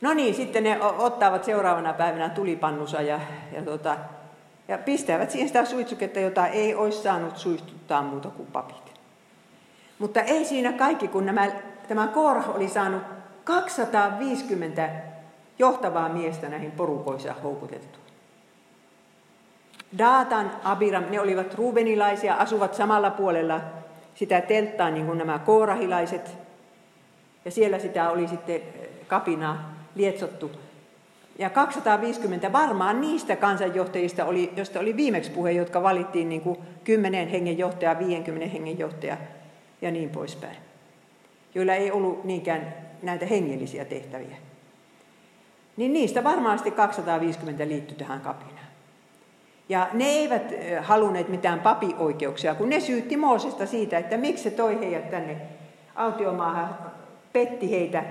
No 0.06 0.14
niin, 0.14 0.36
sitten 0.36 0.64
ne 0.64 0.82
ottavat 0.82 1.44
seuraavana 1.44 1.94
päivänä 1.94 2.30
tulipannusa 2.30 3.02
ja, 3.02 3.20
ja, 3.52 3.62
tota, 3.62 3.98
ja 4.68 4.78
pistävät 4.78 5.32
siihen 5.32 5.48
sitä 5.48 5.66
suitsuketta, 5.66 6.20
jota 6.20 6.48
ei 6.48 6.76
olisi 6.76 7.02
saanut 7.02 7.38
suistuttaa 7.38 8.02
muuta 8.02 8.30
kuin 8.30 8.48
papit. 8.52 8.94
Mutta 10.00 10.22
ei 10.22 10.46
siinä 10.46 10.74
kaikki, 10.74 11.08
kun 11.08 11.26
nämä, 11.26 11.52
tämä 11.88 12.08
Korah 12.08 12.56
oli 12.56 12.68
saanut 12.68 13.02
250 13.44 14.90
johtavaa 15.60 16.10
miestä 16.10 16.50
näihin 16.50 16.72
porukoissa 16.72 17.34
houkutettu. 17.44 18.00
Daatan, 19.98 20.52
Abiram, 20.64 21.04
ne 21.10 21.20
olivat 21.20 21.54
ruubenilaisia, 21.54 22.36
asuvat 22.36 22.74
samalla 22.74 23.12
puolella 23.12 23.62
sitä 24.16 24.42
telttaa 24.42 24.90
niin 24.90 25.06
kuin 25.06 25.18
nämä 25.18 25.40
koorahilaiset. 25.40 26.38
Ja 27.46 27.52
siellä 27.52 27.80
sitä 27.80 28.10
oli 28.10 28.28
sitten 28.28 28.62
kapinaa 29.08 29.76
lietsottu. 29.96 30.52
Ja 31.40 31.50
250 31.50 32.54
varmaan 32.54 33.02
niistä 33.02 33.36
kansanjohtajista, 33.36 34.26
oli, 34.26 34.54
josta 34.56 34.80
oli 34.80 34.98
viimeksi 34.98 35.32
puhe, 35.32 35.52
jotka 35.52 35.84
valittiin 35.84 36.30
niin 36.30 36.42
kuin 36.42 36.58
10 36.84 37.28
hengen 37.28 37.58
johtaja, 37.58 38.00
50 38.00 38.54
hengen 38.54 38.80
johtaja 38.80 39.18
ja 39.82 39.92
niin 39.92 40.10
poispäin. 40.10 40.58
Joilla 41.56 41.74
ei 41.74 41.92
ollut 41.92 42.24
niinkään 42.24 42.74
näitä 43.02 43.26
hengellisiä 43.26 43.86
tehtäviä. 43.86 44.38
Niin 45.78 45.94
niistä 45.94 46.24
varmasti 46.24 46.72
250 46.72 47.68
liittyi 47.68 47.98
tähän 47.98 48.22
kapinaan. 48.22 48.66
Ja 49.70 49.88
ne 49.94 50.06
eivät 50.06 50.54
halunneet 50.82 51.30
mitään 51.30 51.60
papioikeuksia, 51.60 52.56
kun 52.56 52.70
ne 52.70 52.80
syytti 52.80 53.18
Moosesta 53.18 53.66
siitä, 53.66 53.98
että 53.98 54.18
miksi 54.18 54.44
se 54.44 54.52
toi 54.52 54.80
heidät 54.80 55.10
tänne 55.10 55.38
autiomaahan, 55.96 56.78
petti 57.34 57.72
heitä 57.72 58.04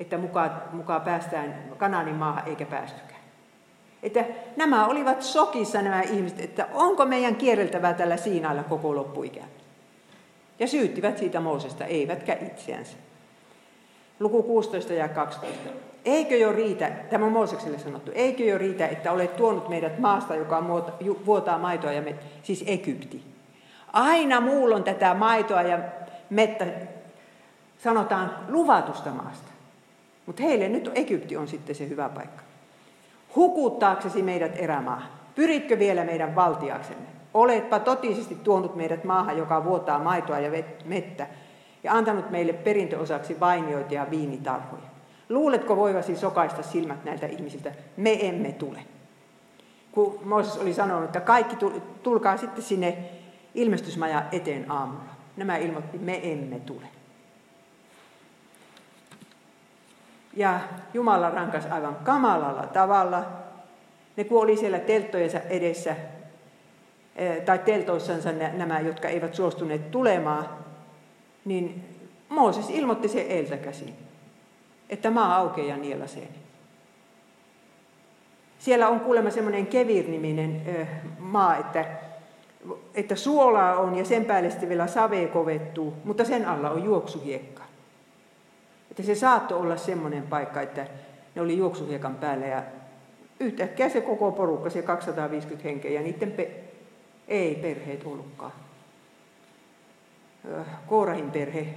että 0.00 0.18
mukaan, 0.18 0.62
mukaan 0.72 1.00
päästään 1.00 1.54
Kanaanin 1.76 2.14
maahan 2.14 2.48
eikä 2.48 2.66
päästykään. 2.66 3.20
Että 4.02 4.24
nämä 4.56 4.86
olivat 4.86 5.22
sokissa 5.22 5.82
nämä 5.82 6.02
ihmiset, 6.02 6.40
että 6.40 6.66
onko 6.74 7.06
meidän 7.06 7.36
kierreltävää 7.36 7.94
tällä 7.94 8.16
Siinailla 8.16 8.62
koko 8.62 8.94
loppuikä. 8.94 9.44
Ja 10.58 10.66
syyttivät 10.66 11.18
siitä 11.18 11.40
Moosesta, 11.40 11.84
eivätkä 11.84 12.36
itseänsä. 12.46 12.96
Luku 14.20 14.42
16 14.42 14.92
ja 14.92 15.08
12. 15.08 15.70
Eikö 16.04 16.36
jo 16.36 16.52
riitä, 16.52 16.90
tämä 17.10 17.26
on 17.26 17.32
Moosekselle 17.32 17.78
sanottu, 17.78 18.10
eikö 18.14 18.44
jo 18.44 18.58
riitä, 18.58 18.86
että 18.86 19.12
olet 19.12 19.36
tuonut 19.36 19.68
meidät 19.68 19.98
maasta, 19.98 20.34
joka 20.34 20.64
vuotaa 21.26 21.58
maitoa 21.58 21.92
ja 21.92 22.02
mettä, 22.02 22.26
siis 22.42 22.64
Egypti. 22.66 23.22
Aina 23.92 24.40
muulla 24.40 24.76
on 24.76 24.84
tätä 24.84 25.14
maitoa 25.14 25.62
ja 25.62 25.78
mettä, 26.30 26.66
sanotaan 27.78 28.36
luvatusta 28.48 29.10
maasta. 29.10 29.50
Mutta 30.30 30.42
heille 30.42 30.68
nyt 30.68 30.90
Egypti 30.94 31.36
on 31.36 31.48
sitten 31.48 31.74
se 31.74 31.88
hyvä 31.88 32.08
paikka. 32.08 32.42
Hukuttaaksesi 33.36 34.22
meidät 34.22 34.52
erämaa. 34.56 35.02
Pyritkö 35.34 35.78
vielä 35.78 36.04
meidän 36.04 36.34
valtiaksemme? 36.34 37.06
Oletpa 37.34 37.78
totisesti 37.78 38.34
tuonut 38.34 38.76
meidät 38.76 39.04
maahan, 39.04 39.38
joka 39.38 39.64
vuotaa 39.64 39.98
maitoa 39.98 40.38
ja 40.38 40.64
mettä, 40.84 41.26
ja 41.84 41.92
antanut 41.92 42.30
meille 42.30 42.52
perintöosaksi 42.52 43.40
vainioita 43.40 43.94
ja 43.94 44.06
viinitarhoja. 44.10 44.82
Luuletko 45.28 45.76
voivasi 45.76 46.16
sokaista 46.16 46.62
silmät 46.62 47.04
näiltä 47.04 47.26
ihmisiltä? 47.26 47.72
Me 47.96 48.28
emme 48.28 48.52
tule. 48.52 48.78
Kun 49.92 50.18
Mooses 50.24 50.58
oli 50.58 50.74
sanonut, 50.74 51.04
että 51.04 51.20
kaikki 51.20 51.56
tulkaa 52.02 52.36
sitten 52.36 52.64
sinne 52.64 52.98
ilmestysmaja 53.54 54.22
eteen 54.32 54.70
aamulla. 54.70 55.10
Nämä 55.36 55.56
ilmoitti, 55.56 55.98
me 55.98 56.32
emme 56.32 56.60
tule. 56.60 56.99
Ja 60.36 60.60
Jumala 60.94 61.30
rankas 61.30 61.66
aivan 61.66 61.96
kamalalla 61.96 62.66
tavalla. 62.66 63.24
ne 64.16 64.24
kun 64.24 64.42
oli 64.42 64.56
siellä 64.56 64.78
telttojensa 64.78 65.38
edessä, 65.38 65.96
tai 67.44 67.58
teltoissansa 67.58 68.32
nämä, 68.32 68.80
jotka 68.80 69.08
eivät 69.08 69.34
suostuneet 69.34 69.90
tulemaan, 69.90 70.48
niin 71.44 71.84
Mooses 72.30 72.70
ilmoitti 72.70 73.08
sen 73.08 73.26
eiltä 73.26 73.56
käsin, 73.56 73.94
että 74.90 75.10
maa 75.10 75.36
aukeaa 75.36 75.68
ja 75.68 75.76
nielaseen. 75.76 76.28
Siellä 78.58 78.88
on 78.88 79.00
kuulemma 79.00 79.30
semmoinen 79.30 79.66
Kevir-niminen 79.66 80.62
maa, 81.18 81.56
että, 81.56 81.84
että 82.94 83.16
suolaa 83.16 83.76
on 83.76 83.96
ja 83.96 84.04
sen 84.04 84.24
päälle 84.24 84.50
sitten 84.50 84.68
vielä 84.68 84.86
save 84.86 85.26
kovettuu, 85.26 85.94
mutta 86.04 86.24
sen 86.24 86.48
alla 86.48 86.70
on 86.70 86.84
juoksuhiekka. 86.84 87.62
Että 88.90 89.02
se 89.02 89.14
saattoi 89.14 89.58
olla 89.58 89.76
semmoinen 89.76 90.22
paikka, 90.22 90.60
että 90.60 90.86
ne 91.34 91.42
oli 91.42 91.58
juoksuhiekan 91.58 92.14
päällä 92.14 92.46
ja 92.46 92.62
yhtäkkiä 93.40 93.88
se 93.88 94.00
koko 94.00 94.32
porukka, 94.32 94.70
se 94.70 94.82
250 94.82 95.68
henkeä 95.68 95.90
ja 95.90 96.00
niiden 96.00 96.32
pe- 96.32 96.50
ei 97.28 97.54
perheet 97.54 98.06
ollutkaan. 98.06 98.52
Koorahin 100.86 101.30
perhe 101.30 101.74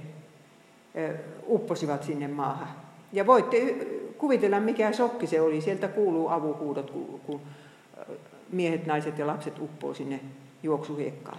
upposivat 1.46 2.02
sinne 2.02 2.28
maahan. 2.28 2.68
Ja 3.12 3.26
voitte 3.26 3.76
kuvitella, 4.18 4.60
mikä 4.60 4.92
sokki 4.92 5.26
se 5.26 5.40
oli. 5.40 5.60
Sieltä 5.60 5.88
kuuluu 5.88 6.28
avuhuudot, 6.28 6.90
kun 7.26 7.40
miehet, 8.52 8.86
naiset 8.86 9.18
ja 9.18 9.26
lapset 9.26 9.58
uppoo 9.58 9.94
sinne 9.94 10.20
juoksuhiekkaan. 10.62 11.38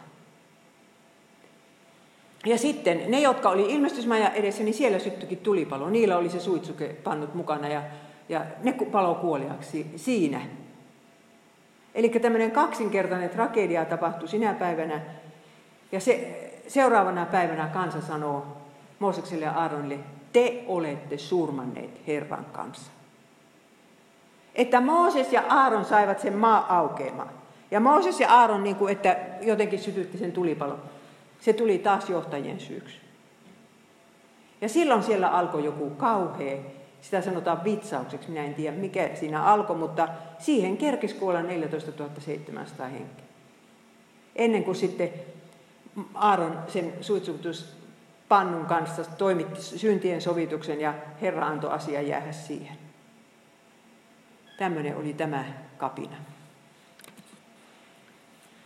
Ja 2.45 2.57
sitten 2.57 3.03
ne, 3.07 3.19
jotka 3.19 3.49
oli 3.49 3.73
ilmestysmaja 3.73 4.29
edessä, 4.29 4.63
niin 4.63 4.73
siellä 4.73 4.99
syttyikin 4.99 5.37
tulipalo. 5.37 5.89
Niillä 5.89 6.17
oli 6.17 6.29
se 6.29 6.39
suitsuke 6.39 6.95
pannut 7.03 7.33
mukana 7.33 7.67
ja, 7.67 7.81
ja 8.29 8.45
ne 8.63 8.73
palo 8.91 9.15
kuoliaksi 9.15 9.91
siinä. 9.95 10.41
Eli 11.95 12.09
tämmöinen 12.09 12.51
kaksinkertainen 12.51 13.29
tragedia 13.29 13.85
tapahtui 13.85 14.27
sinä 14.27 14.53
päivänä. 14.53 15.01
Ja 15.91 15.99
se, 15.99 16.41
seuraavana 16.67 17.25
päivänä 17.25 17.67
kansa 17.67 18.01
sanoo 18.01 18.45
Moosekselle 18.99 19.45
ja 19.45 19.51
Aaronille, 19.51 19.99
te 20.33 20.63
olette 20.67 21.17
surmanneet 21.17 22.07
Herran 22.07 22.45
kanssa. 22.45 22.91
Että 24.55 24.81
Mooses 24.81 25.33
ja 25.33 25.43
Aaron 25.49 25.85
saivat 25.85 26.19
sen 26.19 26.37
maa 26.37 26.77
aukeamaan. 26.77 27.29
Ja 27.71 27.79
Mooses 27.79 28.19
ja 28.19 28.29
Aaron, 28.29 28.63
niin 28.63 28.75
kuin, 28.75 28.91
että 28.91 29.17
jotenkin 29.41 29.79
sytytti 29.79 30.17
sen 30.17 30.31
tulipalon, 30.31 30.81
se 31.45 31.53
tuli 31.53 31.77
taas 31.77 32.09
johtajien 32.09 32.59
syyksi. 32.59 32.97
Ja 34.61 34.69
silloin 34.69 35.03
siellä 35.03 35.29
alkoi 35.29 35.65
joku 35.65 35.89
kauhea, 35.89 36.57
sitä 37.01 37.21
sanotaan 37.21 37.63
vitsaukseksi, 37.63 38.29
minä 38.29 38.45
en 38.45 38.53
tiedä 38.53 38.77
mikä 38.77 39.09
siinä 39.13 39.43
alkoi, 39.43 39.75
mutta 39.75 40.07
siihen 40.39 40.77
kerkisi 40.77 41.15
kuolla 41.15 41.41
14 41.41 41.91
700 42.19 42.87
henkeä. 42.87 43.25
Ennen 44.35 44.63
kuin 44.63 44.75
sitten 44.75 45.13
Aaron 46.13 46.59
sen 46.67 46.93
suitsutus 47.01 47.75
pannun 48.29 48.65
kanssa 48.65 49.03
toimitti 49.17 49.61
syntien 49.61 50.21
sovituksen 50.21 50.81
ja 50.81 50.93
Herra 51.21 51.47
antoi 51.47 51.71
asia 51.71 52.01
jäädä 52.01 52.31
siihen. 52.31 52.77
Tämmöinen 54.57 54.97
oli 54.97 55.13
tämä 55.13 55.45
kapina. 55.77 56.15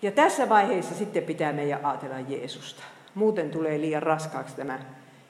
Ja 0.01 0.11
tässä 0.11 0.49
vaiheessa 0.49 0.95
sitten 0.95 1.23
pitää 1.23 1.53
meidän 1.53 1.85
ajatella 1.85 2.19
Jeesusta. 2.19 2.83
Muuten 3.15 3.51
tulee 3.51 3.81
liian 3.81 4.03
raskaaksi 4.03 4.55
tämä 4.55 4.79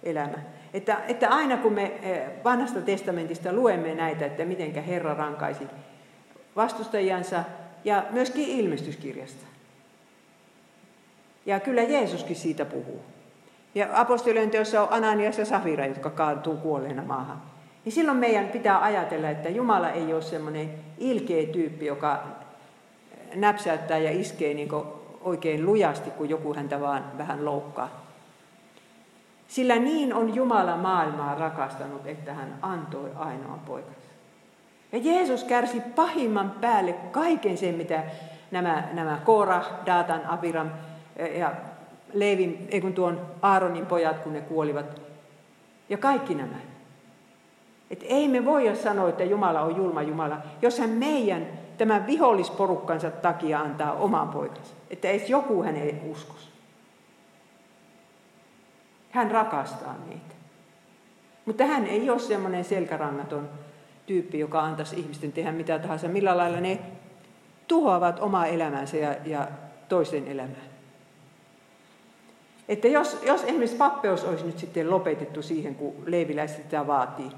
elämä. 0.03 0.37
Että, 0.73 0.97
että 1.07 1.29
aina 1.29 1.57
kun 1.57 1.73
me 1.73 1.83
eh, 1.83 2.21
vanhasta 2.43 2.81
testamentista 2.81 3.53
luemme 3.53 3.95
näitä, 3.95 4.25
että 4.25 4.45
miten 4.45 4.73
Herra 4.73 5.13
rankaisi 5.13 5.67
vastustajansa 6.55 7.43
ja 7.83 8.03
myöskin 8.09 8.49
ilmestyskirjasta. 8.49 9.45
Ja 11.45 11.59
kyllä 11.59 11.81
Jeesuskin 11.81 12.35
siitä 12.35 12.65
puhuu. 12.65 13.01
Ja 13.75 13.87
apostolien 13.93 14.49
teossa 14.49 14.81
on 14.81 14.93
Ananias 14.93 15.37
ja 15.37 15.45
Safira, 15.45 15.85
jotka 15.85 16.09
kaatuu 16.09 16.57
kuolleena 16.57 17.03
maahan. 17.03 17.41
Niin 17.85 17.93
silloin 17.93 18.17
meidän 18.17 18.47
pitää 18.47 18.83
ajatella, 18.83 19.29
että 19.29 19.49
Jumala 19.49 19.89
ei 19.89 20.13
ole 20.13 20.21
semmoinen 20.21 20.73
ilkeä 20.97 21.45
tyyppi, 21.47 21.85
joka 21.85 22.23
näpsäyttää 23.35 23.97
ja 23.97 24.11
iskee 24.11 24.53
niin 24.53 24.69
oikein 25.21 25.65
lujasti, 25.65 26.11
kun 26.11 26.29
joku 26.29 26.53
häntä 26.53 26.81
vaan 26.81 27.03
vähän 27.17 27.45
loukkaa. 27.45 28.05
Sillä 29.47 29.75
niin 29.75 30.13
on 30.13 30.35
Jumala 30.35 30.77
maailmaa 30.77 31.35
rakastanut, 31.35 32.07
että 32.07 32.33
hän 32.33 32.55
antoi 32.61 33.11
ainoan 33.15 33.59
poikansa. 33.59 33.99
Ja 34.91 34.99
Jeesus 35.03 35.43
kärsi 35.43 35.81
pahimman 35.95 36.51
päälle 36.61 36.93
kaiken 36.93 37.57
sen, 37.57 37.75
mitä 37.75 38.03
nämä, 38.51 38.83
nämä 38.93 39.19
Koora, 39.25 39.63
Daatan, 39.85 40.25
Abiram 40.25 40.69
ja 41.37 41.51
Leivin, 42.13 42.67
ei 42.71 42.81
kun 42.81 42.93
tuon 42.93 43.21
Aaronin 43.41 43.85
pojat, 43.85 44.19
kun 44.19 44.33
ne 44.33 44.41
kuolivat. 44.41 45.01
Ja 45.89 45.97
kaikki 45.97 46.35
nämä. 46.35 46.55
Et 47.91 48.03
ei 48.03 48.27
me 48.27 48.45
voi 48.45 48.75
sanoa, 48.75 49.09
että 49.09 49.23
Jumala 49.23 49.61
on 49.61 49.75
julma 49.75 50.01
Jumala, 50.01 50.37
jos 50.61 50.79
hän 50.79 50.89
meidän 50.89 51.47
tämän 51.79 52.07
vihollisporukkansa 52.07 53.11
takia 53.11 53.59
antaa 53.59 53.93
oman 53.93 54.29
poikansa. 54.29 54.73
Että 54.89 55.07
edes 55.07 55.29
joku 55.29 55.63
ei 55.63 56.01
uskos. 56.11 56.49
Hän 59.09 59.31
rakastaa 59.31 59.95
meitä. 60.07 60.35
Mutta 61.45 61.65
hän 61.65 61.85
ei 61.87 62.09
ole 62.09 62.19
semmoinen 62.19 62.63
selkärangaton 62.63 63.49
tyyppi, 64.05 64.39
joka 64.39 64.61
antaisi 64.61 64.99
ihmisten 64.99 65.31
tehdä 65.31 65.51
mitä 65.51 65.79
tahansa. 65.79 66.07
Millä 66.07 66.37
lailla 66.37 66.59
ne 66.59 66.79
tuhoavat 67.67 68.19
omaa 68.19 68.45
elämänsä 68.45 68.97
ja, 68.97 69.15
ja 69.25 69.47
toisen 69.89 70.27
elämää. 70.27 70.69
Että 72.69 72.87
jos, 72.87 73.21
jos 73.25 73.43
esimerkiksi 73.43 73.77
pappeus 73.77 74.23
olisi 74.23 74.45
nyt 74.45 74.59
sitten 74.59 74.91
lopetettu 74.91 75.41
siihen, 75.41 75.75
kun 75.75 75.93
leiviläiset 76.05 76.57
sitä 76.57 76.87
vaatii, 76.87 77.31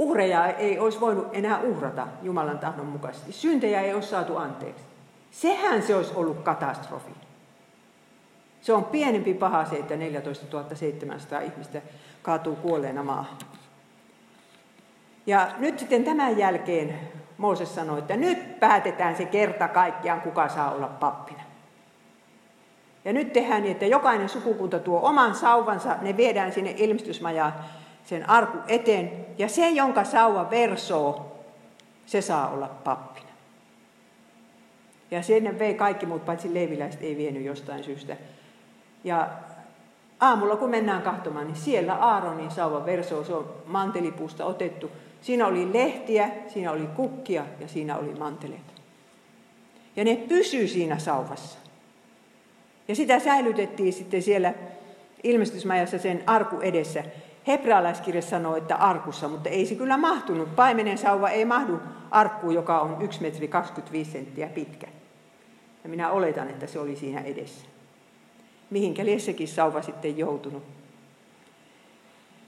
uhreja 0.00 0.46
ei 0.46 0.78
olisi 0.78 1.00
voinut 1.00 1.28
enää 1.32 1.60
uhrata 1.60 2.06
Jumalan 2.22 2.58
tahdon 2.58 2.86
mukaisesti. 2.86 3.32
Syntejä 3.32 3.80
ei 3.80 3.94
olisi 3.94 4.08
saatu 4.08 4.36
anteeksi. 4.36 4.84
Sehän 5.30 5.82
se 5.82 5.94
olisi 5.94 6.12
ollut 6.14 6.42
katastrofi. 6.42 7.10
Se 8.60 8.72
on 8.72 8.84
pienempi 8.84 9.34
paha 9.34 9.64
se, 9.64 9.76
että 9.76 9.96
14 9.96 10.64
700 10.74 11.40
ihmistä 11.40 11.82
kaatuu 12.22 12.56
kuolleena 12.56 13.02
maahan. 13.02 13.38
Ja 15.26 15.48
nyt 15.58 15.78
sitten 15.78 16.04
tämän 16.04 16.38
jälkeen 16.38 16.98
Mooses 17.40 17.74
sanoi, 17.74 17.98
että 17.98 18.16
nyt 18.16 18.60
päätetään 18.60 19.16
se 19.16 19.24
kerta 19.24 19.68
kaikkiaan, 19.68 20.20
kuka 20.20 20.48
saa 20.48 20.72
olla 20.72 20.86
pappina. 20.86 21.42
Ja 23.04 23.12
nyt 23.12 23.32
tehdään 23.32 23.62
niin, 23.62 23.72
että 23.72 23.86
jokainen 23.86 24.28
sukukunta 24.28 24.78
tuo 24.78 25.00
oman 25.02 25.34
sauvansa, 25.34 25.96
ne 26.02 26.16
viedään 26.16 26.52
sinne 26.52 26.74
ilmestysmajaan 26.76 27.52
sen 28.10 28.30
arku 28.30 28.58
eteen. 28.68 29.26
Ja 29.38 29.48
se, 29.48 29.70
jonka 29.70 30.04
sauva 30.04 30.50
versoo, 30.50 31.38
se 32.06 32.20
saa 32.20 32.50
olla 32.50 32.68
pappina. 32.68 33.26
Ja 35.10 35.22
sinne 35.22 35.58
vei 35.58 35.74
kaikki 35.74 36.06
muut, 36.06 36.24
paitsi 36.24 36.54
leiviläiset 36.54 37.02
ei 37.02 37.16
vienyt 37.16 37.44
jostain 37.44 37.84
syystä. 37.84 38.16
Ja 39.04 39.28
aamulla 40.20 40.56
kun 40.56 40.70
mennään 40.70 41.02
kahtomaan, 41.02 41.46
niin 41.46 41.56
siellä 41.56 41.94
Aaronin 41.94 42.50
sauva 42.50 42.86
versoo, 42.86 43.24
se 43.24 43.34
on 43.34 43.54
mantelipuusta 43.66 44.44
otettu. 44.44 44.90
Siinä 45.20 45.46
oli 45.46 45.72
lehtiä, 45.72 46.30
siinä 46.48 46.72
oli 46.72 46.86
kukkia 46.86 47.44
ja 47.60 47.68
siinä 47.68 47.96
oli 47.96 48.14
manteleita. 48.14 48.72
Ja 49.96 50.04
ne 50.04 50.16
pysyy 50.16 50.68
siinä 50.68 50.98
sauvassa. 50.98 51.58
Ja 52.88 52.96
sitä 52.96 53.18
säilytettiin 53.18 53.92
sitten 53.92 54.22
siellä 54.22 54.54
ilmestysmajassa 55.22 55.98
sen 55.98 56.22
arku 56.26 56.60
edessä. 56.60 57.04
Hebrealaiskirja 57.46 58.22
sanoo, 58.22 58.56
että 58.56 58.76
arkussa, 58.76 59.28
mutta 59.28 59.48
ei 59.48 59.66
se 59.66 59.74
kyllä 59.74 59.96
mahtunut. 59.96 60.56
Paimenen 60.56 60.98
sauva 60.98 61.28
ei 61.28 61.44
mahdu 61.44 61.80
arkkuun, 62.10 62.54
joka 62.54 62.80
on 62.80 63.02
1 63.02 63.22
metri 63.22 63.48
25 63.48 64.10
senttiä 64.10 64.46
pitkä. 64.46 64.86
Ja 65.84 65.90
minä 65.90 66.10
oletan, 66.10 66.50
että 66.50 66.66
se 66.66 66.78
oli 66.78 66.96
siinä 66.96 67.20
edessä. 67.20 67.66
Mihinkä 68.70 69.04
liessäkin 69.04 69.48
sauva 69.48 69.82
sitten 69.82 70.18
joutunut. 70.18 70.62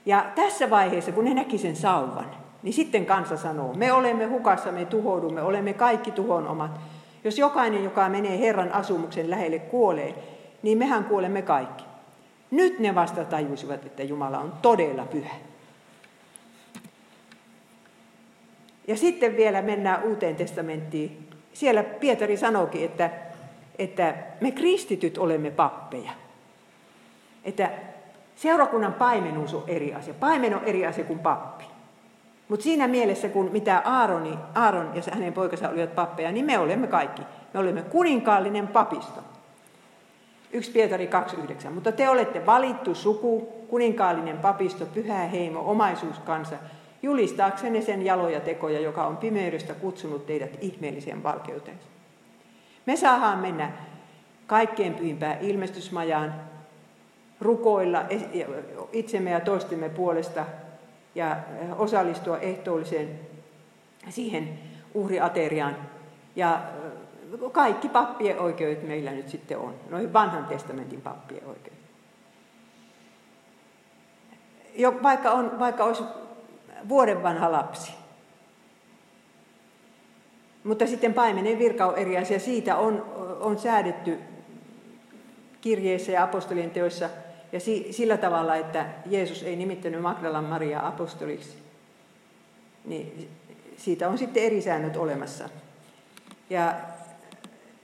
Ja 0.05 0.25
tässä 0.35 0.69
vaiheessa, 0.69 1.11
kun 1.11 1.25
ne 1.25 1.33
näki 1.33 1.57
sen 1.57 1.75
sauvan, 1.75 2.31
niin 2.63 2.73
sitten 2.73 3.05
kansa 3.05 3.37
sanoo, 3.37 3.73
me 3.73 3.93
olemme 3.93 4.25
hukassa, 4.25 4.71
me 4.71 4.85
tuhoudumme, 4.85 5.41
olemme 5.41 5.73
kaikki 5.73 6.11
tuhon 6.11 6.47
omat. 6.47 6.79
Jos 7.23 7.39
jokainen, 7.39 7.83
joka 7.83 8.09
menee 8.09 8.39
Herran 8.39 8.71
asumuksen 8.71 9.29
lähelle, 9.29 9.59
kuolee, 9.59 10.15
niin 10.61 10.77
mehän 10.77 11.03
kuolemme 11.03 11.41
kaikki. 11.41 11.92
Nyt 12.53 12.79
ne 12.79 12.95
vasta 12.95 13.25
tajusivat, 13.25 13.85
että 13.85 14.03
Jumala 14.03 14.39
on 14.39 14.53
todella 14.61 15.05
pyhä. 15.05 15.33
Ja 18.87 18.97
sitten 18.97 19.37
vielä 19.37 19.61
mennään 19.61 20.03
uuteen 20.03 20.35
testamenttiin. 20.35 21.29
Siellä 21.53 21.83
Pietari 21.83 22.37
sanoikin, 22.37 22.85
että, 22.85 23.09
että 23.79 24.15
me 24.41 24.51
kristityt 24.51 25.17
olemme 25.17 25.51
pappeja. 25.51 26.11
Että 27.43 27.69
seurakunnan 28.35 28.93
paimenuus 28.93 29.53
on 29.53 29.63
eri 29.67 29.93
asia. 29.93 30.13
Paimen 30.13 30.55
on 30.55 30.63
eri 30.63 30.85
asia 30.85 31.03
kuin 31.03 31.19
pappi. 31.19 31.65
Mutta 32.49 32.63
siinä 32.63 32.87
mielessä, 32.87 33.29
kun 33.29 33.49
mitä 33.51 33.81
Aaroni, 33.85 34.37
Aaron 34.55 34.91
ja 34.95 35.01
hänen 35.11 35.33
poikansa 35.33 35.69
olivat 35.69 35.95
pappeja, 35.95 36.31
niin 36.31 36.45
me 36.45 36.59
olemme 36.59 36.87
kaikki. 36.87 37.21
Me 37.53 37.59
olemme 37.59 37.81
kuninkaallinen 37.81 38.67
papisto. 38.67 39.32
1 40.53 40.71
Pietari 40.71 41.09
2.9. 41.65 41.69
Mutta 41.69 41.91
te 41.91 42.09
olette 42.09 42.45
valittu 42.45 42.95
suku, 42.95 43.41
kuninkaallinen 43.69 44.37
papisto, 44.37 44.85
pyhä 44.85 45.17
heimo, 45.17 45.71
omaisuuskansa, 45.71 46.55
julistaaksenne 47.03 47.81
sen 47.81 48.05
jaloja 48.05 48.39
tekoja, 48.39 48.79
joka 48.79 49.07
on 49.07 49.17
pimeydestä 49.17 49.73
kutsunut 49.73 50.25
teidät 50.25 50.57
ihmeelliseen 50.61 51.23
valkeuteen. 51.23 51.79
Me 52.85 52.95
saadaan 52.95 53.39
mennä 53.39 53.71
kaikkein 54.47 54.93
pyhimpään 54.93 55.37
ilmestysmajaan, 55.41 56.33
rukoilla 57.41 58.01
itsemme 58.91 59.31
ja 59.31 59.39
toistemme 59.39 59.89
puolesta 59.89 60.45
ja 61.15 61.37
osallistua 61.77 62.37
ehtoolliseen 62.37 63.19
siihen 64.09 64.59
uhriateriaan. 64.93 65.75
Ja 66.35 66.61
kaikki 67.51 67.89
pappien 67.89 68.39
oikeudet 68.39 68.87
meillä 68.87 69.11
nyt 69.11 69.29
sitten 69.29 69.57
on, 69.57 69.75
noin 69.89 70.13
vanhan 70.13 70.45
testamentin 70.45 71.01
pappien 71.01 71.45
oikeudet. 71.45 71.83
Jo, 74.75 74.99
vaikka, 75.03 75.31
on, 75.31 75.59
vaikka 75.59 75.83
olisi 75.83 76.03
vuoden 76.89 77.23
vanha 77.23 77.51
lapsi. 77.51 77.93
Mutta 80.63 80.87
sitten 80.87 81.13
paimenen 81.13 81.59
virka 81.59 81.85
on 81.85 81.97
eri 81.97 82.17
asia. 82.17 82.39
Siitä 82.39 82.75
on, 82.75 83.05
on 83.39 83.59
säädetty 83.59 84.19
kirjeissä 85.61 86.11
ja 86.11 86.23
apostolien 86.23 86.71
teoissa 86.71 87.09
ja 87.51 87.59
sillä 87.91 88.17
tavalla, 88.17 88.55
että 88.55 88.85
Jeesus 89.05 89.43
ei 89.43 89.55
nimittänyt 89.55 90.01
Magdalan 90.01 90.43
Maria 90.43 90.87
apostoliksi. 90.87 91.57
Niin 92.85 93.29
siitä 93.77 94.09
on 94.09 94.17
sitten 94.17 94.43
eri 94.43 94.61
säännöt 94.61 94.97
olemassa. 94.97 95.49
Ja 96.49 96.75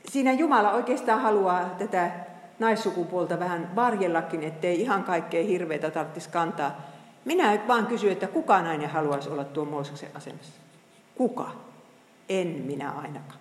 siinä 0.09 0.31
Jumala 0.31 0.71
oikeastaan 0.71 1.21
haluaa 1.21 1.65
tätä 1.77 2.11
naissukupuolta 2.59 3.39
vähän 3.39 3.75
varjellakin, 3.75 4.43
ettei 4.43 4.81
ihan 4.81 5.03
kaikkea 5.03 5.43
hirveitä 5.43 5.91
tarvitsisi 5.91 6.29
kantaa. 6.29 6.81
Minä 7.25 7.59
vaan 7.67 7.87
kysyn, 7.87 8.11
että 8.11 8.27
kuka 8.27 8.61
nainen 8.61 8.89
haluaisi 8.89 9.29
olla 9.29 9.43
tuon 9.43 9.67
Mooseksen 9.67 10.09
asemassa? 10.15 10.61
Kuka? 11.15 11.51
En 12.29 12.47
minä 12.47 12.91
ainakaan. 12.91 13.39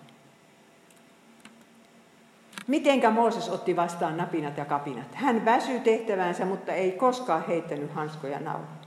Mitenkä 2.67 3.09
Mooses 3.09 3.49
otti 3.49 3.75
vastaan 3.75 4.17
napinat 4.17 4.57
ja 4.57 4.65
kapinat? 4.65 5.15
Hän 5.15 5.45
väsyi 5.45 5.79
tehtävänsä, 5.79 6.45
mutta 6.45 6.73
ei 6.73 6.91
koskaan 6.91 7.47
heittänyt 7.47 7.93
hanskoja 7.93 8.39
naulaan. 8.39 8.79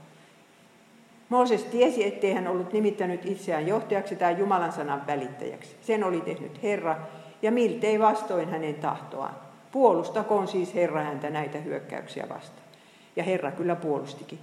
Mooses 1.29 1.63
tiesi, 1.63 2.05
ettei 2.05 2.33
hän 2.33 2.47
ollut 2.47 2.73
nimittänyt 2.73 3.25
itseään 3.25 3.67
johtajaksi 3.67 4.15
tai 4.15 4.37
Jumalan 4.37 4.71
sanan 4.71 5.07
välittäjäksi. 5.07 5.75
Sen 5.81 6.03
oli 6.03 6.21
tehnyt 6.21 6.63
Herra, 6.63 6.97
ja 7.43 7.51
miltei 7.51 7.99
vastoin 7.99 8.49
hänen 8.49 8.75
tahtoaan. 8.75 9.35
Puolustakoon 9.71 10.47
siis 10.47 10.75
Herra 10.75 11.03
häntä 11.03 11.29
näitä 11.29 11.57
hyökkäyksiä 11.57 12.25
vastaan. 12.29 12.67
Ja 13.15 13.23
Herra 13.23 13.51
kyllä 13.51 13.75
puolustikin. 13.75 14.39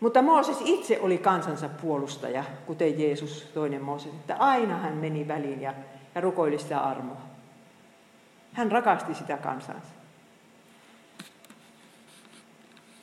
Mutta 0.00 0.22
Mooses 0.22 0.56
itse 0.64 1.00
oli 1.00 1.18
kansansa 1.18 1.68
puolustaja, 1.68 2.44
kuten 2.66 3.00
Jeesus, 3.00 3.50
toinen 3.54 3.82
Mooses, 3.82 4.12
että 4.12 4.36
aina 4.38 4.76
hän 4.76 4.94
meni 4.94 5.28
väliin 5.28 5.62
ja, 5.62 5.74
ja 6.14 6.20
rukoili 6.20 6.58
sitä 6.58 6.80
armoa. 6.80 7.20
Hän 8.52 8.72
rakasti 8.72 9.14
sitä 9.14 9.36
kansansa. 9.36 9.88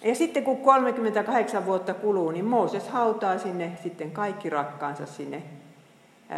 Ja 0.03 0.15
sitten 0.15 0.43
kun 0.43 0.57
38 0.57 1.65
vuotta 1.65 1.93
kuluu, 1.93 2.31
niin 2.31 2.45
Mooses 2.45 2.87
hautaa 2.87 3.37
sinne 3.37 3.71
sitten 3.83 4.11
kaikki 4.11 4.49
rakkaansa 4.49 5.05
sinne 5.05 5.43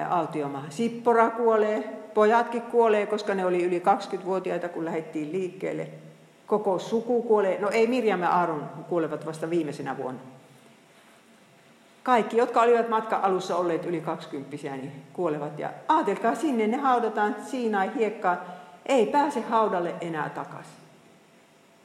autiomaahan. 0.10 0.72
Sippora 0.72 1.30
kuolee, 1.30 1.84
pojatkin 2.14 2.62
kuolee, 2.62 3.06
koska 3.06 3.36
ne 3.36 3.46
oli 3.46 3.64
yli 3.64 3.80
20-vuotiaita, 3.80 4.70
kun 4.70 4.86
lähdettiin 4.86 5.32
liikkeelle. 5.32 5.88
Koko 6.48 6.80
suku 6.80 7.22
kuolee. 7.22 7.60
No 7.60 7.70
ei 7.70 7.88
Mirjam 7.88 8.22
ja 8.22 8.30
Aaron 8.30 8.70
kuolevat 8.90 9.26
vasta 9.26 9.50
viimeisenä 9.50 9.98
vuonna. 9.98 10.22
Kaikki, 12.04 12.38
jotka 12.38 12.62
olivat 12.62 12.90
matka 12.90 13.20
alussa 13.24 13.56
olleet 13.56 13.86
yli 13.86 14.02
20 14.02 14.58
niin 14.72 14.92
kuolevat. 15.14 15.60
Ja 15.60 15.70
ajatelkaa 15.88 16.36
sinne, 16.36 16.68
ne 16.68 16.78
haudataan 16.78 17.36
Siinai 17.46 17.92
hiekkaan. 17.96 18.38
Ei 18.86 19.06
pääse 19.06 19.42
haudalle 19.42 19.96
enää 20.02 20.30
takaisin. 20.30 20.74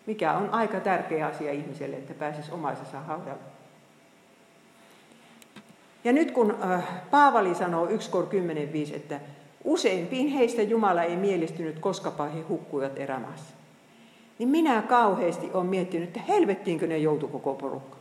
Mikä 0.06 0.32
on 0.32 0.50
aika 0.50 0.80
tärkeä 0.80 1.26
asia 1.26 1.52
ihmiselle, 1.52 1.96
että 1.96 2.14
pääsisi 2.14 2.52
omaisensa 2.52 3.00
haudalle. 3.00 3.59
Ja 6.04 6.12
nyt 6.12 6.30
kun 6.30 6.56
äh, 6.64 6.84
Paavali 7.10 7.54
sanoo 7.54 7.88
1 7.88 8.10
kor 8.10 8.28
10.5, 8.88 8.96
että 8.96 9.20
useimpiin 9.64 10.28
heistä 10.28 10.62
Jumala 10.62 11.02
ei 11.02 11.16
mielistynyt, 11.16 11.78
koska 11.78 12.26
he 12.26 12.40
hukkuivat 12.40 12.98
erämaassa. 12.98 13.54
Niin 14.38 14.48
minä 14.48 14.82
kauheasti 14.82 15.50
olen 15.54 15.66
miettinyt, 15.66 16.08
että 16.08 16.32
helvettiinkö 16.32 16.86
ne 16.86 16.98
joutu 16.98 17.28
koko 17.28 17.54
porukka. 17.54 17.96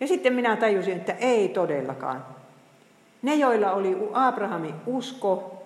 Ja 0.00 0.06
sitten 0.06 0.32
minä 0.32 0.56
tajusin, 0.56 0.96
että 0.96 1.12
ei 1.12 1.48
todellakaan. 1.48 2.24
Ne, 3.22 3.34
joilla 3.34 3.72
oli 3.72 3.96
Abrahamin 4.12 4.74
usko, 4.86 5.62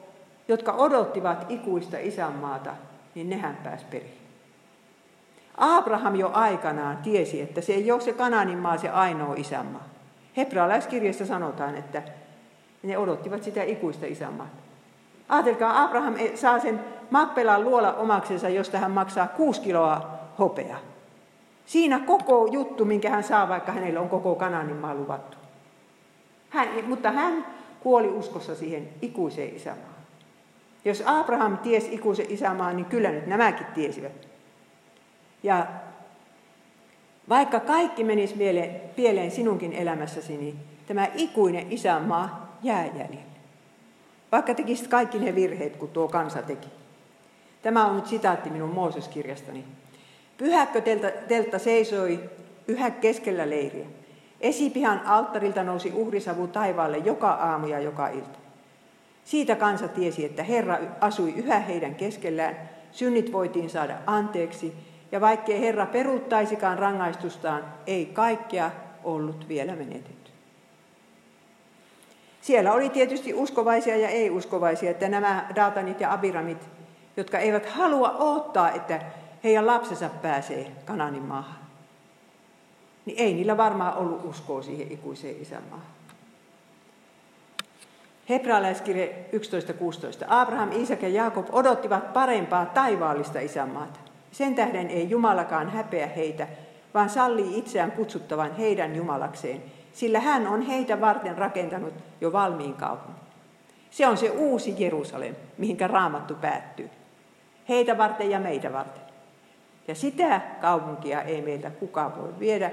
jotka 0.48 0.72
odottivat 0.72 1.46
ikuista 1.48 1.98
isänmaata, 1.98 2.74
niin 3.14 3.30
nehän 3.30 3.56
pääs 3.64 3.84
periin. 3.84 4.16
Abraham 5.56 6.14
jo 6.14 6.30
aikanaan 6.34 6.96
tiesi, 6.96 7.40
että 7.40 7.60
se 7.60 7.72
ei 7.72 7.92
ole 7.92 8.00
se 8.00 8.12
Kananin 8.12 8.58
maa 8.58 8.78
se 8.78 8.88
ainoa 8.88 9.34
isänmaa. 9.34 9.88
Hebrealaiskirjassa 10.36 11.26
sanotaan, 11.26 11.76
että 11.76 12.02
ne 12.82 12.98
odottivat 12.98 13.42
sitä 13.42 13.62
ikuista 13.62 14.06
isänmaata. 14.06 14.56
Ajatelkaa, 15.28 15.82
Abraham 15.84 16.14
saa 16.34 16.58
sen 16.58 16.80
Mappelan 17.10 17.64
luola 17.64 17.94
omaksensa, 17.94 18.48
josta 18.48 18.78
hän 18.78 18.90
maksaa 18.90 19.28
kuusi 19.28 19.60
kiloa 19.60 20.10
hopeaa. 20.38 20.78
Siinä 21.66 21.98
koko 21.98 22.48
juttu, 22.52 22.84
minkä 22.84 23.10
hän 23.10 23.24
saa, 23.24 23.48
vaikka 23.48 23.72
hänellä 23.72 24.00
on 24.00 24.08
koko 24.08 24.34
Kananin 24.34 24.76
maa 24.76 24.94
luvattu. 24.94 25.36
Hän, 26.50 26.68
mutta 26.86 27.10
hän 27.10 27.46
kuoli 27.80 28.08
uskossa 28.08 28.54
siihen 28.54 28.88
ikuiseen 29.02 29.56
isämaahan. 29.56 29.96
Jos 30.84 31.02
Abraham 31.06 31.58
tiesi 31.58 31.94
ikuisen 31.94 32.26
isämaan, 32.28 32.76
niin 32.76 32.86
kyllä 32.86 33.10
nyt 33.10 33.26
nämäkin 33.26 33.66
tiesivät. 33.66 34.28
Ja 35.42 35.66
vaikka 37.28 37.60
kaikki 37.60 38.04
menisi 38.04 38.34
pieleen 38.96 39.30
sinunkin 39.30 39.72
elämässäsi, 39.72 40.36
niin 40.36 40.56
tämä 40.86 41.08
ikuinen 41.14 41.72
isänmaa 41.72 42.58
jää 42.62 42.86
jäljelle. 42.86 43.26
Vaikka 44.32 44.54
tekisit 44.54 44.88
kaikki 44.88 45.18
ne 45.18 45.34
virheet, 45.34 45.76
kun 45.76 45.88
tuo 45.88 46.08
kansa 46.08 46.42
teki. 46.42 46.68
Tämä 47.62 47.86
on 47.86 47.96
nyt 47.96 48.06
sitaatti 48.06 48.50
minun 48.50 48.70
Mooses-kirjastani. 48.70 49.64
Pyhäkkö 50.38 50.80
teltta, 50.80 51.10
teltta 51.28 51.58
seisoi 51.58 52.20
yhä 52.68 52.90
keskellä 52.90 53.50
leiriä. 53.50 53.86
Esipihan 54.40 55.00
alttarilta 55.04 55.62
nousi 55.62 55.92
uhrisavu 55.94 56.46
taivaalle 56.46 56.98
joka 56.98 57.30
aamu 57.30 57.66
ja 57.66 57.80
joka 57.80 58.08
ilta. 58.08 58.38
Siitä 59.24 59.56
kansa 59.56 59.88
tiesi, 59.88 60.24
että 60.24 60.42
Herra 60.42 60.78
asui 61.00 61.34
yhä 61.36 61.58
heidän 61.58 61.94
keskellään, 61.94 62.56
synnit 62.92 63.32
voitiin 63.32 63.70
saada 63.70 63.96
anteeksi 64.06 64.74
ja 65.12 65.20
vaikkei 65.20 65.60
Herra 65.60 65.86
peruuttaisikaan 65.86 66.78
rangaistustaan, 66.78 67.64
ei 67.86 68.06
kaikkea 68.06 68.70
ollut 69.04 69.48
vielä 69.48 69.76
menetetty. 69.76 70.30
Siellä 72.40 72.72
oli 72.72 72.90
tietysti 72.90 73.34
uskovaisia 73.34 73.96
ja 73.96 74.08
ei-uskovaisia, 74.08 74.90
että 74.90 75.08
nämä 75.08 75.46
Datanit 75.54 76.00
ja 76.00 76.12
Abiramit, 76.12 76.68
jotka 77.16 77.38
eivät 77.38 77.66
halua 77.66 78.10
odottaa, 78.10 78.70
että 78.70 79.00
heidän 79.44 79.66
lapsensa 79.66 80.08
pääsee 80.22 80.72
Kananin 80.84 81.22
maahan, 81.22 81.58
niin 83.04 83.18
ei 83.18 83.34
niillä 83.34 83.56
varmaan 83.56 83.96
ollut 83.96 84.24
uskoa 84.24 84.62
siihen 84.62 84.92
ikuiseen 84.92 85.42
isänmaahan. 85.42 85.96
Hebrealaiskirje 88.28 89.28
11.16. 89.32 90.26
Abraham, 90.28 90.72
Iisak 90.72 91.02
ja 91.02 91.08
Jaakob 91.08 91.46
odottivat 91.52 92.12
parempaa 92.12 92.66
taivaallista 92.66 93.40
isänmaata. 93.40 94.05
Sen 94.36 94.54
tähden 94.54 94.90
ei 94.90 95.10
Jumalakaan 95.10 95.70
häpeä 95.70 96.06
heitä, 96.06 96.48
vaan 96.94 97.10
sallii 97.10 97.58
itseään 97.58 97.92
kutsuttavan 97.92 98.56
heidän 98.56 98.96
Jumalakseen, 98.96 99.62
sillä 99.92 100.20
hän 100.20 100.46
on 100.46 100.62
heitä 100.62 101.00
varten 101.00 101.38
rakentanut 101.38 101.94
jo 102.20 102.32
valmiin 102.32 102.74
kaupungin. 102.74 103.22
Se 103.90 104.06
on 104.06 104.16
se 104.16 104.30
uusi 104.30 104.74
Jerusalem, 104.78 105.34
mihinkä 105.58 105.86
raamattu 105.86 106.34
päättyy. 106.34 106.90
Heitä 107.68 107.98
varten 107.98 108.30
ja 108.30 108.40
meitä 108.40 108.72
varten. 108.72 109.02
Ja 109.88 109.94
sitä 109.94 110.40
kaupunkia 110.60 111.22
ei 111.22 111.42
meiltä 111.42 111.70
kukaan 111.70 112.16
voi 112.16 112.38
viedä, 112.38 112.70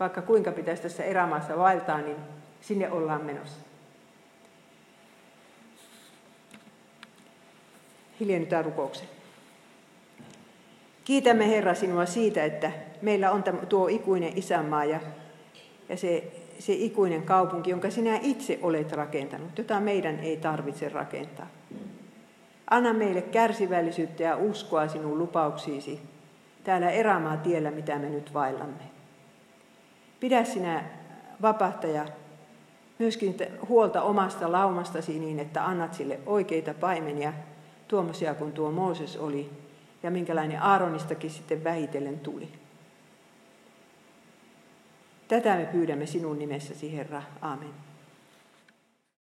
vaikka 0.00 0.22
kuinka 0.22 0.52
pitäisi 0.52 0.82
tässä 0.82 1.04
erämaassa 1.04 1.58
vaeltaa, 1.58 2.00
niin 2.00 2.16
sinne 2.60 2.90
ollaan 2.90 3.24
menossa. 3.24 3.60
Hiljennytään 8.20 8.64
rukouksen. 8.64 9.19
Kiitämme 11.04 11.48
Herra 11.48 11.74
sinua 11.74 12.06
siitä, 12.06 12.44
että 12.44 12.72
meillä 13.02 13.30
on 13.30 13.44
tuo 13.68 13.88
ikuinen 13.88 14.38
isänmaa 14.38 14.84
ja 14.84 15.00
ja 15.90 15.96
se, 15.96 16.32
se 16.58 16.72
ikuinen 16.72 17.22
kaupunki, 17.22 17.70
jonka 17.70 17.90
sinä 17.90 18.18
itse 18.22 18.58
olet 18.62 18.92
rakentanut, 18.92 19.58
jota 19.58 19.80
meidän 19.80 20.18
ei 20.18 20.36
tarvitse 20.36 20.88
rakentaa. 20.88 21.46
Anna 22.70 22.92
meille 22.92 23.22
kärsivällisyyttä 23.22 24.22
ja 24.22 24.36
uskoa 24.36 24.88
sinun 24.88 25.18
lupauksiisi 25.18 26.00
täällä 26.64 26.90
erämaa 26.90 27.36
tiellä, 27.36 27.70
mitä 27.70 27.98
me 27.98 28.08
nyt 28.08 28.34
vaillamme. 28.34 28.82
Pidä 30.20 30.44
sinä 30.44 30.84
vapahtaja 31.42 32.06
myöskin 32.98 33.36
huolta 33.68 34.02
omasta 34.02 34.52
laumastasi 34.52 35.18
niin, 35.18 35.38
että 35.38 35.66
annat 35.66 35.94
sille 35.94 36.20
oikeita 36.26 36.74
paimenia, 36.74 37.32
tuommoisia 37.88 38.34
kuin 38.34 38.52
tuo 38.52 38.70
Mooses 38.70 39.16
oli, 39.16 39.50
ja 40.02 40.10
minkälainen 40.10 40.62
Aaronistakin 40.62 41.30
sitten 41.30 41.64
vähitellen 41.64 42.20
tuli. 42.20 42.48
Tätä 45.28 45.56
me 45.56 45.66
pyydämme 45.66 46.06
sinun 46.06 46.38
nimessäsi, 46.38 46.96
Herra. 46.96 47.22
Amen. 47.40 47.89